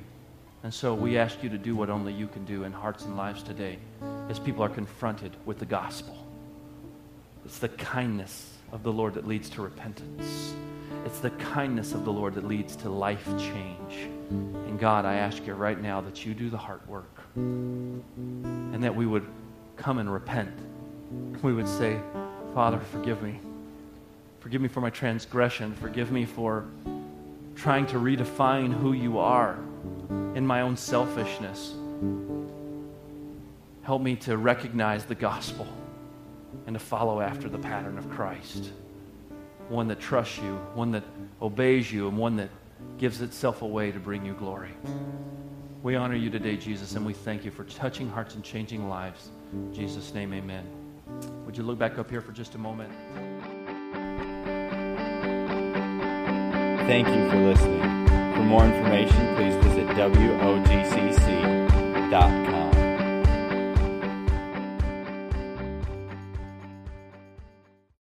And 0.62 0.72
so 0.72 0.94
we 0.94 1.18
ask 1.18 1.42
you 1.42 1.48
to 1.48 1.58
do 1.58 1.74
what 1.74 1.90
only 1.90 2.12
you 2.12 2.28
can 2.28 2.44
do 2.44 2.62
in 2.62 2.70
hearts 2.70 3.06
and 3.06 3.16
lives 3.16 3.42
today 3.42 3.80
as 4.28 4.38
people 4.38 4.62
are 4.62 4.68
confronted 4.68 5.36
with 5.44 5.58
the 5.58 5.66
gospel. 5.66 6.16
It's 7.44 7.58
the 7.58 7.70
kindness 7.70 8.52
of 8.70 8.84
the 8.84 8.92
Lord 8.92 9.14
that 9.14 9.26
leads 9.26 9.50
to 9.50 9.62
repentance. 9.62 10.54
It's 11.04 11.18
the 11.18 11.30
kindness 11.30 11.92
of 11.92 12.04
the 12.04 12.12
Lord 12.12 12.34
that 12.34 12.46
leads 12.46 12.76
to 12.76 12.88
life 12.88 13.26
change. 13.36 14.08
And 14.30 14.78
God, 14.78 15.04
I 15.04 15.14
ask 15.14 15.44
you 15.44 15.54
right 15.54 15.82
now 15.82 16.00
that 16.02 16.24
you 16.24 16.34
do 16.34 16.50
the 16.50 16.56
heart 16.56 16.88
work 16.88 17.23
and 17.36 18.82
that 18.82 18.94
we 18.94 19.06
would 19.06 19.26
come 19.76 19.98
and 19.98 20.12
repent. 20.12 20.50
We 21.42 21.52
would 21.52 21.68
say, 21.68 21.98
Father, 22.54 22.78
forgive 22.78 23.22
me. 23.22 23.40
Forgive 24.40 24.60
me 24.60 24.68
for 24.68 24.80
my 24.80 24.90
transgression. 24.90 25.74
Forgive 25.74 26.12
me 26.12 26.24
for 26.24 26.66
trying 27.54 27.86
to 27.86 27.96
redefine 27.96 28.72
who 28.72 28.92
you 28.92 29.18
are 29.18 29.58
in 30.34 30.46
my 30.46 30.60
own 30.60 30.76
selfishness. 30.76 31.74
Help 33.82 34.02
me 34.02 34.16
to 34.16 34.36
recognize 34.36 35.04
the 35.04 35.14
gospel 35.14 35.66
and 36.66 36.74
to 36.74 36.80
follow 36.80 37.20
after 37.20 37.48
the 37.48 37.58
pattern 37.58 37.98
of 37.98 38.08
Christ. 38.10 38.70
One 39.68 39.88
that 39.88 40.00
trusts 40.00 40.38
you, 40.38 40.54
one 40.74 40.90
that 40.92 41.04
obeys 41.40 41.90
you, 41.90 42.08
and 42.08 42.16
one 42.16 42.36
that 42.36 42.50
gives 42.98 43.20
itself 43.20 43.62
away 43.62 43.92
to 43.92 43.98
bring 43.98 44.24
you 44.24 44.34
glory. 44.34 44.70
We 45.84 45.94
honor 45.96 46.16
you 46.16 46.30
today, 46.30 46.56
Jesus, 46.56 46.94
and 46.94 47.04
we 47.04 47.12
thank 47.12 47.44
you 47.44 47.50
for 47.50 47.64
touching 47.64 48.08
hearts 48.08 48.36
and 48.36 48.42
changing 48.42 48.88
lives. 48.88 49.28
In 49.52 49.70
Jesus' 49.74 50.14
name, 50.14 50.32
amen. 50.32 50.64
Would 51.44 51.58
you 51.58 51.62
look 51.62 51.78
back 51.78 51.98
up 51.98 52.08
here 52.08 52.22
for 52.22 52.32
just 52.32 52.54
a 52.54 52.58
moment? 52.58 52.90
Thank 56.86 57.06
you 57.08 57.28
for 57.28 57.36
listening. 57.36 57.82
For 58.32 58.44
more 58.44 58.64
information, 58.64 59.36
please 59.36 59.54
visit 59.56 59.86
WOGCC.com. 59.88 60.64